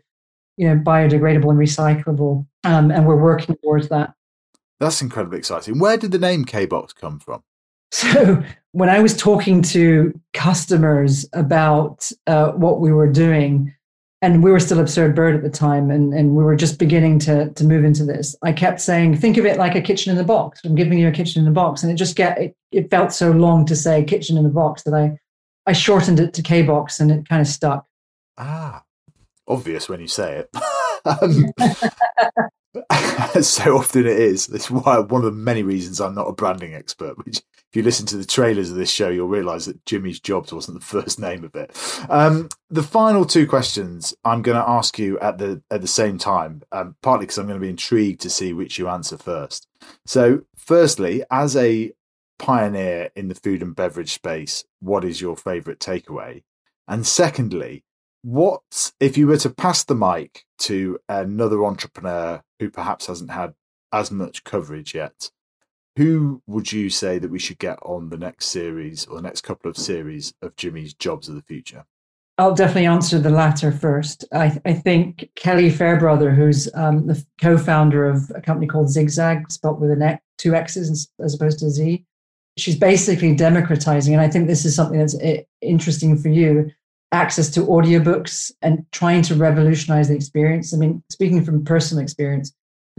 you 0.57 0.67
know, 0.67 0.75
biodegradable 0.75 1.49
and 1.49 1.59
recyclable. 1.59 2.45
Um, 2.63 2.91
and 2.91 3.05
we're 3.05 3.21
working 3.21 3.55
towards 3.63 3.89
that. 3.89 4.13
That's 4.79 5.01
incredibly 5.01 5.37
exciting. 5.37 5.79
Where 5.79 5.97
did 5.97 6.11
the 6.11 6.19
name 6.19 6.45
K-Box 6.45 6.93
come 6.93 7.19
from? 7.19 7.43
So 7.91 8.43
when 8.73 8.89
I 8.89 8.99
was 8.99 9.15
talking 9.15 9.61
to 9.61 10.19
customers 10.33 11.25
about 11.31 12.11
uh, 12.27 12.51
what 12.51 12.81
we 12.81 12.91
were 12.91 13.09
doing, 13.09 13.73
and 14.25 14.43
we 14.43 14.51
were 14.51 14.59
still 14.59 14.79
absurd 14.79 15.15
bird 15.15 15.35
at 15.35 15.43
the 15.43 15.49
time 15.49 15.91
and, 15.91 16.13
and 16.13 16.35
we 16.35 16.43
were 16.43 16.55
just 16.55 16.79
beginning 16.79 17.19
to, 17.19 17.49
to 17.51 17.63
move 17.63 17.83
into 17.83 18.03
this 18.03 18.35
i 18.41 18.51
kept 18.51 18.81
saying 18.81 19.15
think 19.15 19.37
of 19.37 19.45
it 19.45 19.57
like 19.57 19.75
a 19.75 19.81
kitchen 19.81 20.11
in 20.11 20.17
the 20.17 20.23
box 20.23 20.61
i'm 20.65 20.75
giving 20.75 20.97
you 20.97 21.07
a 21.07 21.11
kitchen 21.11 21.39
in 21.39 21.45
the 21.45 21.51
box 21.51 21.83
and 21.83 21.91
it 21.91 21.95
just 21.95 22.15
get 22.15 22.37
it, 22.39 22.55
it 22.71 22.89
felt 22.89 23.13
so 23.13 23.31
long 23.31 23.65
to 23.65 23.75
say 23.75 24.03
kitchen 24.03 24.37
in 24.37 24.43
the 24.43 24.49
box 24.49 24.83
that 24.83 24.93
i 24.93 25.15
i 25.67 25.73
shortened 25.73 26.19
it 26.19 26.33
to 26.33 26.41
k-box 26.41 26.99
and 26.99 27.11
it 27.11 27.27
kind 27.29 27.41
of 27.41 27.47
stuck 27.47 27.85
ah 28.37 28.83
obvious 29.47 29.89
when 29.89 29.99
you 29.99 30.07
say 30.07 30.43
it. 30.43 30.49
um, 31.05 31.51
so 33.41 33.77
often 33.77 34.05
it 34.05 34.19
is. 34.19 34.47
That's 34.47 34.69
why 34.69 34.99
one 34.99 35.21
of 35.21 35.25
the 35.25 35.31
many 35.31 35.63
reasons 35.63 36.01
I'm 36.01 36.15
not 36.15 36.27
a 36.27 36.33
branding 36.33 36.73
expert. 36.73 37.17
Which, 37.25 37.37
if 37.37 37.75
you 37.75 37.83
listen 37.83 38.05
to 38.07 38.17
the 38.17 38.25
trailers 38.25 38.69
of 38.69 38.77
this 38.77 38.89
show, 38.89 39.09
you'll 39.09 39.27
realise 39.27 39.65
that 39.65 39.85
Jimmy's 39.85 40.19
Jobs 40.19 40.51
wasn't 40.51 40.79
the 40.79 40.85
first 40.85 41.19
name 41.19 41.43
of 41.43 41.55
it. 41.55 41.75
Um, 42.09 42.49
the 42.69 42.83
final 42.83 43.25
two 43.25 43.47
questions 43.47 44.13
I'm 44.23 44.41
going 44.41 44.57
to 44.57 44.69
ask 44.69 44.99
you 44.99 45.19
at 45.19 45.37
the 45.37 45.61
at 45.71 45.81
the 45.81 45.87
same 45.87 46.17
time, 46.17 46.63
um, 46.71 46.95
partly 47.01 47.25
because 47.25 47.37
I'm 47.37 47.47
going 47.47 47.59
to 47.59 47.65
be 47.65 47.69
intrigued 47.69 48.21
to 48.21 48.29
see 48.29 48.53
which 48.53 48.77
you 48.77 48.87
answer 48.89 49.17
first. 49.17 49.67
So, 50.05 50.41
firstly, 50.57 51.23
as 51.31 51.55
a 51.55 51.91
pioneer 52.37 53.09
in 53.15 53.29
the 53.29 53.35
food 53.35 53.61
and 53.61 53.75
beverage 53.75 54.13
space, 54.13 54.65
what 54.79 55.05
is 55.05 55.21
your 55.21 55.37
favourite 55.37 55.79
takeaway? 55.79 56.43
And 56.87 57.05
secondly, 57.07 57.83
what 58.26 58.91
if 58.99 59.19
you 59.19 59.28
were 59.28 59.38
to 59.38 59.51
pass 59.51 59.84
the 59.84 59.93
mic 59.93 60.45
to 60.57 60.97
another 61.07 61.63
entrepreneur 61.63 62.41
who 62.59 62.71
perhaps 62.71 63.05
hasn't 63.05 63.30
had 63.30 63.53
as 63.93 64.09
much 64.09 64.43
coverage 64.43 64.95
yet? 64.95 65.30
Who 65.97 66.41
would 66.47 66.71
you 66.71 66.89
say 66.89 67.19
that 67.19 67.30
we 67.30 67.38
should 67.38 67.59
get 67.59 67.78
on 67.84 68.09
the 68.09 68.17
next 68.17 68.47
series 68.47 69.05
or 69.05 69.17
the 69.17 69.21
next 69.21 69.41
couple 69.41 69.69
of 69.69 69.78
series 69.78 70.34
of 70.41 70.55
Jimmy's 70.55 70.95
Jobs 70.95 71.30
of 71.30 71.36
the 71.36 71.43
Future? 71.43 71.86
I'll 72.39 72.55
definitely 72.55 72.88
answer 72.88 73.19
the 73.19 73.30
latter 73.30 73.71
first. 73.71 74.26
I, 74.34 74.59
I 74.65 74.73
think 74.73 75.30
Kelly 75.36 75.69
Fairbrother, 75.69 76.32
who's 76.34 76.67
um, 76.73 77.05
the 77.05 77.23
co-founder 77.39 78.09
of 78.09 78.32
a 78.34 78.41
company 78.41 78.65
called 78.65 78.88
Xigxag, 78.88 79.51
spelled 79.51 79.80
with 79.80 79.91
an 79.91 80.01
X, 80.01 80.23
two 80.39 80.55
X's 80.55 81.11
as 81.23 81.36
opposed 81.36 81.59
to 81.59 81.69
Z, 81.69 82.03
she's 82.57 82.76
basically 82.76 83.36
democratizing, 83.36 84.15
and 84.15 84.21
I 84.21 84.30
think 84.30 84.47
this 84.47 84.65
is 84.65 84.76
something 84.76 84.97
that's 84.97 85.15
eh, 85.21 85.43
interesting 85.61 86.17
for 86.17 86.30
you 86.30 86.71
access 87.11 87.49
to 87.51 87.61
audiobooks 87.61 88.51
and 88.61 88.85
trying 88.91 89.21
to 89.23 89.35
revolutionize 89.35 90.09
the 90.09 90.15
experience. 90.15 90.73
I 90.73 90.77
mean, 90.77 91.03
speaking 91.09 91.43
from 91.43 91.63
personal 91.63 92.03
experience, 92.03 92.53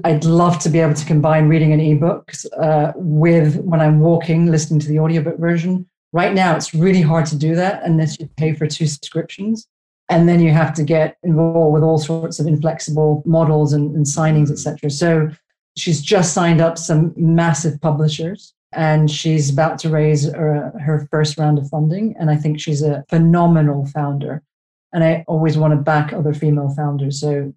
I'd 0.04 0.24
love 0.24 0.58
to 0.60 0.68
be 0.68 0.78
able 0.78 0.94
to 0.94 1.06
combine 1.06 1.48
reading 1.48 1.72
an 1.72 1.80
ebook 1.80 2.32
uh, 2.58 2.92
with 2.94 3.56
when 3.60 3.80
I'm 3.80 4.00
walking, 4.00 4.46
listening 4.46 4.80
to 4.80 4.88
the 4.88 4.98
audiobook 4.98 5.38
version. 5.38 5.88
Right 6.12 6.34
now, 6.34 6.54
it's 6.54 6.74
really 6.74 7.00
hard 7.00 7.26
to 7.26 7.36
do 7.36 7.54
that 7.54 7.82
unless 7.82 8.18
you 8.18 8.28
pay 8.36 8.52
for 8.52 8.66
two 8.66 8.86
subscriptions. 8.86 9.66
And 10.08 10.28
then 10.28 10.40
you 10.40 10.52
have 10.52 10.72
to 10.74 10.84
get 10.84 11.16
involved 11.22 11.74
with 11.74 11.82
all 11.82 11.98
sorts 11.98 12.38
of 12.38 12.46
inflexible 12.46 13.22
models 13.26 13.72
and, 13.72 13.94
and 13.96 14.04
signings, 14.04 14.50
etc. 14.50 14.90
So 14.90 15.30
she's 15.76 16.00
just 16.00 16.32
signed 16.32 16.60
up 16.60 16.78
some 16.78 17.12
massive 17.16 17.80
publishers 17.80 18.54
and 18.72 19.10
she's 19.10 19.50
about 19.50 19.78
to 19.80 19.88
raise 19.88 20.30
her, 20.30 20.72
her 20.80 21.06
first 21.10 21.38
round 21.38 21.58
of 21.58 21.68
funding. 21.68 22.14
And 22.18 22.30
I 22.30 22.36
think 22.36 22.60
she's 22.60 22.82
a 22.82 23.04
phenomenal 23.08 23.86
founder. 23.86 24.42
And 24.92 25.04
I 25.04 25.24
always 25.26 25.58
want 25.58 25.72
to 25.72 25.76
back 25.76 26.12
other 26.12 26.32
female 26.32 26.72
founders. 26.74 27.20
So 27.20 27.52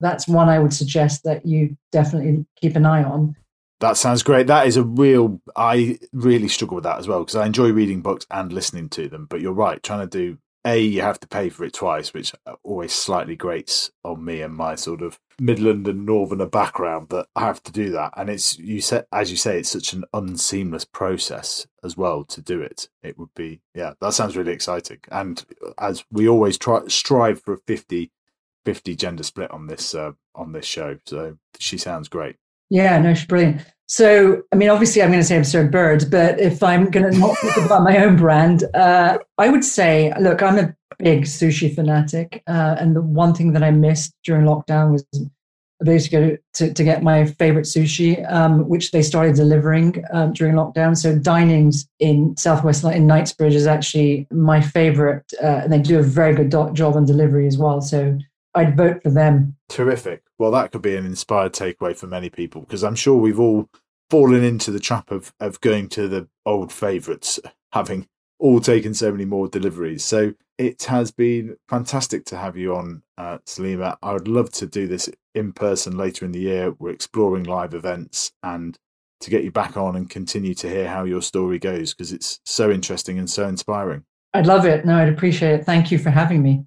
that's 0.00 0.28
one 0.28 0.48
I 0.48 0.58
would 0.58 0.72
suggest 0.72 1.24
that 1.24 1.46
you 1.46 1.76
definitely 1.90 2.44
keep 2.60 2.76
an 2.76 2.86
eye 2.86 3.02
on. 3.04 3.36
That 3.80 3.96
sounds 3.96 4.22
great. 4.22 4.46
That 4.46 4.66
is 4.66 4.76
a 4.76 4.84
real. 4.84 5.40
I 5.56 5.98
really 6.12 6.48
struggle 6.48 6.76
with 6.76 6.84
that 6.84 6.98
as 6.98 7.08
well 7.08 7.20
because 7.20 7.34
I 7.34 7.46
enjoy 7.46 7.72
reading 7.72 8.00
books 8.00 8.26
and 8.30 8.52
listening 8.52 8.88
to 8.90 9.08
them. 9.08 9.26
But 9.28 9.40
you're 9.40 9.52
right, 9.52 9.82
trying 9.82 10.08
to 10.08 10.18
do 10.18 10.38
a 10.64 10.78
you 10.80 11.02
have 11.02 11.18
to 11.20 11.28
pay 11.28 11.48
for 11.48 11.64
it 11.64 11.74
twice, 11.74 12.14
which 12.14 12.32
always 12.62 12.92
slightly 12.92 13.36
grates 13.36 13.90
on 14.04 14.24
me 14.24 14.42
and 14.42 14.54
my 14.54 14.74
sort 14.74 15.02
of 15.02 15.18
Midland 15.40 15.88
and 15.88 16.06
Northerner 16.06 16.46
background 16.46 17.08
that 17.08 17.26
I 17.34 17.40
have 17.40 17.62
to 17.64 17.72
do 17.72 17.90
that. 17.90 18.12
And 18.16 18.30
it's 18.30 18.58
you 18.58 18.80
said 18.80 19.06
as 19.12 19.30
you 19.30 19.36
say, 19.36 19.58
it's 19.58 19.70
such 19.70 19.92
an 19.92 20.04
unseamless 20.14 20.90
process 20.90 21.66
as 21.82 21.96
well 21.96 22.24
to 22.24 22.40
do 22.40 22.60
it. 22.60 22.88
It 23.02 23.18
would 23.18 23.34
be 23.34 23.60
yeah, 23.74 23.94
that 24.00 24.14
sounds 24.14 24.36
really 24.36 24.52
exciting. 24.52 25.00
And 25.10 25.44
as 25.78 26.04
we 26.10 26.28
always 26.28 26.58
try 26.58 26.82
strive 26.88 27.42
for 27.42 27.54
a 27.54 27.58
50 27.58 28.10
50 28.64 28.94
gender 28.94 29.22
split 29.22 29.50
on 29.50 29.66
this 29.66 29.94
uh, 29.94 30.12
on 30.34 30.52
this 30.52 30.66
show. 30.66 30.98
So 31.06 31.38
she 31.58 31.78
sounds 31.78 32.08
great. 32.08 32.36
Yeah, 32.72 32.98
no, 33.00 33.12
she's 33.12 33.26
brilliant. 33.26 33.60
So, 33.86 34.44
I 34.50 34.56
mean, 34.56 34.70
obviously, 34.70 35.02
I'm 35.02 35.10
going 35.10 35.20
to 35.20 35.26
say 35.26 35.36
absurd 35.36 35.70
birds, 35.70 36.06
but 36.06 36.40
if 36.40 36.62
I'm 36.62 36.90
going 36.90 37.12
to 37.12 37.18
not 37.18 37.36
talk 37.36 37.66
about 37.66 37.84
my 37.84 37.98
own 37.98 38.16
brand, 38.16 38.64
uh, 38.72 39.18
I 39.36 39.50
would 39.50 39.62
say, 39.62 40.10
look, 40.18 40.42
I'm 40.42 40.58
a 40.58 40.74
big 40.98 41.24
sushi 41.24 41.74
fanatic. 41.74 42.42
Uh, 42.46 42.76
and 42.80 42.96
the 42.96 43.02
one 43.02 43.34
thing 43.34 43.52
that 43.52 43.62
I 43.62 43.72
missed 43.72 44.14
during 44.24 44.46
lockdown 44.46 44.90
was 44.90 45.04
basically 45.84 46.38
to, 46.54 46.72
to 46.72 46.82
get 46.82 47.02
my 47.02 47.26
favorite 47.26 47.66
sushi, 47.66 48.24
um, 48.32 48.66
which 48.70 48.90
they 48.90 49.02
started 49.02 49.36
delivering 49.36 50.02
um, 50.10 50.32
during 50.32 50.54
lockdown. 50.54 50.96
So 50.96 51.18
dinings 51.18 51.86
in 51.98 52.34
Southwest 52.38 52.84
in 52.84 53.06
Knightsbridge 53.06 53.54
is 53.54 53.66
actually 53.66 54.26
my 54.30 54.62
favorite, 54.62 55.30
uh, 55.42 55.60
and 55.64 55.70
they 55.70 55.78
do 55.78 55.98
a 55.98 56.02
very 56.02 56.34
good 56.34 56.48
do- 56.48 56.72
job 56.72 56.96
on 56.96 57.04
delivery 57.04 57.46
as 57.46 57.58
well. 57.58 57.82
So 57.82 58.18
I'd 58.54 58.76
vote 58.76 59.02
for 59.02 59.10
them. 59.10 59.56
Terrific. 59.68 60.22
Well, 60.38 60.50
that 60.50 60.72
could 60.72 60.82
be 60.82 60.96
an 60.96 61.06
inspired 61.06 61.52
takeaway 61.52 61.96
for 61.96 62.06
many 62.06 62.30
people 62.30 62.62
because 62.62 62.84
I'm 62.84 62.94
sure 62.94 63.16
we've 63.16 63.40
all 63.40 63.68
fallen 64.10 64.44
into 64.44 64.70
the 64.70 64.80
trap 64.80 65.10
of 65.10 65.32
of 65.40 65.60
going 65.60 65.88
to 65.90 66.08
the 66.08 66.28
old 66.44 66.72
favourites, 66.72 67.40
having 67.72 68.06
all 68.38 68.60
taken 68.60 68.92
so 68.92 69.10
many 69.12 69.24
more 69.24 69.48
deliveries. 69.48 70.04
So 70.04 70.34
it 70.58 70.82
has 70.84 71.10
been 71.10 71.56
fantastic 71.68 72.24
to 72.26 72.36
have 72.36 72.56
you 72.56 72.74
on, 72.74 73.02
uh, 73.16 73.38
Salima. 73.46 73.96
I 74.02 74.12
would 74.12 74.28
love 74.28 74.50
to 74.54 74.66
do 74.66 74.86
this 74.86 75.08
in 75.34 75.52
person 75.52 75.96
later 75.96 76.24
in 76.24 76.32
the 76.32 76.40
year. 76.40 76.74
We're 76.78 76.90
exploring 76.90 77.44
live 77.44 77.72
events 77.72 78.32
and 78.42 78.76
to 79.20 79.30
get 79.30 79.44
you 79.44 79.52
back 79.52 79.76
on 79.76 79.96
and 79.96 80.10
continue 80.10 80.54
to 80.54 80.68
hear 80.68 80.88
how 80.88 81.04
your 81.04 81.22
story 81.22 81.58
goes 81.58 81.94
because 81.94 82.12
it's 82.12 82.40
so 82.44 82.70
interesting 82.70 83.18
and 83.18 83.30
so 83.30 83.46
inspiring. 83.46 84.04
I'd 84.34 84.46
love 84.46 84.66
it. 84.66 84.84
No, 84.84 84.96
I'd 84.96 85.08
appreciate 85.08 85.60
it. 85.60 85.64
Thank 85.64 85.90
you 85.90 85.98
for 85.98 86.10
having 86.10 86.42
me. 86.42 86.64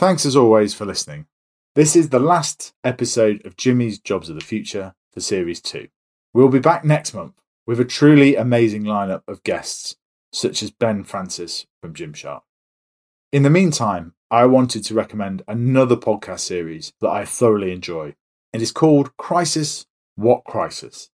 Thanks 0.00 0.24
as 0.24 0.34
always 0.34 0.72
for 0.72 0.86
listening. 0.86 1.26
This 1.74 1.94
is 1.94 2.08
the 2.08 2.18
last 2.18 2.72
episode 2.82 3.44
of 3.44 3.58
Jimmy's 3.58 3.98
Jobs 3.98 4.30
of 4.30 4.34
the 4.34 4.40
Future 4.40 4.94
for 5.12 5.20
Series 5.20 5.60
2. 5.60 5.88
We'll 6.32 6.48
be 6.48 6.58
back 6.58 6.86
next 6.86 7.12
month 7.12 7.34
with 7.66 7.78
a 7.80 7.84
truly 7.84 8.34
amazing 8.34 8.84
lineup 8.84 9.20
of 9.28 9.42
guests, 9.42 9.96
such 10.32 10.62
as 10.62 10.70
Ben 10.70 11.04
Francis 11.04 11.66
from 11.82 11.92
Gymshark. 11.92 12.40
In 13.30 13.42
the 13.42 13.50
meantime, 13.50 14.14
I 14.30 14.46
wanted 14.46 14.84
to 14.84 14.94
recommend 14.94 15.42
another 15.46 15.96
podcast 15.96 16.40
series 16.40 16.94
that 17.02 17.10
I 17.10 17.26
thoroughly 17.26 17.70
enjoy. 17.70 18.14
It 18.54 18.62
is 18.62 18.72
called 18.72 19.14
Crisis 19.18 19.84
What 20.16 20.44
Crisis? 20.44 21.10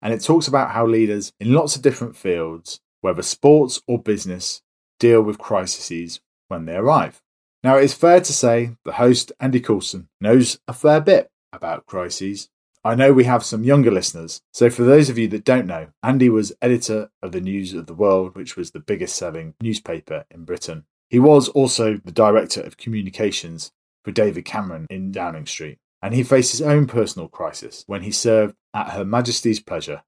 And 0.00 0.14
it 0.14 0.22
talks 0.22 0.46
about 0.46 0.70
how 0.70 0.86
leaders 0.86 1.32
in 1.40 1.54
lots 1.54 1.74
of 1.74 1.82
different 1.82 2.16
fields, 2.16 2.78
whether 3.00 3.22
sports 3.22 3.82
or 3.88 4.00
business, 4.00 4.62
deal 5.00 5.22
with 5.22 5.38
crises 5.38 6.20
when 6.46 6.66
they 6.66 6.76
arrive. 6.76 7.20
Now, 7.62 7.76
it 7.76 7.84
is 7.84 7.94
fair 7.94 8.20
to 8.20 8.32
say 8.32 8.76
the 8.84 8.92
host, 8.92 9.30
Andy 9.38 9.60
Coulson, 9.60 10.08
knows 10.20 10.58
a 10.66 10.72
fair 10.72 11.00
bit 11.00 11.30
about 11.52 11.86
crises. 11.86 12.48
I 12.84 12.96
know 12.96 13.12
we 13.12 13.24
have 13.24 13.44
some 13.44 13.62
younger 13.62 13.92
listeners, 13.92 14.42
so 14.52 14.68
for 14.68 14.82
those 14.82 15.08
of 15.08 15.16
you 15.16 15.28
that 15.28 15.44
don't 15.44 15.68
know, 15.68 15.88
Andy 16.02 16.28
was 16.28 16.52
editor 16.60 17.10
of 17.22 17.30
the 17.30 17.40
News 17.40 17.72
of 17.74 17.86
the 17.86 17.94
World, 17.94 18.34
which 18.34 18.56
was 18.56 18.72
the 18.72 18.80
biggest 18.80 19.14
selling 19.14 19.54
newspaper 19.60 20.24
in 20.32 20.44
Britain. 20.44 20.84
He 21.08 21.20
was 21.20 21.48
also 21.50 22.00
the 22.04 22.10
director 22.10 22.60
of 22.60 22.76
communications 22.76 23.70
for 24.04 24.10
David 24.10 24.44
Cameron 24.44 24.88
in 24.90 25.12
Downing 25.12 25.46
Street, 25.46 25.78
and 26.02 26.14
he 26.14 26.24
faced 26.24 26.50
his 26.50 26.62
own 26.62 26.86
personal 26.86 27.28
crisis 27.28 27.84
when 27.86 28.02
he 28.02 28.10
served 28.10 28.56
at 28.74 28.90
Her 28.90 29.04
Majesty's 29.04 29.60
pleasure 29.60 30.02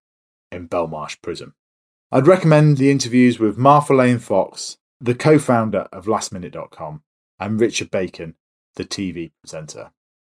in 0.51 0.69
Belmarsh 0.69 1.23
Prison. 1.23 1.53
I'd 2.11 2.27
recommend 2.27 2.79
the 2.79 2.91
interviews 2.91 3.39
with 3.39 3.57
Martha 3.57 3.95
Lane 3.95 4.19
Fox, 4.19 4.79
the 5.01 5.15
co 5.15 5.39
founder 5.39 5.87
of 5.93 6.07
LastMinute.com, 6.07 7.03
and 7.45 7.61
Richard 7.61 7.91
Bacon, 7.91 8.37
the 8.77 8.85
TV 8.85 9.31
presenter. 9.43 9.91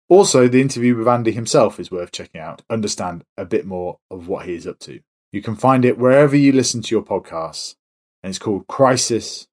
Also, 0.09 0.47
the 0.47 0.61
interview 0.61 0.95
with 0.95 1.07
Andy 1.07 1.31
himself 1.31 1.79
is 1.79 1.91
worth 1.91 2.11
checking 2.11 2.41
out, 2.41 2.63
understand 2.71 3.23
a 3.37 3.45
bit 3.45 3.67
more 3.67 3.99
of 4.09 4.27
what 4.27 4.47
he 4.47 4.55
is 4.55 4.65
up 4.65 4.79
to. 4.79 4.99
You 5.31 5.41
can 5.41 5.55
find 5.55 5.85
it 5.85 5.99
wherever 5.99 6.35
you 6.35 6.51
listen 6.51 6.81
to 6.81 6.95
your 6.95 7.03
podcasts, 7.03 7.75
and 8.23 8.31
it's 8.31 8.39
called 8.39 8.65
Crisis 8.65 9.47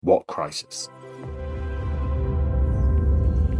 What 0.00 0.26
Crisis? 0.26 0.88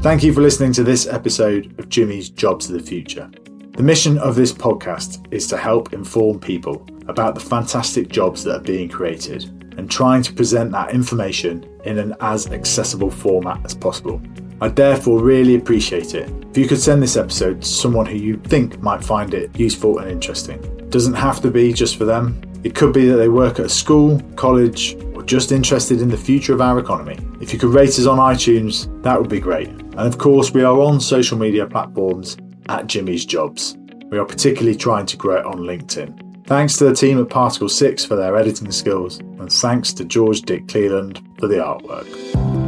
Thank 0.00 0.22
you 0.22 0.32
for 0.32 0.40
listening 0.40 0.72
to 0.72 0.82
this 0.82 1.06
episode 1.06 1.78
of 1.78 1.90
Jimmy's 1.90 2.30
Jobs 2.30 2.70
of 2.70 2.80
the 2.80 2.82
Future. 2.82 3.30
The 3.76 3.82
mission 3.82 4.16
of 4.18 4.34
this 4.34 4.52
podcast 4.52 5.26
is 5.30 5.46
to 5.48 5.58
help 5.58 5.92
inform 5.92 6.40
people 6.40 6.86
about 7.06 7.34
the 7.34 7.40
fantastic 7.40 8.08
jobs 8.08 8.44
that 8.44 8.56
are 8.56 8.64
being 8.64 8.88
created 8.88 9.61
and 9.76 9.90
trying 9.90 10.22
to 10.22 10.32
present 10.32 10.72
that 10.72 10.92
information 10.92 11.68
in 11.84 11.98
an 11.98 12.14
as 12.20 12.46
accessible 12.48 13.10
format 13.10 13.60
as 13.64 13.74
possible. 13.74 14.20
I'd 14.60 14.76
therefore 14.76 15.20
really 15.20 15.56
appreciate 15.56 16.14
it 16.14 16.30
if 16.50 16.56
you 16.56 16.68
could 16.68 16.80
send 16.80 17.02
this 17.02 17.16
episode 17.16 17.62
to 17.62 17.68
someone 17.68 18.06
who 18.06 18.16
you 18.16 18.36
think 18.36 18.80
might 18.80 19.02
find 19.02 19.34
it 19.34 19.58
useful 19.58 19.98
and 19.98 20.10
interesting. 20.10 20.60
Doesn't 20.88 21.14
have 21.14 21.40
to 21.40 21.50
be 21.50 21.72
just 21.72 21.96
for 21.96 22.04
them. 22.04 22.40
It 22.62 22.76
could 22.76 22.92
be 22.92 23.06
that 23.06 23.16
they 23.16 23.28
work 23.28 23.58
at 23.58 23.66
a 23.66 23.68
school, 23.68 24.20
college, 24.36 24.94
or 25.14 25.24
just 25.24 25.50
interested 25.50 26.00
in 26.00 26.08
the 26.08 26.16
future 26.16 26.52
of 26.52 26.60
our 26.60 26.78
economy. 26.78 27.18
If 27.40 27.52
you 27.52 27.58
could 27.58 27.70
rate 27.70 27.88
us 27.88 28.06
on 28.06 28.18
iTunes, 28.18 29.02
that 29.02 29.18
would 29.18 29.30
be 29.30 29.40
great. 29.40 29.68
And 29.68 30.00
of 30.00 30.18
course, 30.18 30.52
we 30.52 30.62
are 30.62 30.78
on 30.78 31.00
social 31.00 31.36
media 31.36 31.66
platforms 31.66 32.36
at 32.68 32.86
Jimmy's 32.86 33.26
Jobs. 33.26 33.76
We 34.10 34.18
are 34.18 34.24
particularly 34.24 34.76
trying 34.76 35.06
to 35.06 35.16
grow 35.16 35.40
it 35.40 35.46
on 35.46 35.60
LinkedIn. 35.60 36.31
Thanks 36.52 36.76
to 36.76 36.84
the 36.84 36.94
team 36.94 37.18
at 37.18 37.30
Particle 37.30 37.70
6 37.70 38.04
for 38.04 38.14
their 38.14 38.36
editing 38.36 38.70
skills, 38.72 39.20
and 39.20 39.50
thanks 39.50 39.94
to 39.94 40.04
George 40.04 40.42
Dick 40.42 40.68
Cleland 40.68 41.26
for 41.38 41.48
the 41.48 41.54
artwork. 41.54 42.61